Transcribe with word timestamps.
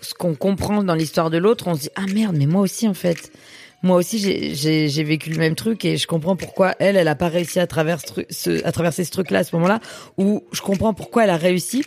Ce 0.00 0.14
qu'on 0.14 0.34
comprend 0.34 0.82
dans 0.82 0.94
l'histoire 0.94 1.30
de 1.30 1.38
l'autre, 1.38 1.66
on 1.66 1.74
se 1.74 1.82
dit 1.82 1.90
ah 1.96 2.06
merde, 2.12 2.36
mais 2.38 2.46
moi 2.46 2.62
aussi 2.62 2.88
en 2.88 2.94
fait. 2.94 3.32
Moi 3.84 3.96
aussi, 3.96 4.18
j'ai- 4.18 5.04
vécu 5.04 5.30
le 5.30 5.38
même 5.38 5.54
truc 5.54 5.84
et 5.84 5.96
je 5.96 6.08
comprends 6.08 6.34
pourquoi 6.34 6.74
elle, 6.80 6.96
elle 6.96 7.06
a 7.06 7.14
pas 7.14 7.28
réussi 7.28 7.60
à, 7.60 7.66
travers 7.68 8.00
à 8.64 8.72
traverser 8.72 9.04
ce 9.04 9.10
truc-là 9.12 9.38
à 9.40 9.44
ce 9.44 9.54
moment-là, 9.54 9.78
ou 10.16 10.42
je 10.52 10.60
comprends 10.62 10.94
pourquoi 10.94 11.22
elle 11.24 11.30
a 11.30 11.36
réussi. 11.36 11.84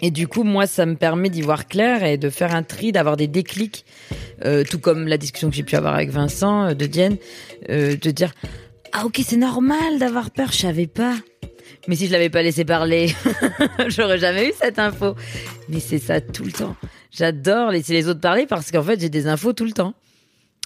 Et 0.00 0.10
du 0.10 0.26
coup, 0.26 0.42
moi, 0.42 0.66
ça 0.66 0.84
me 0.84 0.96
permet 0.96 1.30
d'y 1.30 1.42
voir 1.42 1.68
clair 1.68 2.02
et 2.02 2.16
de 2.18 2.28
faire 2.28 2.52
un 2.56 2.64
tri, 2.64 2.90
d'avoir 2.90 3.16
des 3.16 3.28
déclics, 3.28 3.84
euh, 4.44 4.64
tout 4.68 4.80
comme 4.80 5.06
la 5.06 5.16
discussion 5.16 5.48
que 5.48 5.54
j'ai 5.54 5.62
pu 5.62 5.76
avoir 5.76 5.94
avec 5.94 6.10
Vincent, 6.10 6.70
euh, 6.70 6.74
de 6.74 6.86
Diane, 6.86 7.16
euh, 7.70 7.94
de 7.96 8.10
dire 8.10 8.32
ah 8.92 9.06
ok, 9.06 9.20
c'est 9.24 9.36
normal 9.36 10.00
d'avoir 10.00 10.32
peur, 10.32 10.50
je 10.50 10.58
savais 10.58 10.88
pas. 10.88 11.14
Mais 11.88 11.96
si 11.96 12.06
je 12.06 12.12
l'avais 12.12 12.30
pas 12.30 12.42
laissé 12.42 12.64
parler, 12.64 13.14
j'aurais 13.88 14.18
jamais 14.18 14.48
eu 14.48 14.52
cette 14.60 14.78
info. 14.78 15.16
Mais 15.68 15.80
c'est 15.80 15.98
ça 15.98 16.20
tout 16.20 16.44
le 16.44 16.52
temps. 16.52 16.76
J'adore 17.10 17.70
laisser 17.70 17.92
les 17.92 18.08
autres 18.08 18.20
parler 18.20 18.46
parce 18.46 18.70
qu'en 18.70 18.82
fait, 18.82 19.00
j'ai 19.00 19.08
des 19.08 19.26
infos 19.26 19.52
tout 19.52 19.64
le 19.64 19.72
temps. 19.72 19.94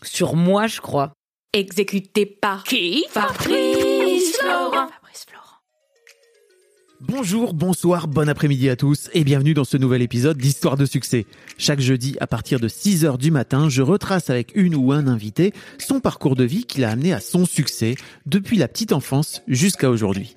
Sur 0.02 0.36
moi, 0.36 0.66
je 0.66 0.80
crois. 0.80 1.12
Exécuté 1.52 2.26
par 2.26 2.64
qui? 2.64 3.06
Fabrice 3.10 4.36
Florent. 4.38 4.88
Fabrice 4.88 5.26
Florent. 5.26 5.46
Bonjour, 7.00 7.54
bonsoir, 7.54 8.08
bon 8.08 8.28
après-midi 8.28 8.68
à 8.68 8.76
tous 8.76 9.08
et 9.14 9.24
bienvenue 9.24 9.54
dans 9.54 9.64
ce 9.64 9.78
nouvel 9.78 10.02
épisode 10.02 10.36
d'Histoire 10.36 10.76
de 10.76 10.84
succès. 10.84 11.24
Chaque 11.56 11.80
jeudi 11.80 12.16
à 12.20 12.26
partir 12.26 12.60
de 12.60 12.68
6h 12.68 13.16
du 13.16 13.30
matin, 13.30 13.70
je 13.70 13.80
retrace 13.80 14.28
avec 14.28 14.52
une 14.54 14.74
ou 14.74 14.92
un 14.92 15.06
invité 15.06 15.54
son 15.78 16.00
parcours 16.00 16.36
de 16.36 16.44
vie 16.44 16.64
qui 16.64 16.80
l'a 16.80 16.90
amené 16.90 17.14
à 17.14 17.20
son 17.20 17.46
succès 17.46 17.94
depuis 18.26 18.58
la 18.58 18.68
petite 18.68 18.92
enfance 18.92 19.42
jusqu'à 19.48 19.88
aujourd'hui. 19.88 20.36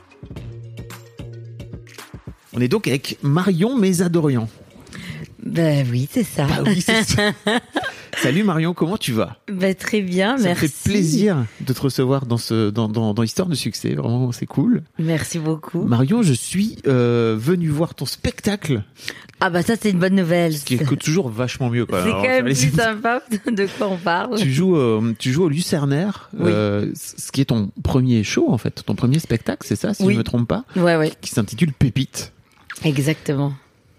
On 2.53 2.59
est 2.61 2.67
donc 2.67 2.87
avec 2.87 3.17
Marion 3.23 3.77
Mésadorian. 3.77 4.49
Ben 5.43 5.87
oui, 5.89 6.07
c'est 6.11 6.23
ça. 6.23 6.45
Ah 6.51 6.61
oui, 6.65 6.81
ça. 6.81 6.93
Salut 8.21 8.43
Marion, 8.43 8.73
comment 8.73 8.97
tu 8.97 9.11
vas? 9.13 9.37
Ben 9.51 9.73
très 9.73 10.01
bien, 10.01 10.37
Ça 10.37 10.43
merci. 10.43 10.65
me 10.65 10.67
fait 10.69 10.89
plaisir 10.91 11.45
de 11.61 11.73
te 11.73 11.81
recevoir 11.81 12.25
dans 12.27 12.37
ce 12.37 12.69
dans, 12.69 12.87
dans, 12.89 13.13
dans 13.15 13.23
Histoire 13.23 13.47
de 13.47 13.55
succès, 13.55 13.95
vraiment 13.95 14.31
c'est 14.33 14.45
cool. 14.45 14.83
Merci 14.99 15.39
beaucoup. 15.39 15.81
Marion, 15.83 16.21
je 16.21 16.33
suis 16.33 16.77
euh, 16.87 17.35
venu 17.39 17.69
voir 17.69 17.95
ton 17.95 18.05
spectacle, 18.05 18.83
Ah 19.39 19.49
bah 19.49 19.63
ça, 19.63 19.73
c'est 19.81 19.89
une 19.89 19.97
bonne 19.97 20.15
nouvelle. 20.15 20.55
ce 20.55 20.65
qui 20.65 20.75
est 20.75 20.95
toujours 20.99 21.29
vachement 21.29 21.69
mieux. 21.69 21.87
C'est 21.89 22.11
quand 22.11 22.21
même 22.21 22.45
plus 22.45 22.55
sympa 22.75 23.23
de 23.47 23.65
quoi 23.77 23.87
on 23.89 23.97
parle. 23.97 24.37
Tu 24.37 24.51
joues, 24.51 24.75
euh, 24.75 25.13
tu 25.17 25.31
joues 25.31 25.45
au 25.45 25.49
Lucernaire, 25.49 26.29
Oui. 26.37 26.51
euh, 26.53 26.91
ce 26.95 27.31
qui 27.31 27.41
est 27.41 27.45
ton 27.45 27.71
premier 27.81 28.23
show 28.23 28.51
en 28.51 28.57
fait, 28.59 28.83
ton 28.85 28.93
premier 28.93 29.17
spectacle, 29.19 29.65
c'est 29.65 29.77
ça, 29.77 29.93
si 29.95 30.03
Oui. 30.03 30.13
je 30.13 30.19
me 30.19 30.23
trompe 30.23 30.47
pas, 30.47 30.65
Ouais, 30.75 30.97
ouais, 30.97 31.13
qui 31.21 31.31
s'intitule 31.31 31.73
Pépite. 31.73 32.33
Exactement. 32.83 33.53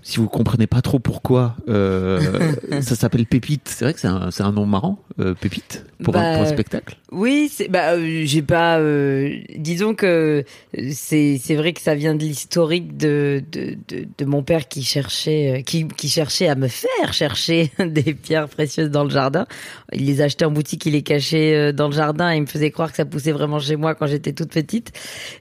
Si 0.04 0.18
vous 0.18 0.28
comprenez 0.28 0.66
pas 0.66 0.82
trop 0.82 0.98
pourquoi 0.98 1.54
euh, 1.68 2.20
ça 2.80 2.96
s'appelle 2.96 3.24
Pépite, 3.24 3.68
c'est 3.68 3.84
vrai 3.84 3.94
que 3.94 4.00
c'est 4.00 4.08
un, 4.08 4.32
c'est 4.32 4.42
un 4.42 4.50
nom 4.50 4.66
marrant, 4.66 4.98
euh, 5.20 5.34
Pépite, 5.34 5.84
pour, 6.02 6.16
un, 6.16 6.20
Bah, 6.20 6.34
pour 6.38 6.42
un 6.42 6.50
spectacle. 6.50 6.96
Oui, 7.12 7.52
bah 7.70 7.92
euh, 7.92 8.22
j'ai 8.24 8.42
pas 8.42 8.78
euh, 8.78 9.38
disons 9.56 9.94
que 9.94 10.44
c'est 10.90 11.38
c'est 11.40 11.54
vrai 11.54 11.72
que 11.72 11.80
ça 11.80 11.94
vient 11.94 12.16
de 12.16 12.24
l'historique 12.24 12.96
de, 12.96 13.44
de 13.52 13.76
de 13.88 14.08
de 14.18 14.24
mon 14.24 14.42
père 14.42 14.66
qui 14.66 14.82
cherchait 14.82 15.58
euh, 15.58 15.62
qui 15.62 15.86
qui 15.86 16.08
cherchait 16.08 16.48
à 16.48 16.56
me 16.56 16.68
faire 16.68 17.12
chercher 17.12 17.70
des 17.78 18.14
pierres 18.14 18.48
précieuses 18.48 18.90
dans 18.90 19.04
le 19.04 19.10
jardin. 19.10 19.46
Il 19.92 20.06
les 20.06 20.20
achetait 20.20 20.46
en 20.46 20.50
boutique, 20.50 20.84
il 20.86 20.94
les 20.94 21.02
cachait 21.02 21.54
euh, 21.54 21.72
dans 21.72 21.86
le 21.86 21.94
jardin 21.94 22.32
et 22.32 22.38
il 22.38 22.42
me 22.42 22.46
faisait 22.46 22.70
croire 22.72 22.90
que 22.90 22.96
ça 22.96 23.04
poussait 23.04 23.32
vraiment 23.32 23.60
chez 23.60 23.76
moi 23.76 23.94
quand 23.94 24.06
j'étais 24.08 24.32
toute 24.32 24.50
petite. 24.50 24.90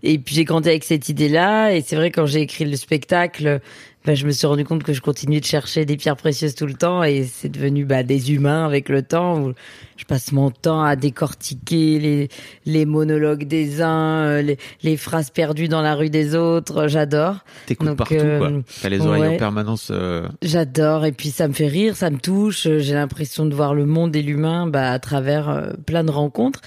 Et 0.03 0.19
puis 0.19 0.35
j'ai 0.35 0.43
grandi 0.43 0.69
avec 0.69 0.83
cette 0.83 1.09
idée-là 1.09 1.73
et 1.73 1.81
c'est 1.81 1.95
vrai 1.95 2.11
quand 2.11 2.27
j'ai 2.27 2.41
écrit 2.41 2.65
le 2.65 2.75
spectacle 2.75 3.59
ben, 4.05 4.15
je 4.15 4.25
me 4.25 4.31
suis 4.31 4.47
rendu 4.47 4.65
compte 4.65 4.83
que 4.83 4.93
je 4.93 5.01
continuais 5.01 5.39
de 5.39 5.45
chercher 5.45 5.85
des 5.85 5.95
pierres 5.95 6.17
précieuses 6.17 6.55
tout 6.55 6.65
le 6.65 6.73
temps 6.73 7.03
et 7.03 7.23
c'est 7.23 7.49
devenu 7.49 7.85
bah, 7.85 8.01
des 8.03 8.33
humains 8.33 8.65
avec 8.65 8.89
le 8.89 9.03
temps 9.03 9.53
je 10.01 10.05
passe 10.05 10.31
mon 10.31 10.49
temps 10.49 10.81
à 10.83 10.95
décortiquer 10.95 11.99
les, 11.99 12.29
les 12.65 12.85
monologues 12.85 13.43
des 13.47 13.83
uns, 13.83 14.23
euh, 14.25 14.41
les, 14.41 14.57
les 14.81 14.97
phrases 14.97 15.29
perdues 15.29 15.67
dans 15.67 15.81
la 15.81 15.93
rue 15.93 16.09
des 16.09 16.33
autres. 16.33 16.87
J'adore. 16.87 17.35
T'écoutes 17.67 17.95
partout, 17.95 18.15
euh, 18.15 18.39
quoi. 18.39 18.51
T'as 18.81 18.89
les 18.89 18.99
oreilles 19.01 19.21
ouais. 19.21 19.35
en 19.35 19.37
permanence. 19.37 19.89
euh, 19.91 20.27
J'adore 20.41 21.05
et 21.05 21.11
puis 21.11 21.29
ça 21.29 21.47
me 21.47 21.53
fait 21.53 21.67
rire, 21.67 21.95
ça 21.95 22.09
me 22.09 22.17
touche. 22.17 22.67
J'ai 22.79 22.93
l'impression 22.95 23.45
de 23.45 23.53
voir 23.53 23.75
le 23.75 23.85
monde 23.85 24.15
et 24.15 24.23
l'humain 24.23 24.65
bah, 24.65 24.91
à 24.91 24.97
travers 24.97 25.49
euh, 25.49 25.71
plein 25.85 26.03
de 26.03 26.11
rencontres. 26.11 26.61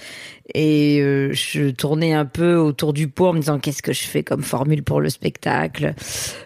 Et 0.53 0.99
je 1.31 1.71
tournais 1.71 2.13
un 2.13 2.25
peu 2.25 2.55
autour 2.55 2.93
du 2.93 3.07
pot 3.07 3.29
en 3.29 3.33
me 3.33 3.39
disant 3.39 3.57
qu'est-ce 3.57 3.81
que 3.81 3.93
je 3.93 4.03
fais 4.03 4.21
comme 4.21 4.43
formule 4.43 4.83
pour 4.83 5.01
le 5.01 5.09
spectacle? 5.09 5.95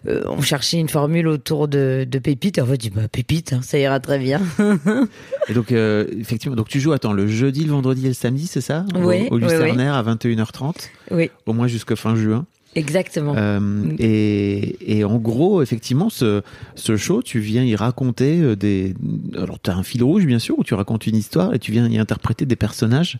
On 0.07 0.39
cherchait 0.39 0.77
une 0.77 0.87
formule 0.87 1.27
autour 1.27 1.67
de, 1.67 2.07
de 2.09 2.19
Pépite. 2.19 2.59
Et 2.59 2.61
en 2.61 2.65
fait, 2.65 2.75
je 2.75 2.77
dis 2.77 2.89
bah 2.91 3.09
Pépite, 3.11 3.51
hein, 3.51 3.59
ça 3.61 3.77
ira 3.77 3.99
très 3.99 4.17
bien. 4.17 4.39
Et 5.49 5.53
donc, 5.53 5.73
effectivement, 5.73 6.55
donc 6.55 6.69
tu 6.69 6.78
joues, 6.79 6.91
attends, 6.93 7.13
le 7.13 7.27
jeudi, 7.27 7.63
le 7.65 7.71
vendredi 7.71 8.05
et 8.05 8.09
le 8.09 8.13
samedi, 8.13 8.47
c'est 8.47 8.61
ça 8.61 8.85
Au- 8.95 8.99
Oui, 9.07 9.27
Au, 9.31 9.35
oui, 9.35 9.41
Lucernaire 9.41 9.93
à 9.95 10.03
21h30, 10.03 10.73
oui, 11.11 11.29
au 11.45 11.53
moins 11.53 11.67
jusqu'à 11.67 11.95
fin 11.95 12.15
juin. 12.15 12.45
exactement. 12.75 13.33
Euh, 13.37 13.59
et, 13.99 14.97
et 14.99 15.03
en 15.03 15.17
gros, 15.17 15.61
effectivement, 15.61 16.09
ce, 16.09 16.41
ce 16.75 16.97
show, 16.97 17.21
tu 17.21 17.39
viens 17.39 17.63
y 17.63 17.75
raconter 17.75 18.39
euh, 18.41 18.55
des. 18.55 18.93
Alors, 19.35 19.59
tu 19.61 19.69
as 19.69 19.75
un 19.75 19.83
fil 19.83 20.03
rouge, 20.03 20.25
bien 20.25 20.39
sûr, 20.39 20.57
où 20.59 20.63
tu 20.63 20.73
racontes 20.73 21.07
une 21.07 21.15
histoire 21.15 21.53
et 21.53 21.59
tu 21.59 21.71
viens 21.71 21.87
y 21.87 21.97
interpréter 21.97 22.45
des 22.45 22.55
personnages 22.55 23.17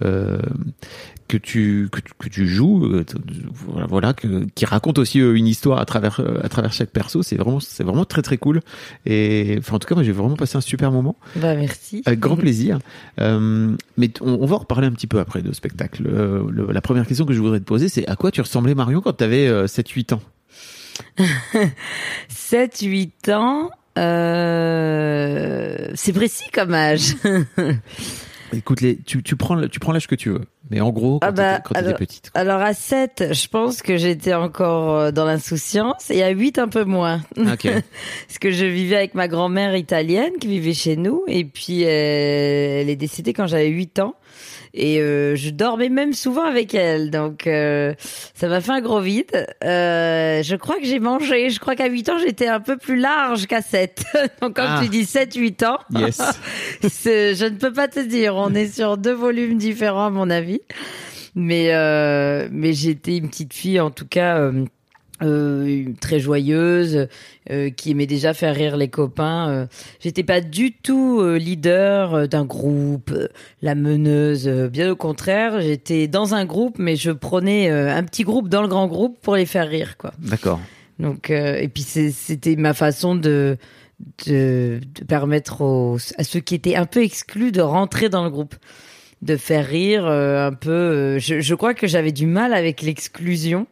que, 0.00 1.36
tu, 1.38 1.88
que, 1.90 2.00
tu- 2.00 2.12
que 2.18 2.28
tu 2.28 2.46
joues, 2.46 2.84
euh, 2.86 3.04
voilà, 3.88 4.12
que, 4.12 4.44
qui 4.54 4.64
racontent 4.66 5.00
aussi 5.00 5.20
euh, 5.20 5.34
une 5.34 5.46
histoire 5.46 5.78
à 5.80 5.84
travers, 5.86 6.20
euh, 6.20 6.40
à 6.42 6.48
travers 6.48 6.72
chaque 6.72 6.90
perso. 6.90 7.22
C'est 7.22 7.36
vraiment, 7.36 7.60
c'est 7.60 7.84
vraiment 7.84 8.04
très, 8.04 8.20
très 8.22 8.36
cool. 8.36 8.60
Et 9.06 9.56
enfin, 9.58 9.76
en 9.76 9.78
tout 9.78 9.88
cas, 9.88 9.94
moi, 9.94 10.04
j'ai 10.04 10.12
vraiment 10.12 10.36
passé 10.36 10.56
un 10.56 10.60
super 10.60 10.92
moment. 10.92 11.16
Bah 11.36 11.54
merci. 11.54 12.02
Avec 12.04 12.20
grand 12.20 12.36
plaisir. 12.36 12.78
Euh, 13.20 13.74
mais 13.96 14.10
on, 14.20 14.38
on 14.40 14.46
va 14.46 14.56
en 14.56 14.58
reparler 14.58 14.86
un 14.88 14.92
petit 14.92 15.06
peu 15.06 15.20
après 15.20 15.40
de 15.42 15.52
spectacle. 15.52 16.02
Euh, 16.06 16.42
le- 16.50 16.70
la 16.72 16.80
première 16.80 17.06
question 17.06 17.24
que 17.24 17.32
je 17.32 17.40
voudrais 17.40 17.60
te 17.60 17.64
poser, 17.64 17.88
c'est 17.88 18.06
à 18.08 18.16
quoi 18.16 18.30
tu 18.30 18.40
ressemblais 18.40 18.74
Marion 18.74 19.00
quand 19.00 19.14
tu 19.16 19.24
avais 19.24 19.48
7-8 19.66 20.14
ans? 20.14 20.22
7, 22.28 22.80
8 22.82 23.28
ans. 23.30 23.70
Euh... 23.98 25.88
C'est 25.94 26.12
précis 26.12 26.44
comme 26.52 26.74
âge. 26.74 27.14
Écoute, 28.52 28.80
les, 28.80 28.98
tu, 28.98 29.22
tu 29.22 29.36
prends, 29.36 29.60
tu 29.68 29.80
prends 29.80 29.92
l'âge 29.92 30.06
que 30.06 30.14
tu 30.14 30.30
veux. 30.30 30.42
Mais 30.70 30.80
en 30.80 30.90
gros, 30.90 31.18
quand 31.20 31.28
Ah 31.28 31.32
bah, 31.32 31.60
petite. 31.94 32.30
Alors 32.34 32.60
à 32.60 32.74
7, 32.74 33.30
je 33.32 33.48
pense 33.48 33.82
que 33.82 33.96
j'étais 33.96 34.34
encore 34.34 34.96
euh, 34.96 35.10
dans 35.10 35.24
l'insouciance 35.24 36.10
et 36.10 36.22
à 36.22 36.30
8 36.30 36.58
un 36.58 36.68
peu 36.68 36.84
moins. 36.84 37.20
Ah, 37.36 37.54
Ok. 37.54 37.62
Parce 38.26 38.38
que 38.40 38.50
je 38.50 38.64
vivais 38.66 38.96
avec 38.96 39.14
ma 39.14 39.28
grand-mère 39.28 39.76
italienne 39.76 40.32
qui 40.40 40.48
vivait 40.48 40.74
chez 40.74 40.96
nous 40.96 41.24
et 41.28 41.44
puis 41.44 41.84
euh, 41.84 41.88
elle 42.80 42.90
est 42.90 42.96
décédée 42.96 43.32
quand 43.32 43.46
j'avais 43.46 43.68
8 43.68 44.00
ans. 44.00 44.14
Et 44.74 45.00
euh, 45.00 45.36
je 45.36 45.50
dormais 45.50 45.90
même 45.90 46.14
souvent 46.14 46.44
avec 46.44 46.74
elle, 46.74 47.10
donc 47.10 47.46
euh, 47.46 47.92
ça 48.34 48.48
m'a 48.48 48.60
fait 48.62 48.72
un 48.72 48.80
gros 48.80 49.00
vide. 49.00 49.46
Euh, 49.64 50.42
je 50.42 50.56
crois 50.56 50.78
que 50.78 50.86
j'ai 50.86 50.98
mangé, 50.98 51.50
je 51.50 51.60
crois 51.60 51.76
qu'à 51.76 51.88
8 51.88 52.08
ans 52.08 52.18
j'étais 52.18 52.48
un 52.48 52.60
peu 52.60 52.78
plus 52.78 52.96
large 52.96 53.46
qu'à 53.46 53.60
7. 53.60 54.02
donc 54.40 54.56
Ah. 54.58 54.80
tu 54.82 54.88
dis 54.88 55.02
7-8 55.04 55.66
ans, 55.66 55.78
Yes. 55.94 56.20
je 56.82 57.44
ne 57.44 57.56
peux 57.58 57.72
pas 57.72 57.88
te 57.88 58.00
dire. 58.00 58.34
On 58.36 58.54
est 58.54 58.68
sur 58.74 58.96
deux 58.96 59.12
volumes 59.12 59.58
différents, 59.58 60.06
à 60.06 60.10
mon 60.10 60.30
avis. 60.30 60.60
Mais, 61.34 61.74
euh, 61.74 62.48
mais 62.50 62.72
j'étais 62.72 63.18
une 63.18 63.28
petite 63.28 63.52
fille, 63.54 63.80
en 63.80 63.90
tout 63.90 64.06
cas, 64.06 64.50
euh, 65.22 65.84
très 66.00 66.20
joyeuse, 66.20 67.08
euh, 67.50 67.70
qui 67.70 67.90
aimait 67.90 68.06
déjà 68.06 68.34
faire 68.34 68.54
rire 68.54 68.76
les 68.76 68.88
copains. 68.88 69.48
Euh, 69.50 69.66
J'étais 70.00 70.22
pas 70.22 70.40
du 70.40 70.72
tout 70.72 71.20
euh, 71.20 71.38
leader 71.38 72.28
d'un 72.28 72.44
groupe, 72.44 73.12
la 73.62 73.74
meneuse. 73.74 74.48
bien 74.70 74.90
au 74.92 74.96
contraire, 74.96 75.60
j'étais 75.60 76.06
dans 76.08 76.34
un 76.34 76.44
groupe, 76.44 76.76
mais 76.78 76.96
je 76.96 77.10
prenais 77.10 77.68
un 77.68 78.02
petit 78.04 78.22
groupe 78.22 78.48
dans 78.48 78.62
le 78.62 78.68
grand 78.68 78.86
groupe 78.86 79.18
pour 79.20 79.36
les 79.36 79.46
faire 79.46 79.68
rire, 79.68 79.96
quoi. 79.96 80.12
D'accord. 80.18 80.60
Donc, 80.98 81.30
et 81.30 81.68
puis 81.68 81.82
c'était 81.82 82.54
ma 82.56 82.74
façon 82.74 83.16
de, 83.16 83.56
de, 84.26 84.80
de 84.94 85.04
permettre 85.04 85.62
aux, 85.62 85.96
à 86.18 86.24
ceux 86.24 86.40
qui 86.40 86.54
étaient 86.54 86.76
un 86.76 86.86
peu 86.86 87.02
exclus 87.02 87.50
de 87.50 87.60
rentrer 87.60 88.08
dans 88.08 88.22
le 88.22 88.30
groupe, 88.30 88.54
de 89.22 89.36
faire 89.36 89.66
rire 89.66 90.06
un 90.06 90.52
peu. 90.52 91.18
je, 91.18 91.40
je 91.40 91.54
crois 91.54 91.74
que 91.74 91.86
j'avais 91.86 92.12
du 92.12 92.26
mal 92.26 92.54
avec 92.54 92.82
l'exclusion, 92.82 93.66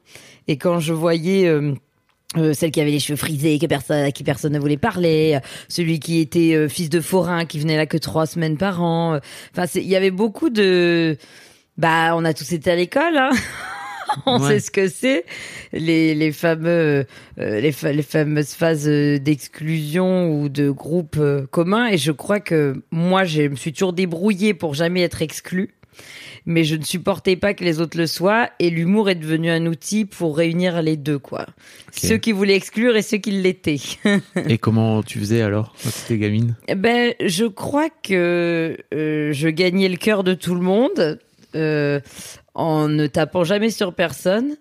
et 0.50 0.56
quand 0.56 0.80
je 0.80 0.92
voyais 0.92 1.46
euh, 1.46 1.72
euh, 2.36 2.52
celle 2.52 2.70
qui 2.70 2.80
avait 2.80 2.90
les 2.90 3.00
cheveux 3.00 3.16
frisés, 3.16 3.58
que 3.58 3.66
personne, 3.66 4.04
à 4.04 4.10
qui 4.12 4.22
personne 4.24 4.52
ne 4.52 4.58
voulait 4.58 4.76
parler, 4.76 5.34
euh, 5.36 5.40
celui 5.68 5.98
qui 6.00 6.20
était 6.20 6.54
euh, 6.54 6.68
fils 6.68 6.88
de 6.90 7.00
forain, 7.00 7.44
qui 7.44 7.58
venait 7.58 7.76
là 7.76 7.86
que 7.86 7.96
trois 7.98 8.26
semaines 8.26 8.56
par 8.56 8.82
an. 8.82 9.18
Enfin, 9.56 9.66
il 9.74 9.86
y 9.88 9.96
avait 9.96 10.10
beaucoup 10.10 10.50
de. 10.50 11.16
Bah, 11.78 12.14
on 12.16 12.24
a 12.24 12.34
tous 12.34 12.52
été 12.52 12.70
à 12.70 12.76
l'école. 12.76 13.16
Hein 13.16 13.30
on 14.26 14.40
Ouais. 14.42 14.48
sait 14.54 14.60
ce 14.60 14.70
que 14.72 14.88
c'est 14.88 15.24
les, 15.72 16.14
les 16.16 16.32
fameux 16.32 17.06
euh, 17.38 17.60
les, 17.60 17.70
fa- 17.72 17.92
les 17.92 18.02
fameuses 18.02 18.54
phases 18.54 18.88
d'exclusion 18.88 20.30
ou 20.32 20.48
de 20.48 20.68
groupe 20.70 21.16
euh, 21.18 21.46
commun 21.50 21.86
et 21.86 21.96
je 21.96 22.10
crois 22.12 22.40
que 22.40 22.82
moi 22.90 23.22
je 23.24 23.42
me 23.42 23.54
suis 23.56 23.72
toujours 23.72 23.92
débrouillée 23.92 24.52
pour 24.52 24.74
jamais 24.74 25.02
être 25.02 25.22
exclue 25.22 25.74
mais 26.46 26.64
je 26.64 26.74
ne 26.76 26.82
supportais 26.84 27.36
pas 27.36 27.54
que 27.54 27.64
les 27.64 27.80
autres 27.80 27.96
le 27.98 28.06
soient 28.06 28.50
et 28.58 28.70
l'humour 28.70 29.10
est 29.10 29.14
devenu 29.14 29.50
un 29.50 29.66
outil 29.66 30.04
pour 30.04 30.36
réunir 30.36 30.80
les 30.82 30.96
deux 30.96 31.18
quoi. 31.18 31.46
Ceux 31.92 32.16
qui 32.18 32.32
voulaient 32.32 32.56
exclure 32.56 32.96
et 32.96 33.02
ceux 33.02 33.18
qui 33.18 33.30
l'étaient. 33.32 33.76
Et 34.48 34.58
comment 34.58 35.02
tu 35.02 35.18
faisais 35.18 35.42
alors 35.42 35.74
quand 35.82 35.90
t'étais 35.90 36.18
gamine? 36.18 36.54
Eh 36.68 36.74
Ben, 36.74 37.14
je 37.24 37.44
crois 37.44 37.88
que 37.90 38.76
euh, 38.94 39.32
je 39.32 39.48
gagnais 39.48 39.88
le 39.88 39.96
cœur 39.96 40.24
de 40.24 40.34
tout 40.34 40.54
le 40.54 40.60
monde 40.60 41.18
euh, 41.54 42.00
en 42.54 42.88
ne 42.88 43.06
tapant 43.06 43.44
jamais 43.44 43.70
sur 43.70 43.92
personne, 43.94 44.56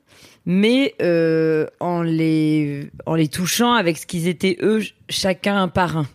mais 0.46 0.96
euh, 1.02 1.68
en 1.80 2.02
les 2.02 2.90
en 3.06 3.16
les 3.16 3.28
touchant 3.28 3.74
avec 3.74 3.98
ce 3.98 4.06
qu'ils 4.08 4.28
étaient 4.28 4.58
eux, 4.62 4.80
ch- 4.80 4.96
chacun 5.10 5.62
un 5.62 5.68
par 5.68 5.98
un. 5.98 6.08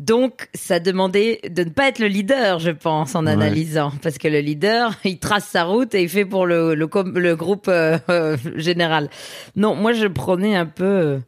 Donc, 0.00 0.48
ça 0.54 0.80
demandait 0.80 1.40
de 1.50 1.62
ne 1.62 1.68
pas 1.68 1.88
être 1.88 1.98
le 1.98 2.06
leader, 2.06 2.58
je 2.58 2.70
pense, 2.70 3.14
en 3.14 3.26
Ouais. 3.26 3.32
analysant, 3.32 3.92
parce 4.02 4.16
que 4.16 4.28
le 4.28 4.40
leader, 4.40 4.94
il 5.04 5.18
trace 5.18 5.44
sa 5.46 5.64
route 5.64 5.94
et 5.94 6.02
il 6.02 6.08
fait 6.08 6.24
pour 6.24 6.46
le 6.46 6.74
le, 6.74 7.36
groupe 7.36 7.68
euh, 7.68 7.98
euh, 8.08 8.36
général. 8.56 9.10
Non, 9.56 9.74
moi, 9.74 9.92
je 9.92 10.06
prenais 10.06 10.56
un 10.56 10.64
peu 10.64 10.84
euh, 10.84 11.18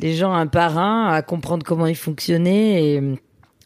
les 0.00 0.14
gens 0.14 0.32
un 0.32 0.46
par 0.46 0.78
un 0.78 1.08
à 1.12 1.20
comprendre 1.20 1.66
comment 1.66 1.86
ils 1.86 1.94
fonctionnaient, 1.94 2.94
et, 2.94 3.02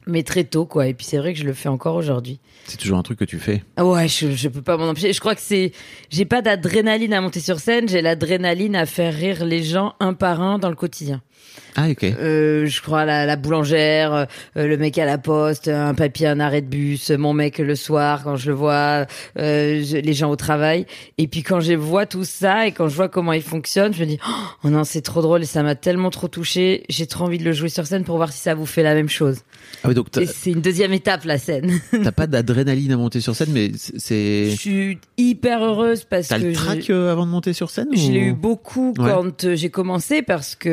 mais 0.08 0.24
très 0.24 0.42
tôt, 0.42 0.66
quoi. 0.66 0.88
Et 0.88 0.94
puis 0.94 1.06
c'est 1.06 1.18
vrai 1.18 1.34
que 1.34 1.38
je 1.38 1.44
le 1.44 1.52
fais 1.52 1.68
encore 1.68 1.94
aujourd'hui. 1.94 2.40
C'est 2.64 2.78
toujours 2.78 2.98
un 2.98 3.02
truc 3.02 3.18
que 3.20 3.24
tu 3.24 3.38
fais. 3.38 3.62
Ah 3.76 3.84
Ouais, 3.86 4.08
je, 4.08 4.32
je 4.32 4.48
peux 4.48 4.60
pas 4.62 4.76
m'en 4.76 4.88
empêcher. 4.88 5.12
Je 5.12 5.20
crois 5.20 5.36
que 5.36 5.40
c'est, 5.40 5.70
j'ai 6.10 6.24
pas 6.24 6.42
d'adrénaline 6.42 7.14
à 7.14 7.20
monter 7.20 7.40
sur 7.40 7.60
scène, 7.60 7.88
j'ai 7.88 8.02
l'adrénaline 8.02 8.74
à 8.74 8.86
faire 8.86 9.14
rire 9.14 9.44
les 9.44 9.62
gens 9.62 9.94
un 10.00 10.14
par 10.14 10.42
un 10.42 10.58
dans 10.58 10.68
le 10.68 10.74
quotidien. 10.76 11.22
Ah, 11.76 11.88
ok. 11.90 12.02
Euh, 12.02 12.66
je 12.66 12.82
crois 12.82 13.04
la, 13.04 13.24
la 13.24 13.36
boulangère, 13.36 14.12
euh, 14.12 14.24
le 14.56 14.76
mec 14.76 14.98
à 14.98 15.04
la 15.04 15.16
poste, 15.18 15.68
un 15.68 15.94
papier, 15.94 16.26
un 16.26 16.40
arrêt 16.40 16.60
de 16.60 16.66
bus, 16.66 17.10
mon 17.10 17.32
mec 17.34 17.58
le 17.58 17.76
soir 17.76 18.22
quand 18.24 18.34
je 18.36 18.48
le 18.50 18.54
vois, 18.56 19.06
euh, 19.38 19.82
je- 19.84 19.98
les 19.98 20.12
gens 20.12 20.28
au 20.30 20.34
travail. 20.36 20.86
Et 21.18 21.28
puis 21.28 21.42
quand 21.44 21.60
je 21.60 21.74
vois 21.74 22.06
tout 22.06 22.24
ça 22.24 22.66
et 22.66 22.72
quand 22.72 22.88
je 22.88 22.96
vois 22.96 23.08
comment 23.08 23.32
il 23.32 23.42
fonctionne, 23.42 23.94
je 23.94 24.00
me 24.00 24.06
dis 24.06 24.18
oh 24.64 24.70
non 24.70 24.82
c'est 24.82 25.02
trop 25.02 25.22
drôle 25.22 25.42
et 25.42 25.46
ça 25.46 25.62
m'a 25.62 25.76
tellement 25.76 26.10
trop 26.10 26.26
touché. 26.26 26.82
J'ai 26.88 27.06
trop 27.06 27.24
envie 27.26 27.38
de 27.38 27.44
le 27.44 27.52
jouer 27.52 27.68
sur 27.68 27.86
scène 27.86 28.02
pour 28.02 28.16
voir 28.16 28.32
si 28.32 28.40
ça 28.40 28.54
vous 28.54 28.66
fait 28.66 28.82
la 28.82 28.94
même 28.94 29.08
chose. 29.08 29.38
Ah 29.84 29.88
oui, 29.88 29.94
donc 29.94 30.10
t'as 30.10 30.26
c'est 30.26 30.50
une 30.50 30.60
deuxième 30.62 30.92
étape 30.92 31.24
la 31.24 31.38
scène. 31.38 31.78
t'as 32.02 32.12
pas 32.12 32.26
d'adrénaline 32.26 32.90
à 32.92 32.96
monter 32.96 33.20
sur 33.20 33.36
scène, 33.36 33.50
mais 33.52 33.70
c'est- 33.76 34.50
je 34.50 34.56
suis 34.56 34.98
hyper 35.16 35.62
heureuse 35.62 36.02
parce 36.04 36.28
T'as 36.28 36.38
que 36.40 36.44
le 36.44 36.50
je- 36.50 36.56
trac 36.56 36.90
euh, 36.90 37.12
avant 37.12 37.24
de 37.26 37.30
monter 37.30 37.52
sur 37.52 37.70
scène 37.70 37.88
Je 37.92 38.08
ou- 38.08 38.12
l'ai 38.12 38.20
eu 38.20 38.32
beaucoup 38.32 38.94
Ouais. 38.98 39.10
quand 39.10 39.44
euh, 39.44 39.54
j'ai 39.54 39.70
commencé 39.70 40.22
parce 40.22 40.56
que 40.56 40.68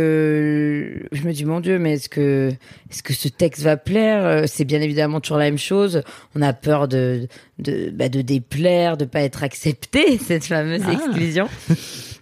je 1.12 1.22
me 1.24 1.31
dis 1.34 1.46
mon 1.46 1.60
Dieu 1.60 1.80
mais 1.80 1.94
est-ce 1.94 2.10
que 2.10 2.52
est-ce 2.92 3.04
que 3.04 3.13
ce 3.13 3.28
texte 3.28 3.62
va 3.63 3.78
plaire? 3.78 4.25
Euh, 4.25 4.44
C'est 4.48 4.66
bien 4.66 4.81
évidemment 4.81 5.19
toujours 5.22 5.38
la 5.38 5.46
même 5.46 5.57
chose. 5.57 6.02
On 6.36 6.42
a 6.42 6.54
peur 6.54 6.88
de 6.88 7.28
de 7.60 7.90
bah, 7.92 8.10
de 8.10 8.22
déplaire, 8.22 8.98
de 8.98 9.06
pas 9.06 9.22
être 9.22 9.44
accepté 9.44 10.18
cette 10.25 10.46
fameuse 10.46 10.81
Ah. 10.88 10.94
exclusion 10.94 11.48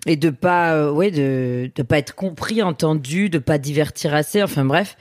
et 0.06 0.16
de 0.18 0.30
pas 0.30 0.74
euh, 0.76 0.92
ouais 0.92 1.12
de 1.12 1.72
de 1.74 1.84
pas 1.84 1.98
être 1.98 2.14
compris, 2.16 2.62
entendu, 2.62 3.30
de 3.30 3.40
pas 3.40 3.58
divertir 3.58 4.14
assez. 4.14 4.44
Enfin 4.44 4.66
bref. 4.66 4.98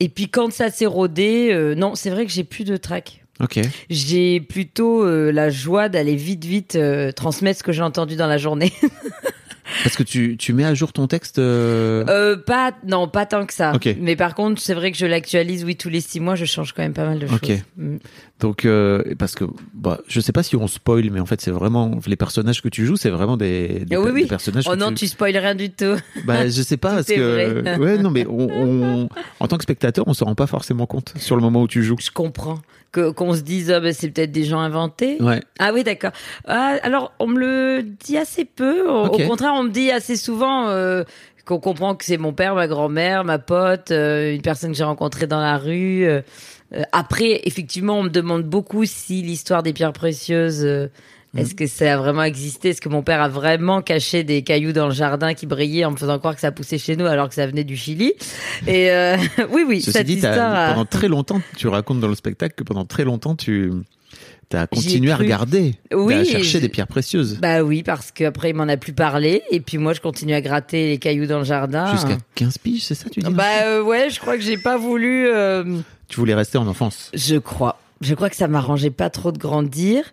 Et 0.00 0.08
puis 0.08 0.28
quand 0.28 0.52
ça 0.52 0.70
s'est 0.70 0.86
rodé, 0.86 1.50
euh, 1.52 1.74
non 1.74 1.94
c'est 1.94 2.10
vrai 2.10 2.26
que 2.26 2.32
j'ai 2.32 2.44
plus 2.44 2.64
de 2.64 2.76
trac. 2.76 3.22
J'ai 3.90 4.40
plutôt 4.40 5.04
euh, 5.04 5.30
la 5.30 5.50
joie 5.50 5.90
d'aller 5.90 6.16
vite 6.16 6.44
vite 6.46 6.78
transmettre 7.16 7.58
ce 7.58 7.62
que 7.62 7.72
j'ai 7.72 7.82
entendu 7.82 8.16
dans 8.16 8.26
la 8.28 8.38
journée. 8.38 8.72
Parce 9.82 9.96
que 9.96 10.02
tu, 10.02 10.36
tu 10.36 10.52
mets 10.52 10.64
à 10.64 10.74
jour 10.74 10.92
ton 10.92 11.06
texte. 11.06 11.38
euh, 11.38 12.04
Euh, 12.08 12.36
pas, 12.36 12.72
non, 12.86 13.08
pas 13.08 13.26
tant 13.26 13.44
que 13.46 13.52
ça. 13.52 13.72
Mais 14.00 14.16
par 14.16 14.34
contre, 14.34 14.60
c'est 14.60 14.74
vrai 14.74 14.92
que 14.92 14.98
je 14.98 15.06
l'actualise, 15.06 15.64
oui, 15.64 15.76
tous 15.76 15.88
les 15.88 16.00
six 16.00 16.20
mois, 16.20 16.34
je 16.36 16.44
change 16.44 16.72
quand 16.72 16.82
même 16.82 16.92
pas 16.92 17.04
mal 17.06 17.18
de 17.18 17.26
choses. 17.26 17.40
Mm. 17.76 17.96
Donc, 18.40 18.64
euh, 18.64 19.02
parce 19.18 19.34
que 19.34 19.44
bah, 19.74 19.98
je 20.08 20.20
sais 20.20 20.32
pas 20.32 20.42
si 20.42 20.56
on 20.56 20.66
spoil, 20.68 21.10
mais 21.10 21.20
en 21.20 21.26
fait, 21.26 21.40
c'est 21.40 21.50
vraiment 21.50 21.98
les 22.06 22.16
personnages 22.16 22.60
que 22.62 22.68
tu 22.68 22.84
joues, 22.86 22.96
c'est 22.96 23.10
vraiment 23.10 23.36
des, 23.36 23.84
des, 23.86 23.96
Ah 23.96 24.00
oui, 24.00 24.06
des 24.06 24.12
oui. 24.12 24.26
personnages. 24.26 24.64
Oh 24.68 24.72
que 24.72 24.76
non, 24.76 24.92
tu 24.92 25.06
spoil 25.06 25.36
rien 25.36 25.54
du 25.54 25.70
tout. 25.70 25.96
Bah, 26.24 26.46
je 26.48 26.62
sais 26.62 26.76
pas 26.76 26.90
parce 26.96 27.06
que 27.06 27.60
vrai. 27.62 27.78
ouais, 27.78 27.98
non, 27.98 28.10
mais 28.10 28.26
on, 28.28 28.48
on- 28.50 29.08
en 29.40 29.48
tant 29.48 29.56
que 29.56 29.62
spectateur, 29.62 30.04
on 30.06 30.14
se 30.14 30.22
rend 30.22 30.34
pas 30.34 30.46
forcément 30.46 30.86
compte 30.86 31.14
sur 31.16 31.34
le 31.36 31.42
moment 31.42 31.62
où 31.62 31.68
tu 31.68 31.82
joues. 31.82 31.96
Je 32.00 32.10
comprends. 32.10 32.58
Que, 32.96 33.10
qu'on 33.10 33.34
se 33.34 33.42
dise, 33.42 33.70
ah, 33.70 33.78
ben, 33.78 33.92
c'est 33.92 34.08
peut-être 34.08 34.32
des 34.32 34.44
gens 34.44 34.60
inventés. 34.60 35.18
Ouais. 35.20 35.42
Ah 35.58 35.72
oui, 35.74 35.84
d'accord. 35.84 36.12
Ah, 36.46 36.76
alors, 36.82 37.12
on 37.18 37.26
me 37.26 37.38
le 37.38 37.82
dit 37.82 38.16
assez 38.16 38.46
peu. 38.46 38.88
Au, 38.88 39.10
contraire, 39.10 39.52
on 39.54 39.64
me 39.64 39.68
dit 39.68 39.90
assez 39.90 40.16
souvent 40.16 40.68
euh, 40.68 41.04
qu'on 41.44 41.60
comprend 41.60 41.94
que 41.94 42.06
c'est 42.06 42.16
mon 42.16 42.32
père, 42.32 42.54
ma 42.54 42.66
grand-mère, 42.66 43.22
ma 43.22 43.38
pote, 43.38 43.90
euh, 43.90 44.34
une 44.34 44.40
personne 44.40 44.70
que 44.70 44.78
j'ai 44.78 44.84
rencontrée 44.84 45.26
dans 45.26 45.42
la 45.42 45.58
rue. 45.58 46.06
euh. 46.06 46.22
Après, 46.92 47.42
effectivement, 47.44 47.98
on 47.98 48.04
me 48.04 48.08
demande 48.08 48.44
beaucoup 48.44 48.86
si 48.86 49.20
l'histoire 49.20 49.62
des 49.62 49.74
pierres 49.74 49.92
précieuses, 49.92 50.88
est-ce 51.36 51.54
que 51.54 51.66
ça 51.66 51.94
a 51.94 51.96
vraiment 51.96 52.22
existé? 52.22 52.70
Est-ce 52.70 52.80
que 52.80 52.88
mon 52.88 53.02
père 53.02 53.20
a 53.22 53.28
vraiment 53.28 53.82
caché 53.82 54.24
des 54.24 54.42
cailloux 54.42 54.72
dans 54.72 54.86
le 54.86 54.94
jardin 54.94 55.34
qui 55.34 55.46
brillaient 55.46 55.84
en 55.84 55.90
me 55.92 55.96
faisant 55.96 56.18
croire 56.18 56.34
que 56.34 56.40
ça 56.40 56.52
poussait 56.52 56.78
chez 56.78 56.96
nous 56.96 57.06
alors 57.06 57.28
que 57.28 57.34
ça 57.34 57.46
venait 57.46 57.64
du 57.64 57.76
Chili? 57.76 58.12
Et 58.66 58.90
euh, 58.90 59.16
oui, 59.52 59.64
oui, 59.66 59.80
Ceci 59.80 59.92
cette 59.92 60.06
dit, 60.06 60.18
t'as- 60.20 60.30
histoire. 60.32 60.54
a- 60.54 60.68
pendant 60.72 60.84
très 60.86 61.08
longtemps, 61.08 61.40
tu 61.56 61.68
racontes 61.68 62.00
dans 62.00 62.08
le 62.08 62.14
spectacle 62.14 62.54
que 62.56 62.64
pendant 62.64 62.84
très 62.84 63.04
longtemps, 63.04 63.34
tu 63.36 63.72
as 64.54 64.66
J'y 64.72 64.78
ai 64.78 64.82
continué 64.84 65.10
à 65.12 65.16
regarder, 65.16 65.74
Oui, 65.92 66.14
à 66.14 66.24
chercher 66.24 66.44
je- 66.44 66.58
des 66.58 66.68
pierres 66.68 66.86
précieuses 66.86 67.38
Bah 67.40 67.62
oui, 67.62 67.82
parce 67.82 68.12
qu'après, 68.12 68.50
il 68.50 68.54
m'en 68.56 68.68
a 68.68 68.76
plus 68.76 68.92
parlé. 68.92 69.42
Et 69.50 69.60
puis 69.60 69.76
moi, 69.78 69.92
je 69.92 70.00
continue 70.00 70.34
à 70.34 70.40
gratter 70.40 70.86
les 70.90 70.98
cailloux 70.98 71.26
dans 71.26 71.38
le 71.38 71.44
jardin. 71.44 71.90
jusqu'à 71.92 72.16
15 72.36 72.58
piges, 72.58 72.84
c'est 72.84 72.94
ça 72.94 73.10
tu 73.10 73.20
dis 73.20 73.30
Bah 73.32 73.44
euh, 73.64 73.82
ouais, 73.82 74.08
je 74.08 74.20
crois 74.20 74.36
que 74.36 74.42
j'ai 74.44 74.56
pas 74.56 74.76
voulu. 74.78 75.26
euh, 75.26 75.64
Tu 76.08 76.16
voulais 76.20 76.34
rester 76.34 76.58
en 76.58 76.66
enfance? 76.68 77.10
Je 77.12 77.36
crois. 77.36 77.80
Je 78.02 78.14
crois 78.14 78.28
que 78.28 78.36
ça 78.36 78.46
m'arrangeait 78.46 78.90
pas 78.90 79.08
trop 79.08 79.32
de 79.32 79.38
grandir. 79.38 80.04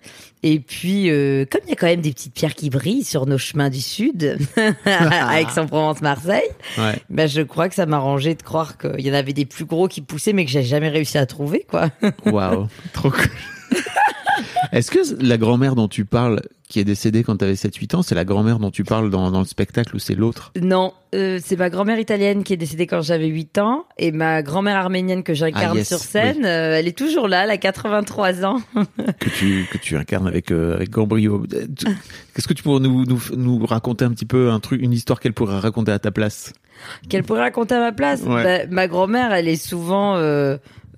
Et 0.42 0.60
puis, 0.60 1.10
euh, 1.10 1.46
comme 1.50 1.62
il 1.66 1.70
y 1.70 1.74
a 1.74 1.76
quand 1.76 1.88
même 1.88 2.02
des 2.02 2.12
petites 2.14 2.34
pierres 2.34 2.56
qui 2.56 2.70
brillent 2.70 3.04
sur 3.04 3.26
nos 3.26 3.38
chemins 3.38 3.70
du 3.70 3.82
sud, 3.82 4.38
à 4.86 5.42
Aix-en-Provence, 5.42 6.02
Marseille, 6.02 6.50
Ouais. 6.78 6.96
bah 7.10 7.28
je 7.28 7.42
crois 7.42 7.68
que 7.70 7.76
ça 7.76 7.86
m'arrangeait 7.86 8.36
de 8.36 8.42
croire 8.44 8.78
qu'il 8.78 9.02
y 9.02 9.12
en 9.12 9.14
avait 9.14 9.34
des 9.34 9.46
plus 9.46 9.66
gros 9.66 9.88
qui 9.88 10.02
poussaient, 10.02 10.34
mais 10.34 10.46
que 10.46 10.52
j'ai 10.52 10.64
jamais 10.64 10.90
réussi 10.90 11.18
à 11.18 11.26
trouver, 11.26 11.66
quoi. 11.70 11.90
Waouh, 12.26 12.68
trop 12.94 13.10
cool. 13.12 13.30
Est-ce 14.72 14.90
que 14.90 15.00
la 15.24 15.38
grand-mère 15.38 15.76
dont 15.76 15.88
tu 15.88 16.04
parles, 16.04 16.42
qui 16.68 16.80
est 16.80 16.84
décédée 16.84 17.24
quand 17.24 17.38
tu 17.38 17.46
avais 17.46 17.54
7-8 17.54 17.96
ans, 17.98 18.02
c'est 18.02 18.16
la 18.16 18.26
grand-mère 18.26 18.58
dont 18.58 18.72
tu 18.72 18.84
parles 18.84 19.12
dans, 19.12 19.30
dans 19.30 19.40
le 19.40 19.46
spectacle 19.46 19.96
ou 19.96 20.00
c'est 20.00 20.16
l'autre? 20.16 20.52
Non, 20.60 20.94
euh, 21.14 21.40
c'est 21.44 21.56
ma 21.58 21.70
grand-mère 21.70 22.00
italienne 22.00 22.44
qui 22.44 22.54
est 22.54 22.58
décédée 22.58 22.88
quand 22.88 23.02
j'avais 23.02 23.28
8 23.28 23.60
ans 23.60 23.86
et 24.00 24.12
ma 24.12 24.42
grand-mère 24.42 24.78
arménienne 24.78 25.22
que 25.22 25.36
j'incarne 25.36 25.74
Ah, 25.74 25.78
yes, 25.78 25.88
sur 25.88 26.00
scène, 26.00 26.44
euh, 26.46 26.80
elle 26.80 26.88
est 26.88 26.98
toujours 26.98 27.28
là, 27.28 27.44
elle 27.44 27.52
a 27.52 27.58
83 27.58 28.46
ans. 28.46 28.62
que 29.20 29.30
tu, 29.30 29.68
que 29.72 29.78
tu 29.78 29.96
incarnes 29.96 30.28
avec, 30.28 30.52
euh, 30.52 30.76
avec 30.76 30.98
Euh, 30.98 31.40
Qu'est-ce 32.34 32.48
que 32.48 32.54
tu 32.54 32.64
pourrais 32.64 32.80
nous, 32.80 33.06
nous, 33.06 33.22
nous 33.38 33.64
raconter 33.68 34.06
un 34.06 34.12
petit 34.12 34.26
peu 34.26 34.50
un 34.50 34.60
truc, 34.60 34.82
une 34.82 34.94
histoire 34.94 35.20
qu'elle 35.20 35.34
pourrait 35.34 35.60
raconter 35.60 35.92
à 35.92 36.00
ta 36.00 36.10
place? 36.10 36.54
Qu'elle 37.10 37.24
pourrait 37.24 37.42
raconter 37.42 37.76
à 37.76 37.80
ma 37.80 37.92
place? 37.92 38.24
Ouais. 38.24 38.44
Bah, 38.44 38.66
ma 38.72 38.88
grand-mère, 38.88 39.32
elle 39.34 39.48
est 39.48 39.56
souvent... 39.64 40.16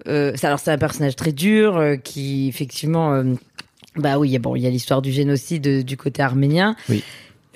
Euh, 0.08 0.34
alors 0.44 0.60
c'est 0.60 0.72
un 0.72 0.78
personnage 0.78 1.16
très 1.16 1.32
dur 1.32 1.78
euh, 1.78 1.96
qui 1.96 2.48
effectivement... 2.48 3.14
euh, 3.14 3.24
bah 3.96 4.20
oui, 4.20 4.38
bon, 4.40 4.56
il 4.56 4.62
y 4.62 4.68
a 4.68 4.70
l'histoire 4.70 5.02
du 5.02 5.12
génocide 5.12 5.86
du 5.86 5.98
côté 5.98 6.22
arménien. 6.22 6.76
Oui. 6.90 7.02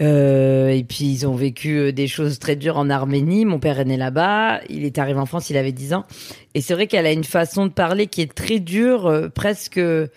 Euh, 0.01 0.69
et 0.69 0.83
puis 0.83 1.05
ils 1.05 1.27
ont 1.27 1.35
vécu 1.35 1.91
des 1.91 2.07
choses 2.07 2.39
très 2.39 2.55
dures 2.55 2.77
en 2.77 2.89
Arménie. 2.89 3.45
Mon 3.45 3.59
père 3.59 3.79
est 3.79 3.85
né 3.85 3.97
là-bas. 3.97 4.61
Il 4.69 4.85
est 4.85 4.97
arrivé 4.97 5.19
en 5.19 5.25
France, 5.25 5.49
il 5.49 5.57
avait 5.57 5.71
10 5.71 5.93
ans. 5.93 6.05
Et 6.53 6.61
c'est 6.61 6.73
vrai 6.73 6.87
qu'elle 6.87 7.05
a 7.05 7.11
une 7.11 7.23
façon 7.23 7.65
de 7.65 7.71
parler 7.71 8.07
qui 8.07 8.21
est 8.21 8.33
très 8.33 8.59
dure, 8.59 9.07
euh, 9.07 9.29
presque. 9.29 9.77
Euh, 9.77 10.07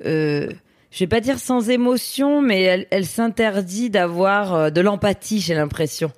je 0.00 1.00
vais 1.00 1.08
pas 1.08 1.20
dire 1.20 1.38
sans 1.38 1.68
émotion, 1.68 2.40
mais 2.40 2.62
elle, 2.62 2.86
elle 2.90 3.04
s'interdit 3.04 3.90
d'avoir 3.90 4.72
de 4.72 4.80
l'empathie, 4.80 5.40
j'ai 5.40 5.54
l'impression, 5.54 6.10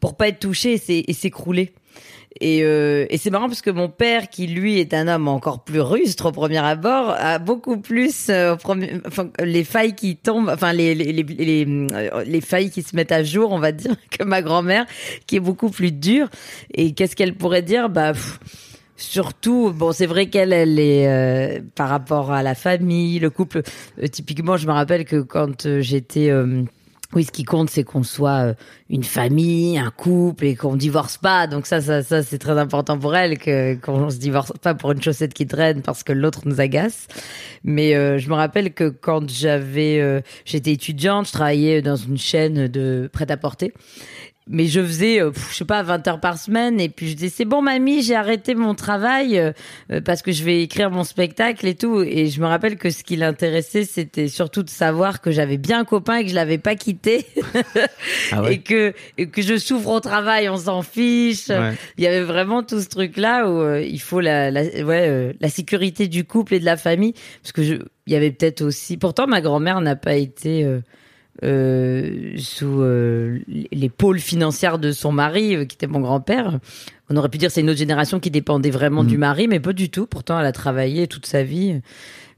pour 0.00 0.16
pas 0.16 0.28
être 0.28 0.40
touchée 0.40 0.80
et 0.88 1.12
s'écrouler. 1.12 1.72
Et, 2.40 2.64
euh, 2.64 3.06
et 3.10 3.16
c'est 3.18 3.30
marrant 3.30 3.46
parce 3.46 3.62
que 3.62 3.70
mon 3.70 3.88
père, 3.88 4.28
qui 4.28 4.46
lui 4.46 4.80
est 4.80 4.92
un 4.92 5.06
homme 5.08 5.28
encore 5.28 5.62
plus 5.62 5.80
rustre 5.80 6.26
au 6.26 6.32
premier 6.32 6.58
abord, 6.58 7.10
a 7.10 7.38
beaucoup 7.38 7.78
plus 7.78 8.26
euh, 8.28 8.56
premier, 8.56 8.94
enfin, 9.06 9.30
les 9.40 9.62
failles 9.64 9.94
qui 9.94 10.16
tombent, 10.16 10.50
enfin 10.52 10.72
les 10.72 10.94
les, 10.94 11.12
les, 11.12 11.22
les, 11.22 11.66
euh, 11.92 12.24
les 12.24 12.40
failles 12.40 12.70
qui 12.70 12.82
se 12.82 12.96
mettent 12.96 13.12
à 13.12 13.22
jour, 13.22 13.52
on 13.52 13.58
va 13.60 13.72
dire, 13.72 13.94
que 14.10 14.24
ma 14.24 14.42
grand-mère, 14.42 14.84
qui 15.26 15.36
est 15.36 15.40
beaucoup 15.40 15.70
plus 15.70 15.92
dure. 15.92 16.28
Et 16.72 16.92
qu'est-ce 16.92 17.14
qu'elle 17.16 17.34
pourrait 17.34 17.62
dire? 17.62 17.88
Bah 17.88 18.12
Surtout, 18.96 19.72
bon, 19.74 19.90
c'est 19.90 20.06
vrai 20.06 20.26
qu'elle, 20.26 20.52
elle 20.52 20.78
est 20.78 21.08
euh, 21.08 21.60
par 21.74 21.88
rapport 21.88 22.30
à 22.30 22.44
la 22.44 22.54
famille, 22.54 23.18
le 23.18 23.28
couple. 23.28 23.62
euh, 24.00 24.06
typiquement, 24.06 24.56
je 24.56 24.68
me 24.68 24.72
rappelle 24.72 25.04
que 25.04 25.20
quand 25.20 25.66
euh, 25.66 25.80
j'étais, 25.80 26.30
euh, 26.30 26.62
oui, 27.14 27.24
ce 27.24 27.30
qui 27.30 27.44
compte, 27.44 27.70
c'est 27.70 27.84
qu'on 27.84 28.02
soit 28.02 28.48
euh, 28.48 28.54
une 28.90 29.04
famille, 29.04 29.78
un 29.78 29.90
couple 29.90 30.46
et 30.46 30.56
qu'on 30.56 30.76
divorce 30.76 31.16
pas. 31.16 31.46
Donc 31.46 31.66
ça, 31.66 31.80
ça, 31.80 32.02
ça, 32.02 32.22
c'est 32.22 32.38
très 32.38 32.58
important 32.58 32.98
pour 32.98 33.14
elle 33.14 33.38
que 33.38 33.74
qu'on 33.74 34.10
se 34.10 34.18
divorce 34.18 34.52
pas 34.60 34.74
pour 34.74 34.92
une 34.92 35.02
chaussette 35.02 35.32
qui 35.32 35.46
traîne 35.46 35.82
parce 35.82 36.02
que 36.02 36.12
l'autre 36.12 36.42
nous 36.44 36.60
agace. 36.60 37.06
Mais 37.62 37.94
euh, 37.94 38.18
je 38.18 38.28
me 38.28 38.34
rappelle 38.34 38.72
que 38.74 38.88
quand 38.88 39.28
j'avais, 39.30 40.00
euh, 40.00 40.20
j'étais 40.44 40.72
étudiante, 40.72 41.28
je 41.28 41.32
travaillais 41.32 41.82
dans 41.82 41.96
une 41.96 42.18
chaîne 42.18 42.66
de 42.68 43.08
prêt-à-porter 43.12 43.72
mais 44.46 44.66
je 44.66 44.80
faisais, 44.82 45.22
euh, 45.22 45.30
je 45.50 45.54
sais 45.54 45.64
pas, 45.64 45.82
20 45.82 46.06
heures 46.06 46.20
par 46.20 46.36
semaine. 46.38 46.78
Et 46.78 46.88
puis 46.90 47.08
je 47.08 47.14
disais, 47.14 47.30
c'est 47.34 47.44
bon, 47.46 47.62
mamie, 47.62 48.02
j'ai 48.02 48.14
arrêté 48.14 48.54
mon 48.54 48.74
travail 48.74 49.38
euh, 49.38 49.52
euh, 49.90 50.00
parce 50.02 50.20
que 50.20 50.32
je 50.32 50.44
vais 50.44 50.62
écrire 50.62 50.90
mon 50.90 51.02
spectacle 51.04 51.66
et 51.66 51.74
tout. 51.74 52.02
Et 52.02 52.26
je 52.26 52.40
me 52.40 52.46
rappelle 52.46 52.76
que 52.76 52.90
ce 52.90 53.02
qui 53.04 53.16
l'intéressait, 53.16 53.84
c'était 53.84 54.28
surtout 54.28 54.62
de 54.62 54.68
savoir 54.68 55.22
que 55.22 55.30
j'avais 55.30 55.56
bien 55.56 55.80
un 55.80 55.84
copain 55.84 56.16
et 56.16 56.24
que 56.24 56.30
je 56.30 56.34
l'avais 56.34 56.58
pas 56.58 56.74
quitté. 56.76 57.26
Ah 58.32 58.42
ouais 58.42 58.54
et, 58.54 58.58
que, 58.60 58.92
et 59.18 59.28
que 59.28 59.40
je 59.42 59.56
souffre 59.56 59.88
au 59.88 60.00
travail, 60.00 60.48
on 60.48 60.56
s'en 60.56 60.82
fiche. 60.82 61.48
Ouais. 61.48 61.72
Il 61.96 62.04
y 62.04 62.06
avait 62.06 62.22
vraiment 62.22 62.62
tout 62.62 62.80
ce 62.80 62.88
truc-là 62.88 63.48
où 63.48 63.76
il 63.82 64.00
faut 64.00 64.20
la, 64.20 64.50
la, 64.50 64.62
ouais, 64.84 65.34
la 65.40 65.48
sécurité 65.48 66.06
du 66.08 66.24
couple 66.24 66.54
et 66.54 66.60
de 66.60 66.64
la 66.64 66.76
famille. 66.76 67.14
Parce 67.42 67.52
que 67.52 67.62
je, 67.62 67.74
il 68.06 68.12
y 68.12 68.16
avait 68.16 68.30
peut-être 68.30 68.62
aussi. 68.62 68.96
Pourtant, 68.96 69.26
ma 69.26 69.40
grand-mère 69.40 69.80
n'a 69.80 69.96
pas 69.96 70.14
été. 70.14 70.64
euh, 70.64 70.80
euh, 71.42 72.34
sous 72.38 72.80
euh, 72.80 73.38
les 73.72 73.88
pôles 73.88 74.20
financières 74.20 74.78
de 74.78 74.92
son 74.92 75.12
mari, 75.12 75.56
euh, 75.56 75.64
qui 75.64 75.74
était 75.74 75.86
mon 75.86 76.00
grand-père. 76.00 76.58
On 77.10 77.16
aurait 77.16 77.28
pu 77.28 77.38
dire 77.38 77.50
c'est 77.50 77.60
une 77.60 77.70
autre 77.70 77.78
génération 77.78 78.20
qui 78.20 78.30
dépendait 78.30 78.70
vraiment 78.70 79.04
du 79.04 79.18
mari, 79.18 79.48
mais 79.48 79.60
pas 79.60 79.72
du 79.72 79.90
tout. 79.90 80.06
Pourtant, 80.06 80.38
elle 80.38 80.46
a 80.46 80.52
travaillé 80.52 81.06
toute 81.08 81.26
sa 81.26 81.42
vie. 81.42 81.80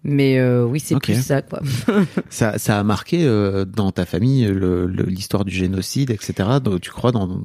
Mais 0.03 0.39
euh, 0.39 0.65
oui, 0.65 0.79
c'est 0.81 0.99
plus 1.01 1.21
ça, 1.21 1.43
quoi. 1.43 1.61
Ça, 2.31 2.59
ça 2.59 2.79
a 2.79 2.83
marqué 2.85 3.27
dans 3.67 3.91
ta 3.93 4.05
famille 4.07 4.45
le- 4.47 4.87
le- 4.87 5.05
l'histoire 5.05 5.45
du 5.45 5.53
génocide, 5.55 6.11
etc. 6.11 6.49
Donc, 6.63 6.81
tu 6.81 6.91
crois 6.91 7.11
dans, 7.13 7.43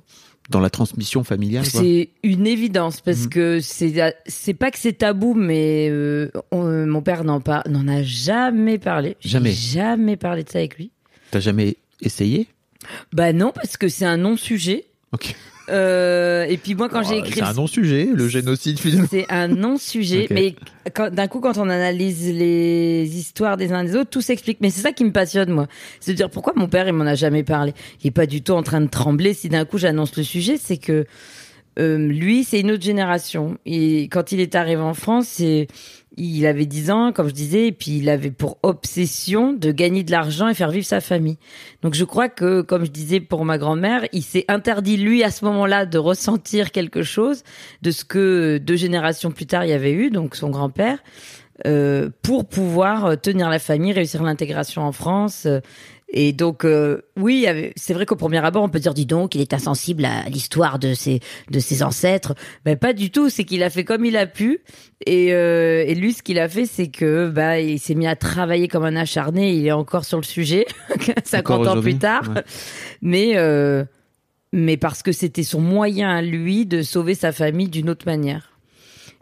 dans 0.52 0.60
la 0.60 0.70
transmission 0.70 1.24
familiale 1.24 1.66
C'est 1.66 2.10
une 2.24 2.46
évidence 2.46 3.02
parce 3.02 3.24
Mhm. 3.24 3.30
que 3.30 3.60
c'est 3.62 4.16
c'est 4.28 4.54
pas 4.54 4.70
que 4.70 4.78
c'est 4.78 4.94
tabou, 4.94 5.34
mais 5.34 5.92
on- 6.52 6.86
mon 6.86 7.02
père 7.02 7.24
n'en 7.24 7.42
n'en 7.68 7.88
a 7.88 8.04
jamais 8.04 8.78
parlé. 8.78 9.16
Jamais. 9.22 9.52
jamais 9.54 10.16
parlé 10.18 10.44
de 10.44 10.50
ça 10.50 10.60
avec 10.60 10.78
lui. 10.78 10.92
T'as 11.32 11.40
jamais 11.40 11.78
essayé? 12.02 12.48
Bah 13.14 13.34
non, 13.34 13.52
parce 13.54 13.78
que 13.78 13.88
c'est 13.88 14.06
un 14.06 14.18
non-sujet. 14.18 14.86
Ok. 15.14 15.36
Euh, 15.70 16.44
et 16.46 16.58
puis 16.58 16.76
moi, 16.76 16.90
quand 16.90 17.04
j'ai 17.04 17.16
Oh, 17.16 17.20
écrit 17.20 17.36
C'est 17.36 17.42
un 17.44 17.54
non-sujet, 17.54 18.10
le 18.14 18.28
génocide 18.28 18.80
finalement. 18.80 19.08
C'est 19.10 19.26
un 19.30 19.48
non-sujet, 19.48 20.28
mais 20.32 20.56
d'un 21.12 21.28
coup, 21.28 21.40
quand 21.40 21.58
on 21.58 21.70
analyse 21.70 22.28
les 22.34 23.08
histoires 23.18 23.56
des 23.58 23.72
uns 23.72 23.84
des 23.84 23.96
autres, 23.96 24.10
tout 24.10 24.22
s'explique. 24.22 24.58
Mais 24.62 24.70
c'est 24.70 24.82
ça 24.82 24.92
qui 24.92 25.06
me 25.06 25.12
passionne, 25.12 25.52
moi. 25.52 25.68
C'est 26.00 26.12
de 26.12 26.18
dire 26.18 26.30
pourquoi 26.30 26.54
mon 26.56 26.68
père, 26.68 26.88
il 26.88 26.94
m'en 26.94 27.06
a 27.06 27.16
jamais 27.16 27.44
parlé. 27.44 27.74
Il 28.04 28.08
est 28.08 28.12
pas 28.12 28.26
du 28.26 28.42
tout 28.42 28.54
en 28.54 28.64
train 28.64 28.82
de 28.82 28.90
trembler 28.90 29.34
si 29.34 29.48
d'un 29.50 29.64
coup 29.66 29.78
j'annonce 29.78 30.18
le 30.18 30.24
sujet. 30.24 30.58
C'est 30.58 30.78
que 30.78 31.06
euh, 31.80 31.98
lui, 31.98 32.44
c'est 32.44 32.60
une 32.60 32.72
autre 32.72 32.84
génération. 32.84 33.58
Et 33.66 34.04
quand 34.10 34.32
il 34.34 34.40
est 34.42 34.56
arrivé 34.56 34.82
en 34.82 34.94
France, 34.94 35.28
c'est 35.30 35.68
il 36.18 36.46
avait 36.46 36.66
10 36.66 36.92
ans, 36.92 37.12
comme 37.14 37.30
je 37.30 37.34
disais, 37.34 37.68
et 37.68 37.72
puis 37.72 37.98
il 37.98 38.10
avait 38.10 38.32
pour 38.32 38.58
obsession 38.64 39.54
de 39.54 39.72
gagner 39.72 40.04
de 40.04 40.12
l'argent 40.12 40.48
et 40.50 40.54
faire 40.54 40.70
vivre 40.72 40.86
sa 40.86 41.00
famille. 41.00 41.38
Donc 41.82 41.94
je 41.94 42.04
crois 42.04 42.28
que, 42.28 42.62
comme 42.62 42.86
je 42.86 42.92
disais 42.92 43.20
pour 43.20 43.46
ma 43.46 43.58
grand-mère, 43.58 44.06
il 44.12 44.24
s'est 44.24 44.46
interdit 44.48 44.98
lui 44.98 45.24
à 45.24 45.32
ce 45.32 45.46
moment-là 45.46 45.86
de 45.86 45.98
ressentir 45.98 46.72
quelque 46.72 47.04
chose 47.04 47.44
de 47.82 47.92
ce 47.92 48.04
que 48.04 48.58
deux 48.58 48.76
générations 48.76 49.32
plus 49.32 49.46
tard 49.46 49.64
il 49.64 49.70
y 49.70 49.74
avait 49.74 49.94
eu, 49.94 50.10
donc 50.10 50.36
son 50.36 50.50
grand-père, 50.50 51.00
euh, 51.68 52.10
pour 52.24 52.46
pouvoir 52.46 53.06
euh, 53.06 53.16
tenir 53.16 53.50
la 53.50 53.60
famille, 53.60 53.94
réussir 53.94 54.24
l'intégration 54.24 54.82
en 54.82 54.92
France. 54.92 55.46
euh, 55.46 55.60
Et 56.14 56.34
donc, 56.34 56.66
euh, 56.66 57.02
oui, 57.18 57.48
c'est 57.78 57.94
vrai 57.94 58.06
qu'au 58.06 58.18
premier 58.18 58.44
abord, 58.44 58.64
on 58.64 58.70
peut 58.70 58.80
dire, 58.80 58.94
dis 58.94 59.06
donc, 59.06 59.34
il 59.34 59.40
est 59.42 59.54
insensible 59.54 60.04
à 60.04 60.28
l'histoire 60.28 60.78
de 60.78 60.94
ses, 60.94 61.22
de 61.50 61.60
ses 61.60 61.84
ancêtres. 61.84 62.36
Mais 62.66 62.76
pas 62.76 62.92
du 62.92 63.12
tout, 63.12 63.30
c'est 63.30 63.46
qu'il 63.46 63.64
a 63.64 63.70
fait 63.70 63.86
comme 63.86 64.04
il 64.04 64.18
a 64.18 64.28
pu. 64.28 64.60
Et, 65.06 65.34
euh, 65.34 65.86
et 65.88 65.96
lui, 65.96 66.12
ce 66.12 66.22
qu'il 66.22 66.38
a 66.40 66.50
fait, 66.50 66.66
c'est 66.66 66.90
que 66.90 67.30
bah, 67.30 67.62
il 67.62 67.80
s'est 67.80 67.96
mis 67.96 68.08
à 68.08 68.18
travailler 68.18 68.68
comme 68.68 68.84
un 68.84 68.98
acharné. 68.98 69.54
Il 69.54 69.66
est 69.66 69.72
encore 69.72 70.04
sur 70.04 70.18
le 70.18 70.26
sujet, 70.26 70.66
50 71.24 71.68
ans 71.68 71.82
plus 71.82 71.98
tard. 71.98 72.30
ouais. 72.36 72.44
Mais, 73.02 73.38
euh, 73.38 73.86
mais 74.52 74.76
parce 74.76 75.04
que 75.04 75.14
c'était 75.14 75.44
son 75.44 75.62
moyen 75.62 76.10
à 76.10 76.22
lui 76.22 76.66
de 76.66 76.82
sauver 76.82 77.16
sa 77.16 77.32
famille 77.32 77.70
d'une 77.70 77.90
autre 77.90 78.06
manière. 78.06 78.51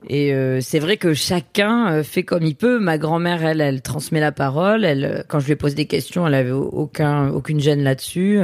Et 0.08 0.34
euh, 0.34 0.60
c'est 0.62 0.80
vrai 0.80 0.98
que 0.98 1.14
chacun 1.14 1.92
euh, 1.92 2.04
fait 2.04 2.24
comme 2.24 2.44
il 2.44 2.56
peut. 2.56 2.80
Ma 2.80 2.98
grand-mère, 2.98 3.44
elle, 3.44 3.62
elle 3.62 3.82
transmet 3.82 4.20
la 4.20 4.32
parole. 4.32 4.86
Elle, 4.86 5.06
euh, 5.06 5.24
quand 5.28 5.40
je 5.40 5.46
lui 5.46 5.54
ai 5.54 5.56
posé 5.56 5.76
des 5.76 5.86
questions, 5.86 6.26
elle 6.26 6.36
avait 6.36 6.52
aucun, 6.52 7.30
aucune 7.30 7.60
gêne 7.60 7.84
là-dessus. 7.84 8.42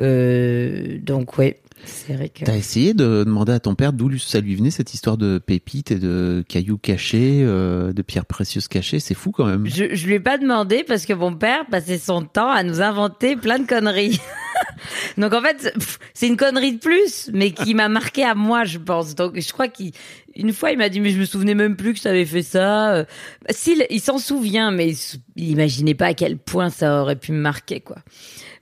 Euh, 0.00 0.98
donc 1.00 1.38
ouais, 1.38 1.60
c'est 1.84 2.14
vrai 2.14 2.28
que. 2.28 2.44
T'as 2.44 2.56
essayé 2.56 2.94
de 2.94 3.24
demander 3.24 3.52
à 3.52 3.60
ton 3.60 3.74
père 3.74 3.92
d'où 3.92 4.16
ça 4.18 4.40
lui 4.40 4.54
venait 4.54 4.70
cette 4.70 4.92
histoire 4.94 5.16
de 5.16 5.38
pépites 5.38 5.90
et 5.90 5.98
de 5.98 6.44
cailloux 6.48 6.78
cachés, 6.78 7.40
euh, 7.42 7.92
de 7.92 8.02
pierres 8.02 8.26
précieuses 8.26 8.68
cachées? 8.68 9.00
C'est 9.00 9.14
fou 9.14 9.30
quand 9.30 9.46
même. 9.46 9.66
Je, 9.66 9.94
je 9.94 10.06
lui 10.06 10.14
ai 10.14 10.20
pas 10.20 10.38
demandé 10.38 10.84
parce 10.86 11.06
que 11.06 11.12
mon 11.12 11.34
père 11.34 11.66
passait 11.66 11.98
son 11.98 12.22
temps 12.22 12.50
à 12.50 12.62
nous 12.62 12.82
inventer 12.82 13.36
plein 13.36 13.58
de 13.58 13.66
conneries. 13.66 14.20
Donc 15.16 15.32
en 15.32 15.40
fait, 15.42 15.72
c'est 16.14 16.26
une 16.26 16.36
connerie 16.36 16.74
de 16.74 16.78
plus, 16.78 17.30
mais 17.32 17.50
qui 17.52 17.74
m'a 17.74 17.88
marqué 17.88 18.24
à 18.24 18.34
moi, 18.34 18.64
je 18.64 18.78
pense. 18.78 19.14
Donc 19.14 19.38
je 19.38 19.52
crois 19.52 19.68
qu'une 19.68 20.52
fois, 20.52 20.70
il 20.70 20.78
m'a 20.78 20.88
dit, 20.88 21.00
mais 21.00 21.10
je 21.10 21.18
me 21.18 21.24
souvenais 21.24 21.54
même 21.54 21.76
plus 21.76 21.94
que 21.94 22.00
ça 22.00 22.10
avait 22.10 22.24
fait 22.24 22.42
ça. 22.42 22.94
Euh, 22.94 23.04
S'il, 23.50 23.86
il 23.90 24.00
s'en 24.00 24.18
souvient, 24.18 24.70
mais 24.70 24.90
il, 24.90 24.98
il 25.36 25.50
imaginait 25.50 25.94
pas 25.94 26.06
à 26.06 26.14
quel 26.14 26.36
point 26.36 26.70
ça 26.70 27.02
aurait 27.02 27.16
pu 27.16 27.32
me 27.32 27.40
marquer, 27.40 27.80
quoi. 27.80 27.96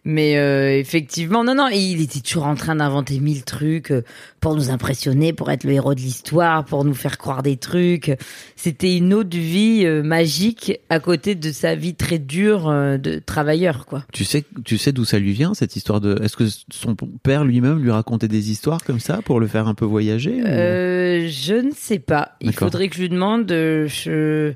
Mais 0.07 0.37
euh, 0.37 0.79
effectivement, 0.79 1.45
non, 1.45 1.55
non, 1.55 1.69
il 1.69 2.03
était 2.03 2.21
toujours 2.21 2.45
en 2.47 2.57
train 2.57 2.77
d'inventer 2.77 3.19
mille 3.21 3.43
trucs 3.45 3.91
euh, 3.91 4.03
pour 4.41 4.55
nous 4.55 4.69
impressionner, 4.71 5.33
pour 5.33 5.51
être 5.51 5.65
le 5.65 5.73
héros 5.73 5.95
de 5.95 6.01
l'histoire, 6.01 6.65
pour 6.67 6.85
nous 6.85 6.93
faire 6.93 7.17
croire 7.17 7.43
des 7.43 7.57
trucs. 7.57 8.13
C'était 8.55 8.97
une 8.99 9.15
autre 9.15 9.35
vie 9.37 9.87
euh, 9.87 10.03
magique 10.03 10.79
à 10.91 11.01
côté 11.01 11.35
de 11.35 11.51
sa 11.53 11.75
vie 11.75 11.95
très 11.95 12.19
dure 12.19 12.69
euh, 12.69 12.99
de 12.99 13.19
travailleur, 13.19 13.87
quoi. 13.87 14.05
Tu 14.13 14.25
sais, 14.25 14.45
tu 14.65 14.77
sais 14.77 14.93
d'où 14.93 15.07
ça 15.07 15.19
lui 15.19 15.33
vient 15.33 15.55
cette 15.55 15.75
histoire 15.75 16.03
de. 16.03 16.21
Est-ce 16.23 16.37
que 16.37 16.45
son 16.71 16.95
père 17.23 17.45
lui-même 17.45 17.79
lui 17.83 17.91
racontait 17.91 18.29
des 18.29 18.51
histoires 18.51 18.85
comme 18.85 19.01
ça 19.01 19.21
pour 19.25 19.41
le 19.41 19.47
faire 19.47 19.69
un 19.69 19.75
peu 19.75 19.87
voyager 19.87 20.43
ou- 20.43 20.47
Euh, 20.47 21.29
je 21.31 21.55
ne 21.55 21.71
sais 21.75 21.99
pas. 21.99 22.33
Il 22.43 22.53
faudrait 22.53 22.89
que 22.89 22.97
je 22.97 23.01
lui 23.01 23.09
demande. 23.09 23.51
euh, 23.53 23.87
Je, 23.89 24.53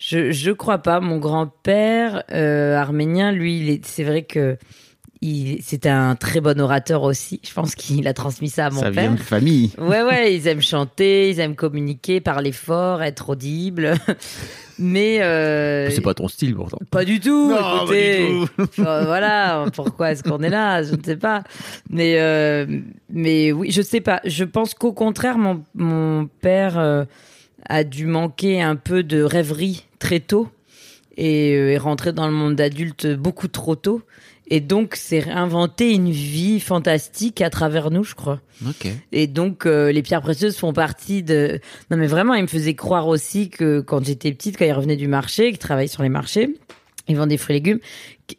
je, 0.00 0.32
je 0.32 0.50
crois 0.50 0.78
pas. 0.78 0.98
Mon 1.00 1.18
grand-père 1.18 2.24
euh, 2.32 2.74
arménien, 2.74 3.30
lui, 3.32 3.80
c'est 3.84 4.02
vrai 4.04 4.22
que 4.22 4.56
il, 5.22 5.62
c'était 5.62 5.90
un 5.90 6.16
très 6.16 6.40
bon 6.40 6.58
orateur 6.58 7.02
aussi. 7.02 7.40
Je 7.46 7.52
pense 7.52 7.74
qu'il 7.74 8.08
a 8.08 8.14
transmis 8.14 8.48
ça 8.48 8.66
à 8.66 8.70
mon 8.70 8.80
Ça 8.80 8.90
père. 8.90 9.02
vient 9.02 9.12
de 9.12 9.20
famille. 9.20 9.70
Ouais, 9.76 10.02
ouais, 10.02 10.34
ils 10.34 10.46
aiment 10.48 10.62
chanter, 10.62 11.28
ils 11.28 11.38
aiment 11.40 11.54
communiquer, 11.56 12.22
parler 12.22 12.52
fort, 12.52 13.02
être 13.02 13.28
audible. 13.28 13.92
Mais 14.78 15.20
euh, 15.20 15.90
C'est 15.90 16.00
pas 16.00 16.14
ton 16.14 16.26
style 16.26 16.54
pourtant. 16.54 16.78
pas 16.90 17.04
du 17.04 17.20
tout. 17.20 17.50
Non, 17.50 17.82
écoutez. 17.84 18.28
pas 18.56 18.62
du 18.62 18.68
tout. 18.70 18.82
Voilà, 18.82 19.66
pourquoi 19.74 20.12
est-ce 20.12 20.22
qu'on 20.22 20.40
est 20.42 20.48
là 20.48 20.82
Je 20.82 20.94
ne 20.94 21.02
sais 21.04 21.18
pas. 21.18 21.42
Mais, 21.90 22.14
euh, 22.18 22.64
mais 23.10 23.52
oui, 23.52 23.70
je 23.70 23.82
sais 23.82 24.00
pas. 24.00 24.22
Je 24.24 24.44
pense 24.44 24.72
qu'au 24.72 24.94
contraire, 24.94 25.36
mon, 25.36 25.62
mon 25.74 26.28
père 26.40 26.78
euh, 26.78 27.04
a 27.68 27.84
dû 27.84 28.06
manquer 28.06 28.62
un 28.62 28.76
peu 28.76 29.02
de 29.02 29.22
rêverie 29.22 29.84
très 30.00 30.18
tôt 30.18 30.48
et 31.16 31.54
euh, 31.54 31.72
est 31.72 31.78
rentré 31.78 32.12
dans 32.12 32.26
le 32.26 32.32
monde 32.32 32.60
adulte 32.60 33.06
beaucoup 33.06 33.46
trop 33.46 33.76
tôt. 33.76 34.02
Et 34.52 34.58
donc, 34.58 34.96
s'est 34.96 35.20
réinventé 35.20 35.92
une 35.92 36.10
vie 36.10 36.58
fantastique 36.58 37.40
à 37.40 37.50
travers 37.50 37.92
nous, 37.92 38.02
je 38.02 38.16
crois. 38.16 38.40
Et 39.12 39.28
donc, 39.28 39.64
euh, 39.64 39.92
les 39.92 40.02
pierres 40.02 40.22
précieuses 40.22 40.56
font 40.56 40.72
partie 40.72 41.22
de... 41.22 41.60
Non, 41.92 41.96
mais 41.96 42.08
vraiment, 42.08 42.34
il 42.34 42.42
me 42.42 42.48
faisait 42.48 42.74
croire 42.74 43.06
aussi 43.06 43.48
que 43.48 43.78
quand 43.80 44.04
j'étais 44.04 44.32
petite, 44.32 44.58
quand 44.58 44.64
il 44.64 44.72
revenait 44.72 44.96
du 44.96 45.06
marché, 45.06 45.50
qu'il 45.50 45.58
travaillait 45.58 45.86
sur 45.86 46.02
les 46.02 46.08
marchés, 46.08 46.56
il 47.06 47.16
vend 47.16 47.28
des 47.28 47.36
fruits 47.36 47.54
et 47.54 47.58
légumes. 47.60 47.78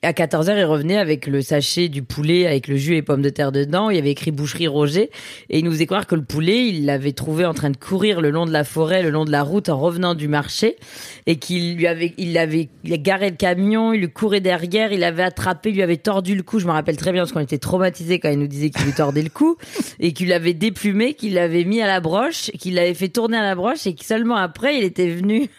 À 0.02 0.12
14h, 0.14 0.58
il 0.58 0.64
revenait 0.66 0.98
avec 0.98 1.28
le 1.28 1.42
sachet 1.42 1.90
du 1.90 2.04
poulet, 2.04 2.48
avec 2.48 2.68
le 2.68 2.76
jus 2.78 2.96
et 2.96 3.02
pommes 3.02 3.22
de 3.22 3.30
terre 3.30 3.52
dedans. 3.52 3.90
Il 3.90 3.96
y 3.96 4.00
avait 4.00 4.12
écrit 4.12 4.32
boucherie 4.32 4.68
Roger. 4.68 5.10
Et 5.50 5.60
il 5.60 5.66
nous 5.66 5.72
faisait 5.72 5.86
croire 5.86 6.08
que 6.08 6.16
le 6.16 6.24
poulet, 6.24 6.68
il 6.68 6.86
l'avait 6.86 7.12
trouvé 7.12 7.46
en 7.46 7.54
train 7.54 7.70
de 7.70 7.78
courir 7.78 8.22
le 8.22 8.30
long 8.30 8.46
de 8.46 8.52
la 8.52 8.64
forêt, 8.64 9.04
le 9.04 9.10
long 9.10 9.26
de 9.26 9.32
la 9.32 9.44
route, 9.44 9.70
en 9.70 9.80
revenant 9.80 10.16
du 10.16 10.28
marché. 10.28 10.78
Et 11.26 11.38
qu'il 11.38 11.76
lui 11.76 11.88
avait, 11.88 12.14
il 12.18 12.38
avait, 12.38 12.70
il 12.84 12.94
a 12.94 12.98
garé 12.98 13.30
le 13.30 13.36
camion, 13.36 13.94
il 13.94 14.02
lui 14.02 14.10
courait 14.10 14.42
derrière, 14.42 14.92
il 14.92 15.04
avait 15.04 15.24
attrapé, 15.24 15.70
il 15.70 15.76
lui 15.76 15.84
avait 15.84 15.98
tordu 15.98 16.36
le 16.36 16.44
cou. 16.44 16.60
Je 16.60 16.68
me 16.68 16.72
rappelle 16.72 16.98
très 16.98 17.12
bien 17.12 17.22
parce 17.22 17.32
qu'on 17.32 17.40
était 17.40 17.58
traumatisés 17.58 18.20
quand 18.20 18.30
il 18.30 18.40
nous 18.40 18.48
disait 18.48 18.70
qu'il 18.70 18.86
lui 18.86 18.94
tordait 18.94 19.22
le 19.22 19.30
cou. 19.30 19.58
Et 20.00 20.14
qu'il 20.14 20.30
l'avait 20.30 20.54
déplumé, 20.54 21.14
qu'il 21.14 21.34
l'avait 21.36 21.64
mis 21.64 21.82
à 21.82 21.88
la 21.88 22.00
broche, 22.00 22.52
qu'il 22.60 22.76
l'avait 22.76 22.94
fait 22.94 23.10
tourner 23.10 23.38
à 23.38 23.44
la 23.44 23.56
broche 23.56 23.86
et 23.86 23.94
que 23.94 24.06
seulement 24.06 24.36
après, 24.36 24.78
il 24.78 24.84
était 24.84 25.10
venu 25.10 25.50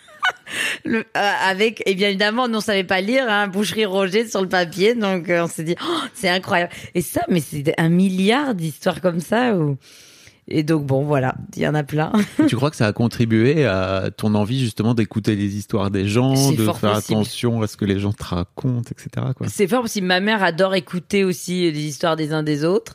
le, 0.84 0.98
euh, 0.98 1.02
avec, 1.14 1.82
et 1.86 1.94
bien 1.94 2.08
évidemment, 2.08 2.44
on 2.44 2.48
ne 2.48 2.60
savait 2.60 2.84
pas 2.84 3.00
lire, 3.00 3.24
hein, 3.28 3.48
boucherie 3.48 3.86
Roger 3.86 4.26
sur 4.26 4.42
le 4.42 4.48
papier, 4.48 4.94
donc 4.94 5.28
euh, 5.28 5.44
on 5.44 5.48
s'est 5.48 5.64
dit, 5.64 5.76
oh, 5.82 6.00
c'est 6.14 6.28
incroyable. 6.28 6.72
Et 6.94 7.02
ça, 7.02 7.22
mais 7.28 7.40
c'est 7.40 7.74
un 7.78 7.88
milliard 7.88 8.54
d'histoires 8.54 9.00
comme 9.00 9.20
ça. 9.20 9.54
Ou... 9.56 9.76
Et 10.48 10.64
donc 10.64 10.84
bon, 10.84 11.04
voilà, 11.04 11.36
il 11.56 11.62
y 11.62 11.68
en 11.68 11.74
a 11.74 11.84
plein. 11.84 12.12
tu 12.48 12.56
crois 12.56 12.70
que 12.70 12.76
ça 12.76 12.86
a 12.86 12.92
contribué 12.92 13.64
à 13.64 14.10
ton 14.16 14.34
envie 14.34 14.58
justement 14.58 14.92
d'écouter 14.92 15.36
les 15.36 15.56
histoires 15.56 15.90
des 15.90 16.08
gens, 16.08 16.52
de 16.52 16.64
faire 16.72 16.96
attention 16.96 17.62
à 17.62 17.68
ce 17.68 17.76
que 17.76 17.84
les 17.84 18.00
gens 18.00 18.12
te 18.12 18.24
racontent, 18.24 18.90
etc. 18.90 19.26
C'est 19.46 19.68
fort 19.68 19.82
parce 19.82 19.94
que 19.94 20.00
ma 20.00 20.20
mère 20.20 20.42
adore 20.42 20.74
écouter 20.74 21.22
aussi 21.22 21.70
les 21.70 21.84
histoires 21.84 22.16
des 22.16 22.32
uns 22.32 22.42
des 22.42 22.64
autres, 22.64 22.94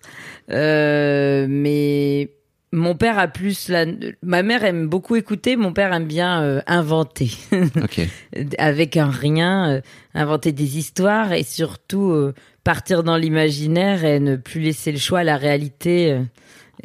euh, 0.52 1.48
mais 1.50 2.37
mon 2.72 2.96
père 2.96 3.18
a 3.18 3.28
plus 3.28 3.70
la. 3.70 3.86
Ma 4.22 4.44
mère 4.44 4.64
aime 4.66 4.88
beaucoup 4.88 5.16
écouter. 5.16 5.56
Mon 5.56 5.72
père 5.74 5.94
aime 5.94 6.06
bien 6.06 6.42
euh, 6.42 6.62
inventer. 6.68 7.32
Avec 8.58 8.98
un 8.98 9.10
rien, 9.10 9.70
euh, 9.70 9.82
inventer 10.14 10.52
des 10.52 10.78
histoires 10.78 11.32
et 11.32 11.44
surtout 11.44 12.12
euh, 12.12 12.34
partir 12.64 13.04
dans 13.04 13.16
l'imaginaire 13.16 14.04
et 14.04 14.20
ne 14.20 14.36
plus 14.36 14.60
laisser 14.60 14.92
le 14.92 14.98
choix 14.98 15.20
à 15.20 15.24
la 15.24 15.38
réalité. 15.38 16.20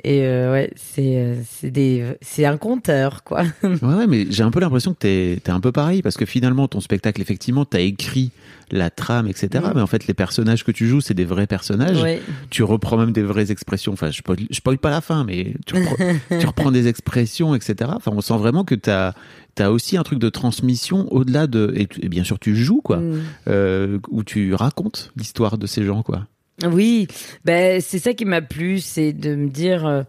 Et 0.04 0.20
ouais, 0.20 0.70
c'est 0.74 1.36
c'est 1.46 1.70
des 1.70 2.16
c'est 2.22 2.46
un 2.46 2.56
conteur 2.56 3.24
quoi. 3.24 3.42
ouais, 3.62 4.06
mais 4.08 4.26
j'ai 4.30 4.42
un 4.42 4.50
peu 4.50 4.60
l'impression 4.60 4.94
que 4.94 5.00
t'es 5.00 5.32
es 5.34 5.50
un 5.50 5.60
peu 5.60 5.72
pareil 5.72 6.00
parce 6.00 6.16
que 6.16 6.24
finalement 6.24 6.66
ton 6.66 6.80
spectacle 6.80 7.20
effectivement 7.20 7.66
t'as 7.66 7.80
écrit 7.80 8.30
la 8.72 8.90
trame, 8.90 9.28
etc. 9.28 9.64
Mm. 9.64 9.72
Mais 9.76 9.80
en 9.80 9.86
fait, 9.86 10.06
les 10.06 10.14
personnages 10.14 10.64
que 10.64 10.72
tu 10.72 10.88
joues, 10.88 11.00
c'est 11.00 11.14
des 11.14 11.24
vrais 11.24 11.46
personnages. 11.46 12.04
Tu 12.50 12.62
reprends 12.62 12.96
même 12.96 13.12
des 13.12 13.22
vraies 13.22 13.52
expressions. 13.52 13.92
Enfin, 13.92 14.10
je 14.10 14.22
ne 14.28 14.54
spoil 14.54 14.78
pas 14.78 14.90
la 14.90 15.00
fin, 15.00 15.24
mais 15.24 15.54
tu 15.66 15.76
reprends, 16.46 16.72
des 16.72 16.88
expressions, 16.88 17.54
etc. 17.54 17.90
Enfin, 17.94 18.12
on 18.14 18.20
sent 18.20 18.38
vraiment 18.38 18.64
que 18.64 18.74
tu 18.74 18.90
as, 18.90 19.14
as 19.58 19.70
aussi 19.70 19.96
un 19.96 20.02
truc 20.02 20.18
de 20.18 20.30
transmission 20.30 21.06
au-delà 21.12 21.46
de. 21.46 21.72
Et, 21.76 22.08
bien 22.08 22.24
sûr, 22.24 22.38
tu 22.38 22.56
joues, 22.56 22.80
quoi. 22.82 22.98
Mm. 22.98 23.20
Euh, 23.48 23.98
où 24.10 24.24
tu 24.24 24.54
racontes 24.54 25.12
l'histoire 25.16 25.58
de 25.58 25.66
ces 25.66 25.84
gens, 25.84 26.02
quoi. 26.02 26.26
Oui, 26.64 27.08
ben, 27.44 27.80
c'est 27.80 27.98
ça 27.98 28.14
qui 28.14 28.24
m'a 28.24 28.42
plu, 28.42 28.80
c'est 28.80 29.12
de 29.12 29.34
me 29.34 29.48
dire. 29.48 29.86
Euh, 29.86 30.02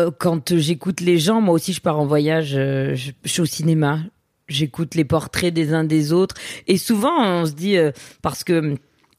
euh, 0.00 0.10
quand 0.18 0.56
j'écoute 0.56 1.02
les 1.02 1.18
gens, 1.18 1.42
moi 1.42 1.54
aussi 1.54 1.74
je 1.74 1.80
pars 1.82 2.00
en 2.00 2.06
voyage, 2.06 2.52
je 2.52 3.12
suis 3.26 3.42
au 3.42 3.46
cinéma, 3.46 3.98
j'écoute 4.48 4.94
les 4.94 5.04
portraits 5.04 5.52
des 5.52 5.72
uns 5.74 5.84
des 5.84 6.12
autres. 6.12 6.36
Et 6.66 6.78
souvent, 6.78 7.22
on 7.24 7.46
se 7.46 7.52
dit, 7.52 7.76
euh, 7.76 7.92
parce 8.22 8.44
que 8.44 8.76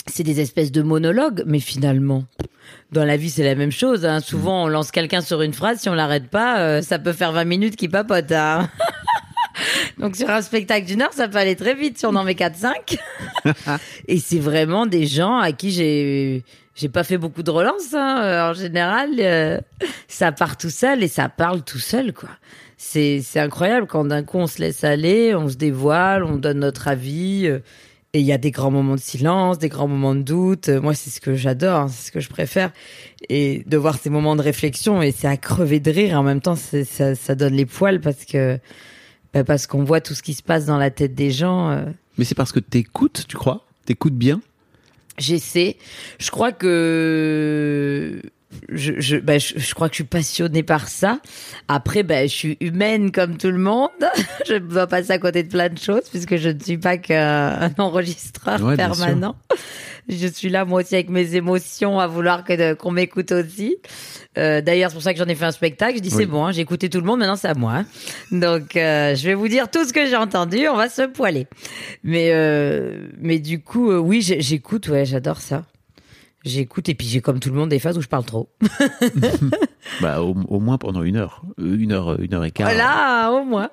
c'est 0.07 0.23
des 0.23 0.41
espèces 0.41 0.71
de 0.71 0.81
monologues, 0.81 1.43
mais 1.45 1.59
finalement, 1.59 2.25
dans 2.91 3.05
la 3.05 3.17
vie, 3.17 3.29
c'est 3.29 3.43
la 3.43 3.55
même 3.55 3.71
chose. 3.71 4.05
Hein. 4.05 4.19
Souvent, 4.19 4.65
on 4.65 4.67
lance 4.67 4.91
quelqu'un 4.91 5.21
sur 5.21 5.41
une 5.41 5.53
phrase, 5.53 5.79
si 5.79 5.89
on 5.89 5.93
l'arrête 5.93 6.29
pas, 6.29 6.59
euh, 6.59 6.81
ça 6.81 6.99
peut 6.99 7.13
faire 7.13 7.31
20 7.31 7.45
minutes 7.45 7.75
qu'il 7.75 7.89
papote. 7.89 8.31
Hein. 8.31 8.69
Donc 9.99 10.15
sur 10.15 10.29
un 10.29 10.41
spectacle 10.41 10.87
d'une 10.87 11.01
heure, 11.01 11.13
ça 11.13 11.27
peut 11.27 11.37
aller 11.37 11.55
très 11.55 11.75
vite 11.75 11.97
si 11.97 12.05
on 12.05 12.15
en 12.15 12.23
met 12.23 12.33
4-5. 12.33 12.97
et 14.07 14.17
c'est 14.17 14.39
vraiment 14.39 14.85
des 14.85 15.05
gens 15.05 15.37
à 15.37 15.51
qui 15.51 15.71
j'ai 15.71 16.43
j'ai 16.75 16.89
pas 16.89 17.03
fait 17.03 17.19
beaucoup 17.19 17.43
de 17.43 17.51
relance. 17.51 17.93
Hein. 17.93 18.49
En 18.49 18.53
général, 18.53 19.11
euh, 19.19 19.59
ça 20.07 20.31
part 20.31 20.57
tout 20.57 20.71
seul 20.71 21.03
et 21.03 21.07
ça 21.07 21.29
parle 21.29 21.61
tout 21.61 21.79
seul, 21.79 22.13
quoi 22.13 22.29
c'est 22.83 23.21
c'est 23.21 23.39
incroyable 23.39 23.87
quand 23.87 24.05
d'un 24.05 24.23
coup 24.23 24.37
on 24.37 24.47
se 24.47 24.59
laisse 24.59 24.83
aller, 24.83 25.33
on 25.35 25.47
se 25.47 25.55
dévoile, 25.55 26.23
on 26.23 26.35
donne 26.35 26.59
notre 26.59 26.87
avis. 26.87 27.47
Euh, 27.47 27.59
et 28.15 28.19
il 28.19 28.25
y 28.25 28.31
a 28.31 28.37
des 28.37 28.51
grands 28.51 28.69
moments 28.69 28.93
de 28.93 28.99
silence, 28.99 29.57
des 29.57 29.69
grands 29.69 29.87
moments 29.87 30.13
de 30.13 30.21
doute. 30.21 30.69
Moi, 30.69 30.93
c'est 30.93 31.09
ce 31.09 31.19
que 31.19 31.33
j'adore, 31.33 31.79
hein, 31.79 31.87
c'est 31.87 32.07
ce 32.07 32.11
que 32.11 32.19
je 32.19 32.29
préfère. 32.29 32.71
Et 33.27 33.63
de 33.65 33.75
voir 33.75 33.97
ces 33.97 34.11
moments 34.11 34.35
de 34.35 34.43
réflexion, 34.43 35.01
et 35.01 35.11
c'est 35.11 35.27
à 35.27 35.35
crever 35.35 35.79
de 35.79 35.89
rire. 35.89 36.11
Et 36.11 36.15
en 36.15 36.21
même 36.21 36.39
temps, 36.39 36.55
ça, 36.55 37.15
ça 37.15 37.35
donne 37.35 37.53
les 37.53 37.65
poils 37.65 37.99
parce 38.01 38.25
que 38.25 38.59
bah, 39.33 39.43
parce 39.43 39.65
qu'on 39.65 39.83
voit 39.83 39.99
tout 39.99 40.13
ce 40.13 40.21
qui 40.21 40.35
se 40.35 40.43
passe 40.43 40.65
dans 40.65 40.77
la 40.77 40.91
tête 40.91 41.15
des 41.15 41.31
gens. 41.31 41.71
Euh. 41.71 41.85
Mais 42.19 42.25
c'est 42.25 42.35
parce 42.35 42.51
que 42.51 42.59
t'écoutes, 42.59 43.25
tu 43.27 43.35
crois? 43.35 43.65
T'écoutes 43.85 44.13
bien? 44.15 44.41
J'essaie. 45.17 45.77
Je 46.19 46.29
crois 46.29 46.51
que 46.51 48.21
je, 48.69 48.93
je, 48.99 49.17
bah, 49.17 49.37
je, 49.37 49.73
crois 49.73 49.89
que 49.89 49.93
je 49.93 49.97
suis 49.97 50.03
passionnée 50.03 50.63
par 50.63 50.87
ça. 50.87 51.19
Après, 51.67 52.03
bah, 52.03 52.23
je 52.23 52.33
suis 52.33 52.57
humaine 52.59 53.11
comme 53.11 53.37
tout 53.37 53.51
le 53.51 53.57
monde. 53.57 53.89
je 54.47 54.55
dois 54.55 54.87
passer 54.87 55.11
à 55.11 55.19
côté 55.19 55.43
de 55.43 55.49
plein 55.49 55.69
de 55.69 55.77
choses 55.77 56.09
puisque 56.09 56.37
je 56.37 56.49
ne 56.49 56.59
suis 56.59 56.77
pas 56.77 56.97
qu'un 56.97 57.71
enregistreur 57.77 58.75
permanent. 58.75 59.35
Je 60.09 60.27
suis 60.27 60.49
là 60.49 60.65
moi 60.65 60.81
aussi 60.81 60.95
avec 60.95 61.09
mes 61.09 61.35
émotions 61.35 61.99
à 61.99 62.07
vouloir 62.07 62.43
que 62.43 62.73
qu'on 62.73 62.91
m'écoute 62.91 63.31
aussi. 63.31 63.77
Euh, 64.37 64.61
D'ailleurs, 64.61 64.89
c'est 64.89 64.95
pour 64.95 65.03
ça 65.03 65.13
que 65.13 65.19
j'en 65.19 65.27
ai 65.27 65.35
fait 65.35 65.45
un 65.45 65.51
spectacle. 65.51 65.95
Je 65.97 66.01
dis 66.01 66.09
c'est 66.09 66.25
bon, 66.25 66.45
hein, 66.45 66.51
j'ai 66.51 66.61
écouté 66.61 66.89
tout 66.89 66.99
le 66.99 67.05
monde, 67.05 67.19
maintenant 67.19 67.37
c'est 67.37 67.47
à 67.47 67.53
moi. 67.53 67.73
Hein. 67.73 67.85
Donc, 68.31 68.75
euh, 68.75 69.15
je 69.15 69.25
vais 69.25 69.33
vous 69.33 69.47
dire 69.47 69.69
tout 69.69 69.85
ce 69.85 69.93
que 69.93 70.05
j'ai 70.05 70.17
entendu. 70.17 70.67
On 70.67 70.75
va 70.75 70.89
se 70.89 71.03
poiler. 71.03 71.47
Mais, 72.03 72.31
euh, 72.31 73.07
mais 73.19 73.39
du 73.39 73.61
coup, 73.61 73.91
euh, 73.91 73.97
oui, 73.97 74.21
j'écoute. 74.21 74.87
Ouais, 74.89 75.05
j'adore 75.05 75.39
ça. 75.39 75.63
J'écoute 76.43 76.89
et 76.89 76.95
puis 76.95 77.07
j'ai 77.07 77.21
comme 77.21 77.39
tout 77.39 77.49
le 77.49 77.55
monde 77.55 77.69
des 77.69 77.79
phases 77.79 77.97
où 77.97 78.01
je 78.01 78.07
parle 78.07 78.25
trop. 78.25 78.49
bah 80.01 80.21
au, 80.21 80.35
au, 80.49 80.59
moins 80.59 80.77
pendant 80.77 81.03
une 81.03 81.15
heure, 81.15 81.41
une 81.57 81.93
heure, 81.93 82.19
une 82.19 82.33
heure 82.33 82.43
et 82.43 82.51
quart. 82.51 82.67
Voilà, 82.67 83.31
au 83.31 83.45
moins. 83.45 83.69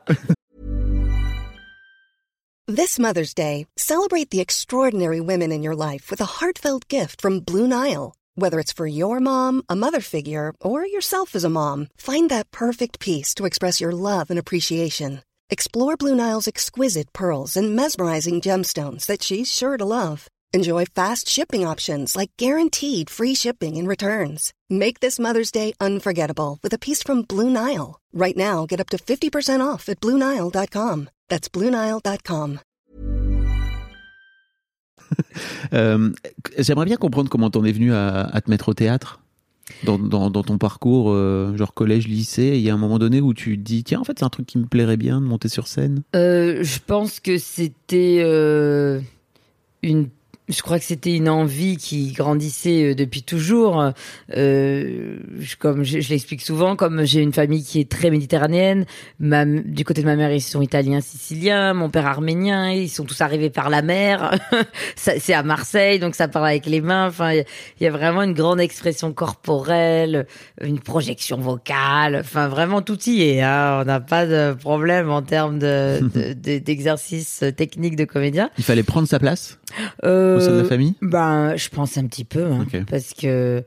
This 2.69 3.01
Mother's 3.01 3.35
Day, 3.35 3.67
celebrate 3.77 4.31
the 4.31 4.39
extraordinary 4.39 5.21
women 5.21 5.51
in 5.51 5.65
your 5.65 5.75
life 5.75 6.09
with 6.09 6.21
a 6.21 6.39
heartfelt 6.39 6.87
gift 6.87 7.21
from 7.21 7.41
Blue 7.41 7.67
Nile. 7.67 8.15
Whether 8.37 8.61
it's 8.61 8.73
for 8.73 8.87
your 8.87 9.19
mom, 9.19 9.65
a 9.69 9.75
mother 9.75 10.01
figure, 10.01 10.53
or 10.61 10.87
yourself 10.87 11.35
as 11.35 11.43
a 11.43 11.51
mom, 11.51 11.89
find 11.97 12.31
that 12.31 12.53
perfect 12.53 13.01
piece 13.01 13.35
to 13.35 13.45
express 13.45 13.81
your 13.81 13.91
love 13.91 14.31
and 14.31 14.39
appreciation. 14.39 15.23
Explore 15.51 15.97
Blue 15.97 16.15
Nile's 16.15 16.47
exquisite 16.47 17.13
pearls 17.13 17.57
and 17.57 17.75
mesmerizing 17.75 18.41
gemstones 18.41 19.07
that 19.07 19.25
she's 19.25 19.53
sure 19.53 19.77
to 19.77 19.85
love. 19.85 20.29
Enjoy 20.53 20.85
fast 20.85 21.29
shipping 21.29 21.65
options 21.65 22.17
like 22.17 22.33
guaranteed 22.37 23.09
free 23.09 23.37
shipping 23.37 23.77
and 23.77 23.87
returns. 23.87 24.53
Make 24.69 24.99
this 24.99 25.21
Mother's 25.21 25.53
Day 25.53 25.75
unforgettable 25.81 26.59
with 26.61 26.75
a 26.75 26.79
piece 26.79 27.05
from 27.05 27.23
Blue 27.23 27.49
Nile. 27.49 28.01
Right 28.13 28.37
now, 28.37 28.67
get 28.67 28.81
up 28.81 28.89
to 28.89 28.97
50% 28.99 29.61
off 29.61 29.89
at 29.89 30.01
BlueNile.com. 30.01 31.09
That's 31.29 31.49
BlueNile.com. 31.49 32.59
euh, 35.73 36.11
J'aimerais 36.59 36.87
bien 36.87 36.97
comprendre 36.97 37.31
comment 37.31 37.51
t'en 37.51 37.65
es 37.65 37.73
venu 37.73 37.93
à, 37.93 38.23
à, 38.23 38.41
te 38.41 38.51
mettre 38.51 38.71
au 38.71 38.75
théâtre. 38.75 39.21
Dans, 39.85 40.01
dans, 40.01 40.31
dans 40.31 40.43
ton 40.43 40.59
parcours, 40.59 41.13
euh, 41.13 41.57
genre 41.57 41.75
collège, 41.75 42.09
lycée, 42.09 42.55
il 42.57 42.61
y 42.61 42.71
a 42.71 42.75
un 42.75 42.77
moment 42.77 42.99
donné 42.99 43.21
où 43.21 43.33
tu 43.35 43.57
te 43.57 43.63
dis, 43.63 43.85
tiens, 43.85 44.01
en 44.01 44.05
fait, 44.05 44.19
c'est 44.19 44.25
un 44.25 44.29
truc 44.29 44.47
qui 44.47 44.59
me 44.59 44.67
plairait 44.67 44.97
bien 44.97 45.21
de 45.21 45.27
monter 45.27 45.49
sur 45.49 45.69
scène 45.69 46.03
euh, 46.17 46.65
Je 46.65 46.81
pense 46.85 47.21
que 47.21 47.39
c'était 47.39 48.21
euh, 48.21 49.01
une 49.85 50.09
je 50.51 50.63
crois 50.63 50.79
que 50.79 50.85
c'était 50.85 51.15
une 51.15 51.29
envie 51.29 51.77
qui 51.77 52.13
grandissait 52.13 52.91
euh, 52.91 52.95
depuis 52.95 53.23
toujours. 53.23 53.93
Euh, 54.37 55.17
comme 55.59 55.85
je, 55.85 56.01
je 56.01 56.11
l'explique 56.11 56.43
souvent, 56.43 56.77
comme 56.77 57.05
j'ai 57.05 57.21
une 57.21 57.33
famille 57.33 57.65
qui 57.65 57.81
est 57.81 57.91
très 57.91 58.11
méditerranéenne, 58.11 58.85
ma, 59.19 59.45
du 59.45 59.85
côté 59.85 60.03
de 60.03 60.07
ma 60.07 60.17
mère, 60.17 60.33
ils 60.33 60.41
sont 60.41 60.61
italiens, 60.61 61.01
siciliens, 61.01 61.75
mon 61.75 61.91
père 61.91 62.07
arménien, 62.07 62.71
ils 62.73 62.89
sont 62.89 63.05
tous 63.05 63.21
arrivés 63.21 63.51
par 63.51 63.71
la 63.71 63.83
mer. 63.83 64.39
c'est 64.97 65.33
à 65.33 65.43
Marseille, 65.43 65.99
donc 65.99 66.15
ça 66.15 66.29
parle 66.29 66.49
avec 66.49 66.67
les 66.67 66.81
mains. 66.81 67.07
Enfin, 67.07 67.33
il 67.33 67.45
y, 67.81 67.87
a 67.87 67.91
vraiment 67.91 68.23
une 68.23 68.35
grande 68.35 68.61
expression 68.61 69.13
corporelle, 69.13 70.27
une 70.61 70.81
projection 70.81 71.39
vocale. 71.39 72.17
Enfin, 72.17 72.49
vraiment 72.49 72.83
tout 72.83 72.99
y 73.07 73.23
est. 73.23 73.43
Hein. 73.43 73.81
On 73.83 73.85
n'a 73.85 74.01
pas 74.01 74.27
de 74.27 74.55
problème 74.55 75.11
en 75.11 75.23
termes 75.23 75.59
d'exercice 76.35 77.43
de, 77.43 77.51
technique 77.51 77.97
de 77.97 78.05
comédien. 78.05 78.51
Il 78.59 78.65
fallait 78.65 78.83
prendre 78.83 79.07
sa 79.07 79.19
place? 79.19 79.59
Euh, 80.05 80.40
au 80.41 80.45
sein 80.45 80.53
de 80.53 80.63
la 80.63 80.65
famille 80.65 80.95
Ben, 81.03 81.57
je 81.57 81.69
pense 81.69 81.97
un 81.99 82.07
petit 82.07 82.25
peu, 82.25 82.45
hein, 82.45 82.67
parce 82.91 83.15
que 83.15 83.63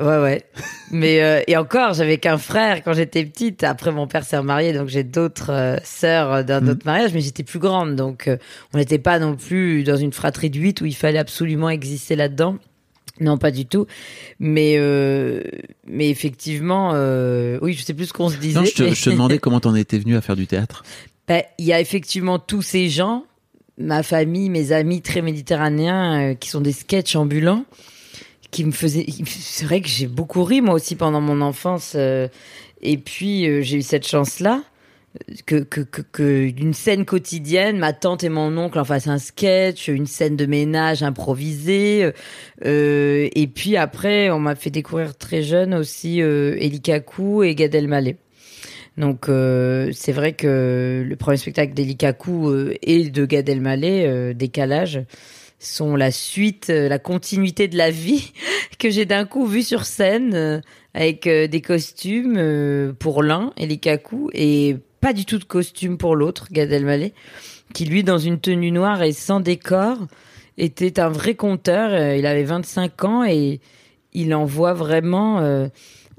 ouais, 0.00 0.18
ouais. 0.18 0.42
Mais 0.90 1.22
euh, 1.22 1.42
et 1.46 1.56
encore, 1.56 1.94
j'avais 1.94 2.18
qu'un 2.18 2.38
frère 2.38 2.82
quand 2.82 2.92
j'étais 2.92 3.24
petite. 3.24 3.64
Après, 3.64 3.92
mon 3.92 4.06
père 4.06 4.24
s'est 4.24 4.38
remarié, 4.38 4.72
donc 4.72 4.88
j'ai 4.88 5.04
d'autres 5.04 5.52
euh, 5.52 5.76
sœurs 5.84 6.44
d'un 6.44 6.60
mm. 6.60 6.68
autre 6.68 6.86
mariage, 6.86 7.12
mais 7.14 7.20
j'étais 7.20 7.44
plus 7.44 7.58
grande, 7.58 7.96
donc 7.96 8.30
on 8.74 8.78
n'était 8.78 8.98
pas 8.98 9.18
non 9.18 9.36
plus 9.36 9.84
dans 9.84 9.96
une 9.96 10.12
fratrie 10.12 10.50
de 10.50 10.58
huit 10.58 10.80
où 10.80 10.86
il 10.86 10.96
fallait 10.96 11.18
absolument 11.18 11.70
exister 11.70 12.16
là-dedans. 12.16 12.56
Non, 13.20 13.36
pas 13.36 13.50
du 13.50 13.66
tout. 13.66 13.86
Mais 14.38 14.78
mais 15.86 16.08
effectivement, 16.08 16.90
oui, 17.60 17.72
je 17.72 17.82
sais 17.82 17.94
plus 17.94 18.06
ce 18.06 18.12
qu'on 18.12 18.28
se 18.28 18.36
disait. 18.36 18.60
Non, 18.60 18.64
je 18.64 18.74
te, 18.74 18.94
je 18.94 19.04
te 19.04 19.10
demandais 19.10 19.38
comment 19.40 19.60
t'en 19.60 19.74
étais 19.74 19.98
venu 19.98 20.16
à 20.16 20.20
faire 20.20 20.36
du 20.36 20.46
théâtre. 20.46 20.84
Ben, 21.26 21.42
il 21.58 21.66
y 21.66 21.74
a 21.74 21.80
effectivement 21.80 22.38
tous 22.38 22.62
ces 22.62 22.88
gens 22.88 23.24
ma 23.78 24.02
famille, 24.02 24.50
mes 24.50 24.72
amis 24.72 25.02
très 25.02 25.22
méditerranéens, 25.22 26.32
euh, 26.32 26.34
qui 26.34 26.48
sont 26.50 26.60
des 26.60 26.72
sketchs 26.72 27.16
ambulants, 27.16 27.64
qui 28.50 28.64
me 28.64 28.72
faisaient. 28.72 29.06
C'est 29.26 29.64
vrai 29.64 29.80
que 29.80 29.88
j'ai 29.88 30.06
beaucoup 30.06 30.44
ri 30.44 30.60
moi 30.60 30.74
aussi 30.74 30.96
pendant 30.96 31.20
mon 31.20 31.40
enfance. 31.40 31.94
euh, 31.96 32.28
et 32.82 32.98
puis 32.98 33.48
euh, 33.48 33.62
j'ai 33.62 33.78
eu 33.78 33.82
cette 33.82 34.06
chance-là 34.06 34.62
que 35.46 35.56
que 35.56 35.80
que, 35.80 36.50
d'une 36.50 36.74
scène 36.74 37.04
quotidienne, 37.04 37.78
ma 37.78 37.92
tante 37.92 38.22
et 38.24 38.28
mon 38.28 38.56
oncle 38.56 38.78
en 38.78 38.84
fassent 38.84 39.08
un 39.08 39.18
sketch, 39.18 39.88
une 39.88 40.06
scène 40.06 40.36
de 40.36 40.46
ménage 40.46 41.02
improvisée. 41.02 42.12
euh, 42.64 43.28
et 43.34 43.46
puis 43.46 43.76
après, 43.76 44.30
on 44.30 44.38
m'a 44.38 44.54
fait 44.54 44.70
découvrir 44.70 45.16
très 45.16 45.42
jeune 45.42 45.74
aussi 45.74 46.22
euh, 46.22 46.56
Eli 46.60 46.80
Kaku 46.80 47.42
et 47.42 47.54
Gad 47.54 47.74
Elmaleh. 47.74 48.16
Donc 48.98 49.28
euh, 49.28 49.90
c'est 49.92 50.12
vrai 50.12 50.32
que 50.32 51.04
le 51.06 51.16
premier 51.16 51.36
spectacle 51.36 51.72
d'Eli 51.72 51.96
Kaku 51.96 52.48
euh, 52.48 52.74
et 52.82 53.10
de 53.10 53.24
Gad 53.26 53.48
Elmaleh, 53.48 54.06
euh, 54.06 54.34
Décalage, 54.34 55.02
sont 55.60 55.94
la 55.94 56.10
suite, 56.10 56.68
euh, 56.70 56.88
la 56.88 56.98
continuité 56.98 57.68
de 57.68 57.76
la 57.78 57.92
vie 57.92 58.32
que 58.80 58.90
j'ai 58.90 59.06
d'un 59.06 59.24
coup 59.24 59.46
vu 59.46 59.62
sur 59.62 59.84
scène 59.84 60.62
avec 60.94 61.28
des 61.28 61.60
costumes 61.60 62.94
pour 62.98 63.22
l'un, 63.22 63.52
Eli 63.56 63.78
Kaku, 63.78 64.30
et 64.34 64.76
pas 65.00 65.12
du 65.12 65.24
tout 65.24 65.38
de 65.38 65.44
costume 65.44 65.96
pour 65.96 66.16
l'autre, 66.16 66.48
Gad 66.50 66.72
Elmaleh, 66.72 67.12
qui 67.74 67.84
lui 67.84 68.02
dans 68.02 68.18
une 68.18 68.40
tenue 68.40 68.72
noire 68.72 69.02
et 69.02 69.12
sans 69.12 69.38
décor 69.38 69.96
était 70.56 70.98
un 70.98 71.08
vrai 71.08 71.34
conteur. 71.34 72.14
Il 72.14 72.26
avait 72.26 72.42
25 72.42 73.04
ans 73.04 73.24
et 73.24 73.60
il 74.12 74.34
envoie 74.34 74.72
vraiment 74.72 75.40
euh, 75.40 75.68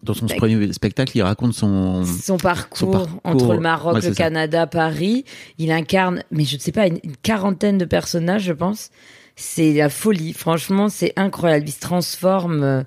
Dans 0.03 0.13
son 0.13 0.27
premier 0.27 0.71
spectacle, 0.73 1.11
il 1.15 1.21
raconte 1.21 1.53
son. 1.53 2.05
son 2.05 2.37
parcours, 2.37 2.77
son 2.77 2.91
parcours, 2.91 3.21
entre 3.23 3.53
le 3.53 3.59
Maroc, 3.59 3.95
ouais, 3.95 4.01
le 4.01 4.09
ça. 4.09 4.23
Canada, 4.23 4.67
Paris. 4.67 5.25
Il 5.57 5.71
incarne, 5.71 6.23
mais 6.31 6.45
je 6.45 6.55
ne 6.55 6.61
sais 6.61 6.71
pas, 6.71 6.87
une, 6.87 6.99
une 7.03 7.17
quarantaine 7.17 7.77
de 7.77 7.85
personnages, 7.85 8.43
je 8.43 8.53
pense. 8.53 8.91
C'est 9.35 9.73
la 9.73 9.89
folie. 9.89 10.33
Franchement, 10.33 10.89
c'est 10.89 11.13
incroyable. 11.15 11.67
Il 11.67 11.71
se 11.71 11.79
transforme 11.79 12.85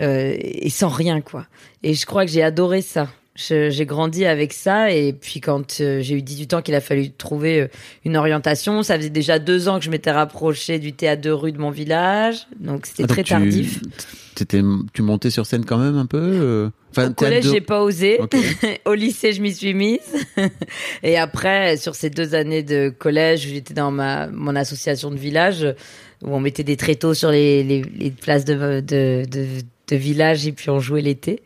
euh, 0.00 0.36
et 0.38 0.70
sans 0.70 0.88
rien, 0.88 1.20
quoi. 1.20 1.46
Et 1.82 1.94
je 1.94 2.06
crois 2.06 2.24
que 2.24 2.30
j'ai 2.30 2.42
adoré 2.42 2.82
ça. 2.82 3.08
J'ai 3.36 3.84
grandi 3.86 4.24
avec 4.24 4.54
ça 4.54 4.90
et 4.90 5.12
puis 5.12 5.40
quand 5.40 5.80
euh, 5.80 6.00
j'ai 6.00 6.14
eu 6.14 6.22
18 6.22 6.54
ans 6.54 6.62
qu'il 6.62 6.74
a 6.74 6.80
fallu 6.80 7.10
trouver 7.10 7.60
euh, 7.60 7.68
une 8.06 8.16
orientation, 8.16 8.82
ça 8.82 8.96
faisait 8.96 9.10
déjà 9.10 9.38
deux 9.38 9.68
ans 9.68 9.78
que 9.78 9.84
je 9.84 9.90
m'étais 9.90 10.10
rapprochée 10.10 10.78
du 10.78 10.94
théâtre 10.94 11.20
de 11.20 11.30
rue 11.30 11.52
de 11.52 11.58
mon 11.58 11.70
village, 11.70 12.46
donc 12.58 12.86
c'était 12.86 13.02
Ah, 13.04 13.06
très 13.08 13.22
tu- 13.24 13.30
tardif. 13.34 13.80
t'étais- 14.34 14.62
tu 14.94 15.02
montais 15.02 15.28
sur 15.30 15.44
scène 15.44 15.66
quand 15.66 15.76
même 15.76 15.96
un 15.98 16.06
peu 16.06 16.18
euh, 16.18 16.70
enfin, 16.92 17.10
Au 17.10 17.12
collège, 17.12 17.44
de- 17.44 17.50
j'ai 17.52 17.60
pas 17.60 17.82
osé. 17.82 18.18
Au 18.86 18.94
lycée, 18.94 19.32
je 19.34 19.42
m'y 19.42 19.52
suis 19.54 19.74
mise. 19.74 19.98
Et 21.02 21.18
après, 21.18 21.76
sur 21.76 21.94
ces 21.94 22.08
deux 22.08 22.34
années 22.34 22.62
de 22.62 22.88
collège, 22.88 23.40
j'étais 23.48 23.74
dans 23.74 23.90
ma 23.90 24.28
mon 24.28 24.56
association 24.56 25.10
de 25.10 25.16
village, 25.16 25.66
où 26.24 26.34
on 26.34 26.40
mettait 26.40 26.64
des 26.64 26.76
tréteaux 26.78 27.12
sur 27.12 27.30
les, 27.30 27.62
les, 27.62 27.82
les 27.98 28.10
places 28.10 28.46
de, 28.46 28.80
de, 28.80 29.24
de, 29.30 29.46
de 29.88 29.96
village 29.96 30.46
et 30.46 30.52
puis 30.52 30.70
on 30.70 30.80
jouait 30.80 31.02
l'été. 31.02 31.42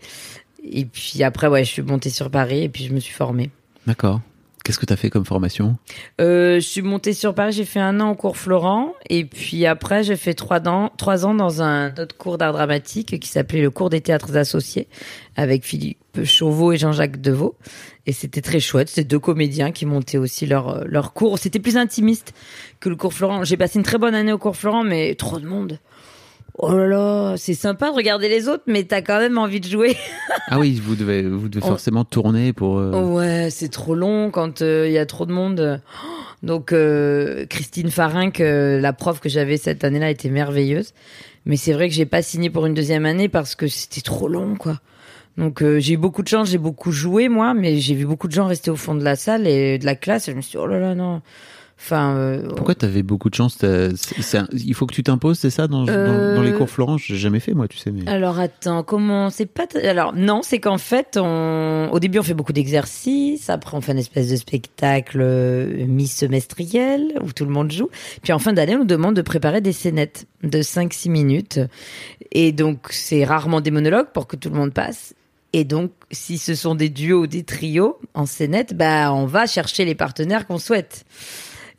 Et 0.63 0.85
puis 0.85 1.23
après, 1.23 1.47
ouais, 1.47 1.65
je 1.65 1.71
suis 1.71 1.83
montée 1.83 2.11
sur 2.11 2.31
Paris 2.31 2.65
et 2.65 2.69
puis 2.69 2.85
je 2.85 2.93
me 2.93 3.01
suis 3.01 3.15
formée. 3.15 3.51
D'accord. 3.87 4.21
Qu'est-ce 4.63 4.79
que 4.79 4.85
tu 4.85 4.93
as 4.93 4.97
fait 4.97 5.09
comme 5.09 5.25
formation 5.25 5.77
Euh, 6.21 6.57
je 6.57 6.61
suis 6.61 6.83
montée 6.83 7.15
sur 7.15 7.35
Paris, 7.35 7.53
j'ai 7.53 7.65
fait 7.65 7.81
un 7.81 7.99
an 7.99 8.11
au 8.11 8.15
cours 8.15 8.37
Florent, 8.37 8.93
et 9.09 9.25
puis 9.25 9.65
après 9.65 10.05
j'ai 10.05 10.17
fait 10.17 10.35
trois 10.35 10.69
ans, 10.69 10.93
trois 10.99 11.25
ans 11.25 11.35
dans 11.35 11.63
un 11.63 11.89
autre 11.97 12.15
cours 12.17 12.37
d'art 12.37 12.53
dramatique 12.53 13.19
qui 13.19 13.29
s'appelait 13.29 13.63
le 13.63 13.71
cours 13.71 13.89
des 13.89 14.03
théâtres 14.03 14.37
associés, 14.37 14.87
avec 15.35 15.65
Philippe 15.65 16.25
Chauveau 16.25 16.73
et 16.73 16.77
Jean-Jacques 16.77 17.23
Deveau. 17.23 17.57
Et 18.05 18.13
c'était 18.13 18.43
très 18.43 18.61
chouette, 18.61 18.91
c'est 18.91 19.05
deux 19.05 19.19
comédiens 19.19 19.73
qui 19.73 19.87
montaient 19.87 20.19
aussi 20.19 20.45
leur, 20.45 20.85
leur 20.87 21.15
cours. 21.15 21.39
C'était 21.39 21.59
plus 21.59 21.79
intimiste 21.79 22.35
que 22.81 22.91
le 22.91 22.97
cours 22.97 23.15
Florent. 23.15 23.45
J'ai 23.45 23.57
passé 23.57 23.79
une 23.79 23.85
très 23.85 23.99
bonne 23.99 24.15
année 24.15 24.33
au 24.33 24.39
cours 24.39 24.57
Florent, 24.57 24.85
mais 24.85 25.15
trop 25.15 25.41
de 25.41 25.47
monde. 25.47 25.79
Oh 26.63 26.77
là 26.77 26.87
là, 26.87 27.35
c'est 27.39 27.55
sympa 27.55 27.91
de 27.91 27.97
regarder 27.97 28.29
les 28.29 28.47
autres, 28.49 28.65
mais 28.67 28.85
t'as 28.85 29.01
quand 29.01 29.19
même 29.19 29.39
envie 29.39 29.61
de 29.61 29.67
jouer. 29.69 29.97
Ah 30.53 30.59
oui, 30.59 30.81
vous 30.83 30.97
devez, 30.97 31.23
vous 31.23 31.49
devez 31.49 31.65
forcément 31.65 32.05
tourner 32.05 32.53
pour. 32.53 32.79
euh, 32.81 32.91
Ouais, 33.03 33.49
c'est 33.51 33.69
trop 33.69 33.95
long 33.95 34.31
quand 34.33 34.63
euh, 34.63 34.87
il 34.89 34.93
y 34.93 34.99
a 34.99 35.07
trop 35.07 35.25
de 35.25 35.33
monde. 35.33 35.81
Donc 36.43 36.73
euh, 36.73 37.47
Christine 37.47 37.89
Farinck, 37.91 38.41
euh, 38.41 38.81
la 38.81 38.93
prof 38.93 39.21
que 39.21 39.29
j'avais 39.29 39.57
cette 39.59 39.85
année-là, 39.85 40.11
était 40.11 40.29
merveilleuse. 40.29 40.93
Mais 41.47 41.57
c'est 41.57 41.73
vrai 41.73 41.89
que 41.89 41.95
j'ai 41.95 42.05
pas 42.07 42.21
signé 42.23 42.51
pour 42.51 42.67
une 42.67 42.75
deuxième 42.75 43.07
année 43.07 43.29
parce 43.29 43.55
que 43.55 43.69
c'était 43.69 44.01
trop 44.01 44.27
long, 44.29 44.57
quoi. 44.57 44.81
Donc 45.37 45.63
euh, 45.63 45.79
j'ai 45.79 45.95
eu 45.95 45.97
beaucoup 45.97 46.23
de 46.23 46.29
chance, 46.29 46.51
j'ai 46.51 46.59
beaucoup 46.59 46.91
joué 46.91 47.29
moi, 47.29 47.55
mais 47.55 47.77
j'ai 47.79 47.95
vu 47.95 48.05
beaucoup 48.07 48.27
de 48.27 48.33
gens 48.33 48.47
rester 48.47 48.71
au 48.73 48.77
fond 48.77 48.95
de 48.97 49.05
la 49.05 49.15
salle 49.17 49.47
et 49.47 49.79
de 49.79 49.87
la 49.87 49.95
classe. 49.95 50.27
Et 50.29 50.33
je 50.33 50.37
me 50.37 50.43
suis 50.43 50.53
dit 50.53 50.59
oh 50.59 50.67
là 50.67 50.81
là 50.81 50.95
non. 50.97 51.23
Enfin, 51.83 52.15
euh, 52.15 52.47
Pourquoi 52.57 52.75
tu 52.75 52.85
avais 52.85 53.03
beaucoup 53.03 53.31
de 53.31 53.35
chance 53.35 53.57
t'as- 53.57 53.97
c'est- 53.97 54.21
c'est 54.21 54.37
un- 54.39 54.49
Il 54.53 54.75
faut 54.75 54.85
que 54.87 54.93
tu 54.95 55.03
t'imposes, 55.03 55.39
c'est 55.39 55.49
ça 55.51 55.67
dans, 55.67 55.89
Euh, 55.89 56.35
dans 56.37 56.43
les 56.43 56.53
cours 56.53 56.69
Florence? 56.69 57.01
J'ai 57.07 57.17
jamais 57.17 57.41
fait 57.41 57.55
moi, 57.55 57.69
tu 57.69 57.79
sais. 57.79 57.91
Mais... 57.91 58.07
Alors 58.07 58.39
attends, 58.39 58.83
comment 58.83 59.31
c'est 59.31 59.47
pas 59.47 59.67
t- 59.67 59.89
alors 59.89 60.13
non, 60.15 60.43
c'est 60.43 60.59
qu'en 60.59 60.77
fait 60.77 61.17
on 61.21 61.89
au 61.91 61.99
début 61.99 62.19
on 62.19 62.23
fait 62.23 62.35
beaucoup 62.35 62.53
d'exercices, 62.53 63.49
après 63.49 63.77
on 63.77 63.81
fait 63.81 63.93
une 63.93 63.99
espèce 63.99 64.29
de 64.29 64.37
spectacle 64.37 65.19
euh, 65.23 65.87
mi-semestriel 65.87 67.15
où 67.23 67.33
tout 67.33 67.45
le 67.47 67.51
monde 67.51 67.73
joue, 67.73 67.89
puis 68.23 68.33
en 68.33 68.39
fin 68.39 68.53
d'année 68.53 68.75
on 68.77 68.81
nous 68.81 68.85
demande 68.85 69.17
de 69.17 69.23
préparer 69.23 69.61
des 69.61 69.73
scénettes 69.73 70.27
de 70.43 70.63
5 70.63 70.93
6 70.93 71.09
minutes 71.09 71.61
et 72.33 72.53
donc 72.53 72.89
c'est 72.91 73.25
rarement 73.25 73.61
des 73.61 73.71
monologues 73.71 74.09
pour 74.13 74.27
que 74.27 74.37
tout 74.37 74.51
le 74.51 74.57
monde 74.57 74.73
passe. 74.73 75.15
Et 75.53 75.65
donc, 75.65 75.91
si 76.13 76.39
ce 76.39 76.55
sont 76.55 76.77
des 76.77 76.89
duos 76.91 77.23
ou 77.23 77.27
des 77.27 77.43
trios 77.43 77.99
en 78.15 78.25
scénette, 78.25 78.77
bah, 78.77 79.13
on 79.13 79.27
va 79.27 79.49
chercher 79.49 79.85
les 79.85 79.97
partenaires 79.97 80.47
qu'on 80.47 80.59
souhaite. 80.59 81.05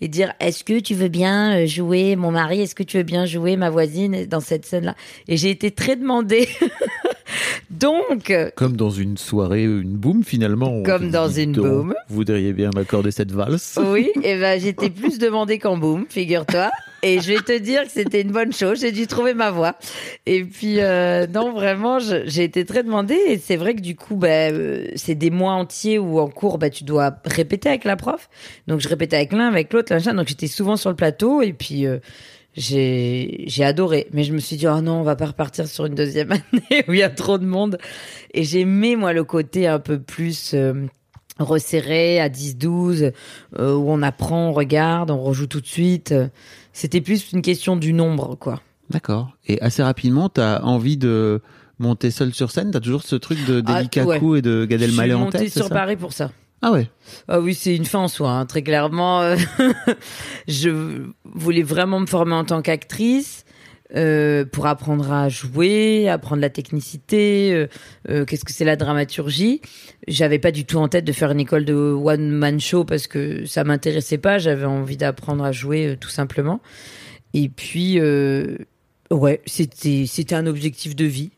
Et 0.02 0.08
dire, 0.08 0.34
est-ce 0.40 0.64
que 0.64 0.80
tu 0.80 0.96
veux 0.96 1.08
bien 1.08 1.62
euh, 1.62 1.68
jouer 1.68 2.16
mon 2.16 2.32
mari 2.32 2.62
Est-ce 2.62 2.74
que 2.74 2.84
tu 2.84 2.98
veux 2.98 3.04
bien 3.04 3.26
jouer 3.26 3.56
ma 3.56 3.70
voisine 3.70 4.26
dans 4.26 4.40
cette 4.40 4.66
scène-là 4.66 4.96
Et 5.28 5.38
j'ai 5.38 5.52
été 5.52 5.70
très 5.70 5.96
demandée. 5.96 6.50
donc, 7.70 8.32
euh, 8.32 8.50
Comme 8.56 8.76
dans 8.76 8.90
une 8.90 9.18
soirée, 9.18 9.64
une 9.64 9.96
boom 9.96 10.24
finalement. 10.24 10.82
Comme 10.82 11.12
dans 11.12 11.28
dit, 11.28 11.44
une 11.44 11.54
boom. 11.54 11.94
Vous 12.10 12.16
voudriez 12.16 12.52
bien 12.52 12.72
m'accorder 12.74 13.12
cette 13.12 13.32
valse? 13.32 13.80
Oui, 13.82 14.10
et 14.24 14.38
ben 14.38 14.60
j'étais 14.60 14.90
plus 14.90 15.20
demandée 15.20 15.60
qu'en 15.60 15.78
boom, 15.78 16.06
figure-toi. 16.10 16.72
Et 17.04 17.20
je 17.20 17.34
vais 17.34 17.40
te 17.40 17.58
dire 17.58 17.84
que 17.84 17.92
c'était 17.92 18.22
une 18.22 18.32
bonne 18.32 18.54
chose. 18.54 18.82
J'ai 18.82 18.92
dû 18.92 19.08
trouver 19.08 19.34
ma 19.34 19.52
voix. 19.52 19.76
Et 20.26 20.44
puis 20.44 20.80
euh, 20.80 21.26
non, 21.28 21.52
vraiment, 21.52 22.00
j'ai 22.00 22.44
été 22.44 22.66
très 22.66 22.84
demandée. 22.84 23.20
Et 23.28 23.38
c'est 23.38 23.58
vrai 23.58 23.76
que 23.76 23.82
du 23.82 23.96
coup, 23.96 24.16
ben, 24.16 24.54
euh, 24.54 24.88
c'est 24.96 25.16
des 25.16 25.32
mois 25.32 25.54
entiers 25.54 25.98
où 25.98 26.20
en 26.20 26.28
cours, 26.28 26.58
ben, 26.58 26.70
tu 26.70 26.84
dois 26.84 27.16
répéter 27.26 27.70
avec 27.70 27.84
la 27.84 27.96
prof. 27.96 28.30
Donc 28.68 28.82
je 28.82 28.88
répétais 28.88 29.16
avec 29.16 29.34
l'un, 29.34 29.48
avec 29.48 29.74
l'autre, 29.74 29.94
machin. 29.94 30.14
Donc 30.14 30.28
j'étais 30.28 30.48
souvent 30.48 30.78
sur 30.78 30.90
le 30.90 30.96
plateau. 30.96 31.42
Et 31.42 31.54
puis 31.54 31.88
euh, 31.88 31.98
j'ai 32.56 33.64
adoré. 33.64 34.08
Mais 34.14 34.24
je 34.24 34.34
me 34.34 34.40
suis 34.40 34.58
dit 34.58 34.68
oh 34.68 34.82
non, 34.82 35.00
on 35.00 35.04
va 35.04 35.16
pas 35.16 35.28
repartir 35.28 35.68
sur 35.68 35.86
une 35.86 35.96
deuxième 35.96 36.32
année 36.32 36.84
où 36.88 36.94
il 36.94 37.00
y 37.00 37.04
a 37.04 37.10
trop 37.10 37.38
de 37.38 37.46
monde. 37.46 37.78
Et 38.34 38.44
j'ai 38.44 38.62
aimé 38.62 38.96
moi 38.96 39.14
le 39.14 39.24
côté 39.24 39.68
un 39.68 39.80
peu 39.80 40.00
plus 40.00 40.54
euh, 40.54 40.74
resserré 41.40 42.20
à 42.20 42.30
10-12 42.30 43.12
euh, 43.58 43.76
où 43.76 43.90
on 43.90 44.02
apprend, 44.02 44.50
on 44.50 44.54
regarde, 44.54 45.12
on 45.12 45.22
rejoue 45.22 45.48
tout 45.48 45.62
de 45.62 45.68
suite. 45.68 46.14
C'était 46.74 47.02
plus 47.02 47.32
une 47.34 47.42
question 47.42 47.76
du 47.76 47.94
nombre, 47.94 48.36
quoi. 48.36 48.62
D'accord. 48.90 49.32
Et 49.48 49.62
assez 49.62 49.84
rapidement, 49.84 50.30
tu 50.30 50.42
as 50.42 50.64
envie 50.66 50.98
de 50.98 51.42
monter 51.80 52.12
seul 52.12 52.34
sur 52.34 52.52
scène? 52.52 52.72
T'as 52.72 52.80
toujours 52.80 53.04
ce 53.04 53.16
truc 53.16 53.44
de 53.46 53.64
Ah, 53.66 53.80
Deli 53.80 53.90
Kaku 53.90 54.36
et 54.36 54.42
de 54.42 54.66
Gad 54.66 54.80
Je 54.80 54.86
suis 54.86 54.94
Elmaleh 54.94 55.14
en 55.14 55.30
tête 55.30 55.42
c'est 55.44 55.60
sur 55.60 55.68
ça? 55.68 55.74
Paris 55.74 55.96
pour 55.96 56.14
ça. 56.14 56.32
Ah 56.62 56.72
ouais. 56.72 56.90
Ah 57.28 57.40
oui, 57.40 57.56
c'est 57.56 57.76
une 57.76 57.86
fin 57.86 58.00
en 58.00 58.08
soi, 58.08 58.32
hein, 58.32 58.46
très 58.46 58.62
clairement. 58.62 59.36
je 60.48 61.04
voulais 61.24 61.64
vraiment 61.64 62.00
me 62.00 62.06
former 62.06 62.36
en 62.36 62.46
tant 62.46 62.62
qu'actrice. 62.62 63.46
Euh, 63.96 64.46
pour 64.46 64.68
apprendre 64.68 65.12
à 65.12 65.30
jouer, 65.30 66.08
apprendre 66.08 66.42
la 66.42 66.50
technicité, 66.50 67.54
euh, 67.54 67.68
euh, 68.10 68.26
qu'est-ce 68.26 68.46
que 68.46 68.54
c'est 68.54 68.66
la 68.66 68.76
dramaturgie. 68.76 69.62
J'avais 70.08 70.40
pas 70.40 70.52
du 70.52 70.66
tout 70.66 70.78
en 70.78 70.88
tête 70.88 71.06
de 71.06 71.12
faire 71.12 71.32
une 71.32 71.40
école 71.40 71.66
de 71.66 71.74
one 71.74 72.30
man 72.30 72.60
show 72.60 72.86
parce 72.86 73.08
que 73.08 73.46
ça 73.46 73.64
m'intéressait 73.64 74.18
pas. 74.18 74.38
J'avais 74.38 74.66
envie 74.66 74.98
d'apprendre 74.98 75.44
à 75.44 75.52
jouer 75.52 75.88
euh, 75.88 75.96
tout 75.98 76.10
simplement. 76.10 76.62
Et 77.34 77.50
puis, 77.50 78.00
ouais, 79.10 79.42
c'était 79.46 80.06
c'était 80.06 80.36
un 80.36 80.48
objectif 80.48 80.96
de 80.98 81.06
vie. 81.06 81.32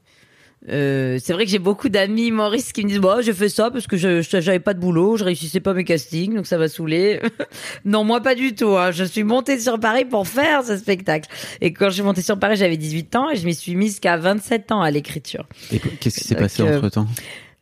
Euh, 0.69 1.17
c'est 1.21 1.33
vrai 1.33 1.43
que 1.43 1.51
j'ai 1.51 1.59
beaucoup 1.59 1.89
d'amis 1.89 2.31
Maurice 2.31 2.71
qui 2.71 2.85
me 2.85 2.89
disent 2.89 2.99
bah 2.99 3.17
je 3.21 3.33
fais 3.33 3.49
ça 3.49 3.69
parce 3.69 3.85
que 3.85 3.97
je 3.97 4.21
j'avais 4.21 4.59
pas 4.61 4.73
de 4.73 4.79
boulot, 4.79 5.17
je 5.17 5.25
réussissais 5.25 5.59
pas 5.59 5.73
mes 5.73 5.83
castings 5.83 6.35
donc 6.35 6.47
ça 6.47 6.57
va 6.57 6.69
saouler. 6.69 7.19
non 7.85 8.05
moi 8.05 8.21
pas 8.21 8.33
du 8.33 8.55
tout. 8.55 8.77
hein. 8.77 8.91
Je 8.91 9.03
suis 9.03 9.23
montée 9.25 9.59
sur 9.59 9.77
Paris 9.77 10.05
pour 10.05 10.25
faire 10.25 10.63
ce 10.63 10.77
spectacle. 10.77 11.29
Et 11.59 11.73
quand 11.73 11.89
je 11.89 11.95
suis 11.95 12.01
montée 12.03 12.21
sur 12.21 12.39
Paris 12.39 12.55
j'avais 12.55 12.77
18 12.77 13.15
ans 13.17 13.29
et 13.29 13.35
je 13.35 13.45
m'y 13.45 13.53
suis 13.53 13.75
mise 13.75 13.99
qu'à 13.99 14.15
27 14.15 14.71
ans 14.71 14.81
à 14.81 14.89
l'écriture. 14.89 15.45
Et 15.73 15.79
qu'est-ce 15.79 16.19
qui 16.19 16.23
s'est 16.27 16.35
passé 16.35 16.63
euh, 16.63 16.77
entre 16.77 16.89
temps 16.89 17.07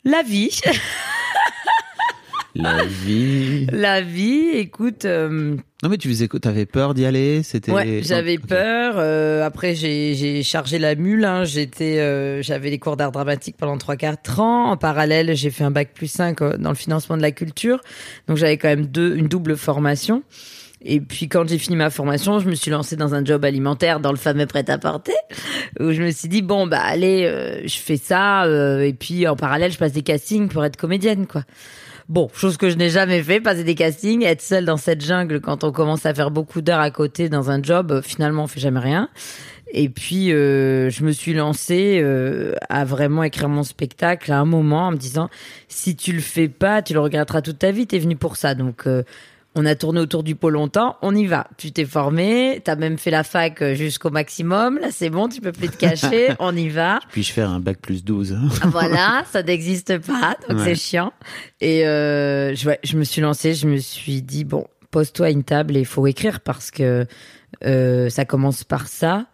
La 0.04 0.22
vie, 0.22 0.60
La 2.54 2.84
vie. 2.84 3.66
la 3.72 4.00
vie. 4.02 4.48
Écoute. 4.54 5.04
euh, 5.06 5.56
Non 5.82 5.88
mais 5.88 5.96
tu 5.96 6.08
faisais 6.08 6.28
quoi? 6.28 6.38
T'avais 6.38 6.66
peur 6.66 6.92
d'y 6.92 7.06
aller? 7.06 7.42
C'était. 7.42 7.72
Ouais, 7.72 8.00
j'avais 8.02 8.38
peur. 8.38 8.94
euh, 8.98 9.42
après, 9.44 9.74
j'ai 9.74 10.42
chargé 10.42 10.78
la 10.78 10.94
mule. 10.94 11.24
hein. 11.24 11.44
J'étais, 11.44 11.98
euh, 12.00 12.42
j'avais 12.42 12.68
les 12.70 12.78
cours 12.78 12.96
d'art 12.98 13.10
dramatique 13.12 13.56
pendant 13.58 13.78
trois 13.78 13.96
quatre 13.96 14.40
ans. 14.40 14.70
En 14.70 14.76
parallèle, 14.76 15.34
j'ai 15.34 15.50
fait 15.50 15.64
un 15.64 15.70
bac 15.70 15.90
plus 15.94 16.08
5 16.10 16.42
euh, 16.42 16.56
dans 16.58 16.68
le 16.70 16.76
financement 16.76 17.16
de 17.16 17.22
la 17.22 17.30
culture. 17.32 17.80
Donc, 18.28 18.36
j'avais 18.36 18.58
quand 18.58 18.68
même 18.68 18.86
deux, 18.86 19.16
une 19.16 19.28
double 19.28 19.56
formation. 19.56 20.22
Et 20.84 21.00
puis 21.00 21.28
quand 21.28 21.48
j'ai 21.48 21.58
fini 21.58 21.76
ma 21.76 21.90
formation, 21.90 22.40
je 22.40 22.48
me 22.48 22.56
suis 22.56 22.68
lancée 22.72 22.96
dans 22.96 23.14
un 23.14 23.24
job 23.24 23.44
alimentaire 23.44 24.00
dans 24.00 24.10
le 24.10 24.18
fameux 24.18 24.46
prêt-à-porter, 24.46 25.14
où 25.78 25.92
je 25.92 26.02
me 26.02 26.10
suis 26.10 26.28
dit 26.28 26.42
bon 26.42 26.66
bah 26.66 26.80
allez, 26.82 27.22
euh, 27.24 27.60
je 27.64 27.76
fais 27.78 27.96
ça, 27.96 28.46
euh, 28.46 28.80
et 28.82 28.92
puis 28.92 29.28
en 29.28 29.36
parallèle 29.36 29.70
je 29.70 29.78
passe 29.78 29.92
des 29.92 30.02
castings 30.02 30.48
pour 30.48 30.64
être 30.64 30.76
comédienne 30.76 31.28
quoi. 31.28 31.44
Bon, 32.08 32.28
chose 32.34 32.56
que 32.56 32.68
je 32.68 32.76
n'ai 32.76 32.90
jamais 32.90 33.22
fait, 33.22 33.40
passer 33.40 33.64
des 33.64 33.74
castings, 33.74 34.22
être 34.24 34.42
seule 34.42 34.64
dans 34.64 34.76
cette 34.76 35.00
jungle 35.04 35.40
quand 35.40 35.64
on 35.64 35.72
commence 35.72 36.04
à 36.04 36.14
faire 36.14 36.30
beaucoup 36.30 36.60
d'heures 36.60 36.80
à 36.80 36.90
côté 36.90 37.28
dans 37.28 37.50
un 37.50 37.62
job, 37.62 37.92
euh, 37.92 38.02
finalement 38.02 38.44
on 38.44 38.46
fait 38.46 38.60
jamais 38.60 38.80
rien. 38.80 39.08
Et 39.74 39.88
puis 39.88 40.32
euh, 40.32 40.90
je 40.90 41.02
me 41.04 41.12
suis 41.12 41.32
lancée 41.32 42.00
euh, 42.02 42.54
à 42.68 42.84
vraiment 42.84 43.22
écrire 43.22 43.48
mon 43.48 43.62
spectacle 43.62 44.30
à 44.30 44.38
un 44.38 44.44
moment 44.44 44.88
en 44.88 44.90
me 44.90 44.96
disant 44.96 45.30
si 45.68 45.96
tu 45.96 46.12
le 46.12 46.20
fais 46.20 46.48
pas, 46.48 46.82
tu 46.82 46.92
le 46.92 47.00
regretteras 47.00 47.40
toute 47.40 47.58
ta 47.58 47.70
vie. 47.70 47.86
T'es 47.86 47.98
venu 47.98 48.16
pour 48.16 48.36
ça, 48.36 48.54
donc. 48.54 48.86
euh, 48.86 49.02
on 49.54 49.66
a 49.66 49.74
tourné 49.74 50.00
autour 50.00 50.22
du 50.22 50.34
pot 50.34 50.50
longtemps, 50.50 50.96
on 51.02 51.14
y 51.14 51.26
va. 51.26 51.46
Tu 51.58 51.72
t'es 51.72 51.84
formé, 51.84 52.60
t'as 52.64 52.76
même 52.76 52.96
fait 52.98 53.10
la 53.10 53.22
fac 53.22 53.60
euh, 53.60 53.74
jusqu'au 53.74 54.10
maximum. 54.10 54.78
Là, 54.78 54.88
c'est 54.90 55.10
bon, 55.10 55.28
tu 55.28 55.40
peux 55.40 55.52
plus 55.52 55.68
te 55.68 55.76
cacher, 55.76 56.28
on 56.38 56.56
y 56.56 56.68
va. 56.68 57.00
Puis-je 57.10 57.32
faire 57.32 57.50
un 57.50 57.60
bac 57.60 57.78
plus 57.80 58.02
12 58.04 58.32
hein? 58.32 58.48
Voilà, 58.68 59.24
ça 59.30 59.42
n'existe 59.42 59.98
pas, 59.98 60.36
donc 60.48 60.58
Ouais. 60.58 60.64
c'est 60.64 60.74
chiant. 60.74 61.12
Et 61.60 61.86
euh, 61.86 62.54
je, 62.54 62.68
ouais, 62.68 62.78
je 62.82 62.96
me 62.96 63.04
suis 63.04 63.20
lancée, 63.20 63.54
je 63.54 63.66
me 63.66 63.76
suis 63.76 64.22
dit 64.22 64.44
bon, 64.44 64.66
pose-toi 64.90 65.30
une 65.30 65.44
table 65.44 65.76
et 65.76 65.80
il 65.80 65.86
faut 65.86 66.06
écrire 66.06 66.40
parce 66.40 66.70
que 66.70 67.06
euh, 67.64 68.08
ça 68.08 68.24
commence 68.24 68.64
par 68.64 68.88
ça. 68.88 69.26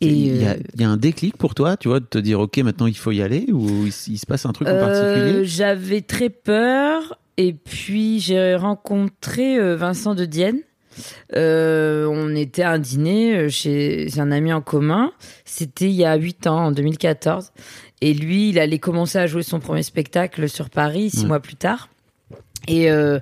Et 0.00 0.08
il, 0.08 0.42
y 0.42 0.46
a, 0.46 0.50
euh, 0.50 0.56
il 0.74 0.80
y 0.80 0.84
a 0.84 0.90
un 0.90 0.96
déclic 0.96 1.36
pour 1.36 1.54
toi, 1.54 1.76
tu 1.76 1.88
vois, 1.88 2.00
de 2.00 2.04
te 2.04 2.18
dire, 2.18 2.40
ok, 2.40 2.58
maintenant 2.58 2.86
il 2.86 2.96
faut 2.96 3.12
y 3.12 3.22
aller, 3.22 3.46
ou 3.52 3.86
il, 3.86 3.92
se 3.92 4.26
passe 4.26 4.44
un 4.44 4.52
truc 4.52 4.68
en 4.68 4.72
euh, 4.72 4.80
particulier? 4.80 5.44
j'avais 5.44 6.00
très 6.00 6.30
peur 6.30 7.18
et 7.36 7.52
puis 7.52 8.20
j'ai 8.20 8.54
rencontré 8.54 9.58
euh, 9.58 9.76
Vincent 9.76 10.14
de 10.14 10.24
Dienne. 10.24 10.60
Euh, 11.34 12.06
on 12.06 12.34
était 12.34 12.62
à 12.62 12.72
un 12.72 12.78
dîner 12.78 13.36
euh, 13.36 13.48
chez 13.48 14.08
un 14.18 14.30
ami 14.30 14.52
en 14.52 14.60
commun. 14.60 15.12
C'était 15.44 15.86
il 15.86 15.94
y 15.94 16.04
a 16.04 16.14
8 16.16 16.46
ans, 16.46 16.66
en 16.66 16.72
2014. 16.72 17.52
Et 18.00 18.14
lui, 18.14 18.50
il 18.50 18.58
allait 18.58 18.78
commencer 18.78 19.18
à 19.18 19.26
jouer 19.26 19.42
son 19.42 19.60
premier 19.60 19.82
spectacle 19.82 20.48
sur 20.48 20.70
Paris 20.70 21.10
six 21.10 21.26
mois 21.26 21.40
plus 21.40 21.56
tard. 21.56 21.88
Et, 22.68 22.90
euh, 22.90 23.18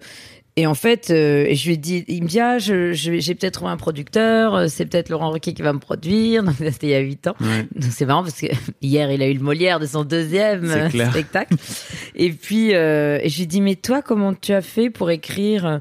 et 0.57 0.67
en 0.67 0.75
fait, 0.75 1.09
euh, 1.11 1.47
je 1.53 1.67
lui 1.67 1.75
ai 1.75 1.77
dit, 1.79 2.05
il 2.09 2.23
me 2.25 2.29
dit, 2.29 2.38
ah, 2.41 2.59
je, 2.59 2.93
je- 2.93 3.19
j'ai 3.21 3.35
peut-être 3.35 3.55
trouvé 3.55 3.71
un 3.71 3.77
producteur, 3.79 4.55
euh, 4.55 4.67
c'est 4.69 4.85
peut-être 4.85 5.09
Laurent 5.09 5.31
Ruquier 5.31 5.55
qui 5.55 5.62
va 5.62 5.73
me 5.73 5.79
produire. 5.79 6.43
Donc, 6.45 6.55
C'était 6.59 6.88
il 6.88 6.91
y 6.91 6.95
a 6.95 7.01
8 7.01 7.29
ans. 7.29 7.35
Ouais. 7.41 7.67
Donc, 7.75 7.91
C'est 7.91 8.05
marrant 8.05 8.23
parce 8.23 8.38
que 8.41 8.47
hier, 8.83 9.11
il 9.11 9.23
a 9.23 9.29
eu 9.29 9.35
le 9.35 9.41
Molière 9.41 9.81
de 9.81 9.87
son 9.87 10.05
deuxième 10.05 10.65
euh, 10.71 10.88
spectacle. 11.11 11.55
Et 12.17 12.31
puis, 12.33 12.75
euh, 12.75 13.19
et 13.23 13.29
je 13.31 13.37
lui 13.37 13.43
ai 13.45 13.47
dit, 13.47 13.61
mais 13.62 13.77
toi, 13.77 14.03
comment 14.03 14.35
tu 14.35 14.53
as 14.53 14.61
fait 14.62 14.91
pour 14.91 15.11
écrire 15.11 15.81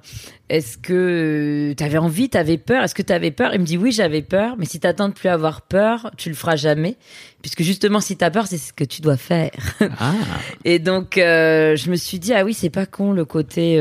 Est-ce 0.50 0.78
que 0.78 1.74
tu 1.78 1.84
avais 1.84 1.98
envie, 1.98 2.30
tu 2.30 2.38
avais 2.38 2.58
peur 2.58 2.84
Est-ce 2.84 2.96
que 2.96 3.02
tu 3.02 3.12
avais 3.12 3.32
peur? 3.32 3.54
Il 3.54 3.60
me 3.60 3.66
dit, 3.66 3.78
oui, 3.78 3.92
j'avais 3.92 4.22
peur, 4.22 4.56
mais 4.58 4.66
si 4.66 4.80
tu 4.80 4.88
attends 4.88 5.10
de 5.10 5.14
plus 5.14 5.28
avoir 5.30 5.64
peur, 5.64 6.12
tu 6.18 6.30
le 6.30 6.36
feras 6.36 6.56
jamais. 6.56 6.96
Puisque 7.42 7.64
justement, 7.64 8.00
si 8.00 8.16
tu 8.16 8.24
as 8.24 8.32
peur, 8.32 8.48
c'est 8.48 8.58
ce 8.58 8.72
que 8.72 8.84
tu 8.86 9.02
dois 9.02 9.18
faire. 9.18 9.52
Ah, 10.00 10.14
Et 10.64 10.80
donc, 10.80 11.18
euh, 11.18 11.76
je 11.76 11.90
me 11.92 11.96
suis 11.98 12.20
dit, 12.20 12.34
ah 12.34 12.46
oui, 12.46 12.54
c'est 12.54 12.70
pas 12.70 12.86
con 12.86 13.12
le 13.12 13.26
côté. 13.26 13.78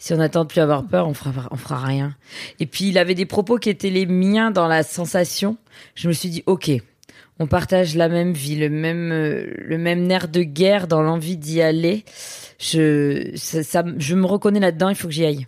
Si 0.00 0.12
on 0.14 0.18
attend 0.18 0.42
de 0.44 0.48
plus 0.48 0.60
avoir 0.60 0.82
peur, 0.84 1.06
on 1.06 1.14
fera, 1.14 1.46
on 1.52 1.56
fera 1.56 1.78
rien. 1.78 2.16
Et 2.58 2.66
puis, 2.66 2.86
il 2.88 2.98
avait 2.98 3.14
des 3.14 3.26
propos 3.26 3.58
qui 3.58 3.68
étaient 3.70 3.90
les 3.90 4.06
miens 4.06 4.50
dans 4.50 4.66
la 4.66 4.82
sensation. 4.82 5.58
Je 5.94 6.08
me 6.08 6.12
suis 6.14 6.30
dit, 6.30 6.42
ok, 6.46 6.70
on 7.38 7.46
partage 7.46 7.94
la 7.96 8.08
même 8.08 8.32
vie, 8.32 8.56
le 8.56 8.70
même, 8.70 9.12
euh, 9.12 9.46
le 9.58 9.76
même 9.78 10.06
nerf 10.06 10.28
de 10.28 10.42
guerre 10.42 10.88
dans 10.88 11.02
l'envie 11.02 11.36
d'y 11.36 11.60
aller. 11.60 12.04
Je, 12.58 13.30
ça, 13.36 13.62
ça- 13.62 13.84
je 13.98 14.14
me 14.14 14.26
reconnais 14.26 14.58
là-dedans, 14.60 14.88
il 14.88 14.94
faut 14.96 15.06
que 15.08 15.14
j'y 15.14 15.24
aille. 15.26 15.46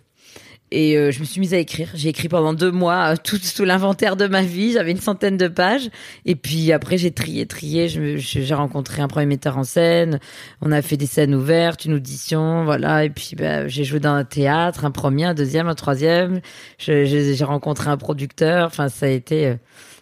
Et 0.75 0.97
euh, 0.97 1.11
je 1.11 1.19
me 1.19 1.25
suis 1.25 1.39
mise 1.39 1.53
à 1.53 1.57
écrire. 1.57 1.89
J'ai 1.93 2.09
écrit 2.09 2.27
pendant 2.29 2.51
deux 2.51 2.71
mois 2.71 3.13
euh, 3.13 3.15
tout, 3.23 3.37
tout 3.55 3.63
l'inventaire 3.63 4.15
de 4.15 4.25
ma 4.25 4.41
vie. 4.41 4.71
J'avais 4.71 4.89
une 4.89 4.99
centaine 4.99 5.37
de 5.37 5.47
pages. 5.47 5.89
Et 6.25 6.35
puis 6.35 6.71
après, 6.71 6.97
j'ai 6.97 7.11
trié, 7.11 7.45
trié. 7.45 7.87
J'ai 7.87 8.53
rencontré 8.55 9.03
un 9.03 9.07
premier 9.07 9.27
metteur 9.27 9.59
en 9.59 9.63
scène. 9.63 10.19
On 10.61 10.71
a 10.71 10.81
fait 10.81 10.97
des 10.97 11.05
scènes 11.05 11.35
ouvertes, 11.35 11.85
une 11.85 11.93
audition, 11.93 12.65
voilà. 12.65 13.05
Et 13.05 13.11
puis 13.11 13.35
bah, 13.37 13.67
j'ai 13.67 13.83
joué 13.83 13.99
dans 13.99 14.13
un 14.13 14.23
théâtre, 14.25 14.83
un 14.83 14.89
premier, 14.91 15.25
un 15.25 15.33
deuxième, 15.35 15.67
un 15.67 15.75
troisième. 15.75 16.41
J'ai 16.79 17.35
rencontré 17.43 17.91
un 17.91 17.97
producteur. 17.97 18.65
Enfin, 18.65 18.89
ça 18.89 19.05
a 19.05 19.09
été 19.09 19.45
euh, 19.45 19.55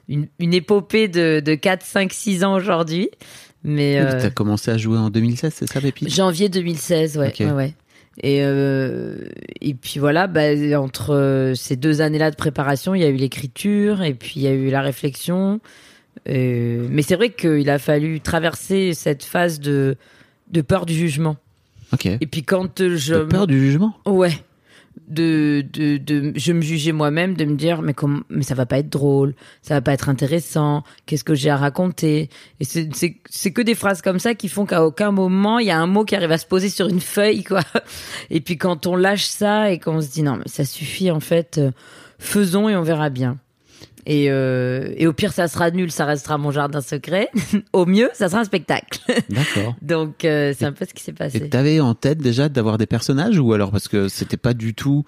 une, 0.07 0.27
une 0.39 0.53
épopée 0.53 1.09
de, 1.09 1.41
de 1.43 1.53
4, 1.53 1.83
5, 1.85 2.13
6 2.13 2.45
ans 2.45 2.53
aujourd'hui. 2.53 3.09
Mais 3.63 3.99
tu 4.19 4.25
as 4.25 4.29
commencé 4.31 4.71
à 4.71 4.77
jouer 4.77 4.97
en 4.97 5.09
2016, 5.11 5.53
c'est 5.55 5.69
ça, 5.69 5.79
Pépite 5.81 6.09
Janvier 6.09 6.49
2016, 6.49 7.17
ouais, 7.19 7.27
Ok. 7.27 7.35
ouais, 7.41 7.51
ouais. 7.51 7.73
Et 8.19 8.39
euh, 8.41 9.15
et 9.61 9.73
puis 9.73 9.99
voilà, 9.99 10.27
bah, 10.27 10.41
entre 10.77 11.13
euh, 11.13 11.55
ces 11.55 11.75
deux 11.75 12.01
années-là 12.01 12.29
de 12.31 12.35
préparation, 12.35 12.93
il 12.93 13.01
y 13.01 13.05
a 13.05 13.09
eu 13.09 13.15
l'écriture 13.15 14.03
et 14.03 14.13
puis 14.13 14.33
il 14.35 14.41
y 14.41 14.47
a 14.47 14.51
eu 14.51 14.69
la 14.69 14.81
réflexion. 14.81 15.61
Euh, 16.27 16.87
mais 16.89 17.03
c'est 17.03 17.15
vrai 17.15 17.29
qu'il 17.29 17.69
a 17.69 17.79
fallu 17.79 18.19
traverser 18.19 18.93
cette 18.93 19.23
phase 19.23 19.59
de 19.59 19.95
de 20.51 20.61
peur 20.61 20.85
du 20.85 20.93
jugement. 20.93 21.37
Ok. 21.93 22.05
Et 22.05 22.27
puis 22.27 22.43
quand 22.43 22.79
je 22.79 23.13
De 23.15 23.23
peur 23.23 23.47
du 23.47 23.59
jugement? 23.59 23.93
Ouais. 24.05 24.33
De, 25.07 25.65
de, 25.73 25.97
de, 25.97 26.31
je 26.35 26.53
me 26.53 26.61
jugeais 26.61 26.93
moi-même 26.93 27.35
de 27.35 27.43
me 27.43 27.55
dire, 27.55 27.81
mais 27.81 27.93
comment, 27.93 28.21
mais 28.29 28.43
ça 28.43 28.55
va 28.55 28.65
pas 28.65 28.79
être 28.79 28.89
drôle, 28.89 29.33
ça 29.61 29.73
va 29.73 29.81
pas 29.81 29.91
être 29.91 30.07
intéressant, 30.07 30.83
qu'est-ce 31.05 31.25
que 31.25 31.35
j'ai 31.35 31.49
à 31.49 31.57
raconter? 31.57 32.29
Et 32.61 32.63
c'est, 32.63 32.89
c'est, 32.95 33.17
c'est 33.29 33.51
que 33.51 33.61
des 33.61 33.75
phrases 33.75 34.01
comme 34.01 34.19
ça 34.19 34.35
qui 34.35 34.47
font 34.47 34.65
qu'à 34.65 34.85
aucun 34.85 35.11
moment, 35.11 35.59
il 35.59 35.67
y 35.67 35.71
a 35.71 35.77
un 35.77 35.87
mot 35.87 36.05
qui 36.05 36.15
arrive 36.15 36.31
à 36.31 36.37
se 36.37 36.45
poser 36.45 36.69
sur 36.69 36.87
une 36.87 37.01
feuille, 37.01 37.43
quoi. 37.43 37.61
Et 38.29 38.39
puis 38.39 38.57
quand 38.57 38.87
on 38.87 38.95
lâche 38.95 39.25
ça 39.25 39.71
et 39.71 39.79
qu'on 39.79 39.99
se 40.01 40.09
dit, 40.09 40.23
non, 40.23 40.37
mais 40.37 40.47
ça 40.47 40.63
suffit, 40.63 41.11
en 41.11 41.19
fait, 41.19 41.57
euh, 41.57 41.71
faisons 42.17 42.69
et 42.69 42.75
on 42.77 42.83
verra 42.83 43.09
bien. 43.09 43.37
Et, 44.05 44.31
euh, 44.31 44.93
et 44.97 45.07
au 45.07 45.13
pire, 45.13 45.31
ça 45.33 45.47
sera 45.47 45.71
nul, 45.71 45.91
ça 45.91 46.05
restera 46.05 46.37
mon 46.37 46.51
jardin 46.51 46.81
secret. 46.81 47.29
au 47.73 47.85
mieux, 47.85 48.09
ça 48.13 48.29
sera 48.29 48.41
un 48.41 48.45
spectacle. 48.45 48.99
D'accord. 49.29 49.75
Donc, 49.81 50.25
euh, 50.25 50.53
c'est 50.57 50.65
un 50.65 50.71
peu 50.71 50.85
ce 50.85 50.93
qui 50.93 51.03
s'est 51.03 51.13
passé. 51.13 51.37
Et 51.37 51.49
t'avais 51.49 51.79
en 51.79 51.93
tête 51.93 52.17
déjà 52.19 52.49
d'avoir 52.49 52.77
des 52.77 52.85
personnages 52.87 53.37
ou 53.39 53.53
alors 53.53 53.71
parce 53.71 53.87
que 53.87 54.07
c'était 54.07 54.37
pas 54.37 54.53
du 54.53 54.73
tout, 54.73 55.05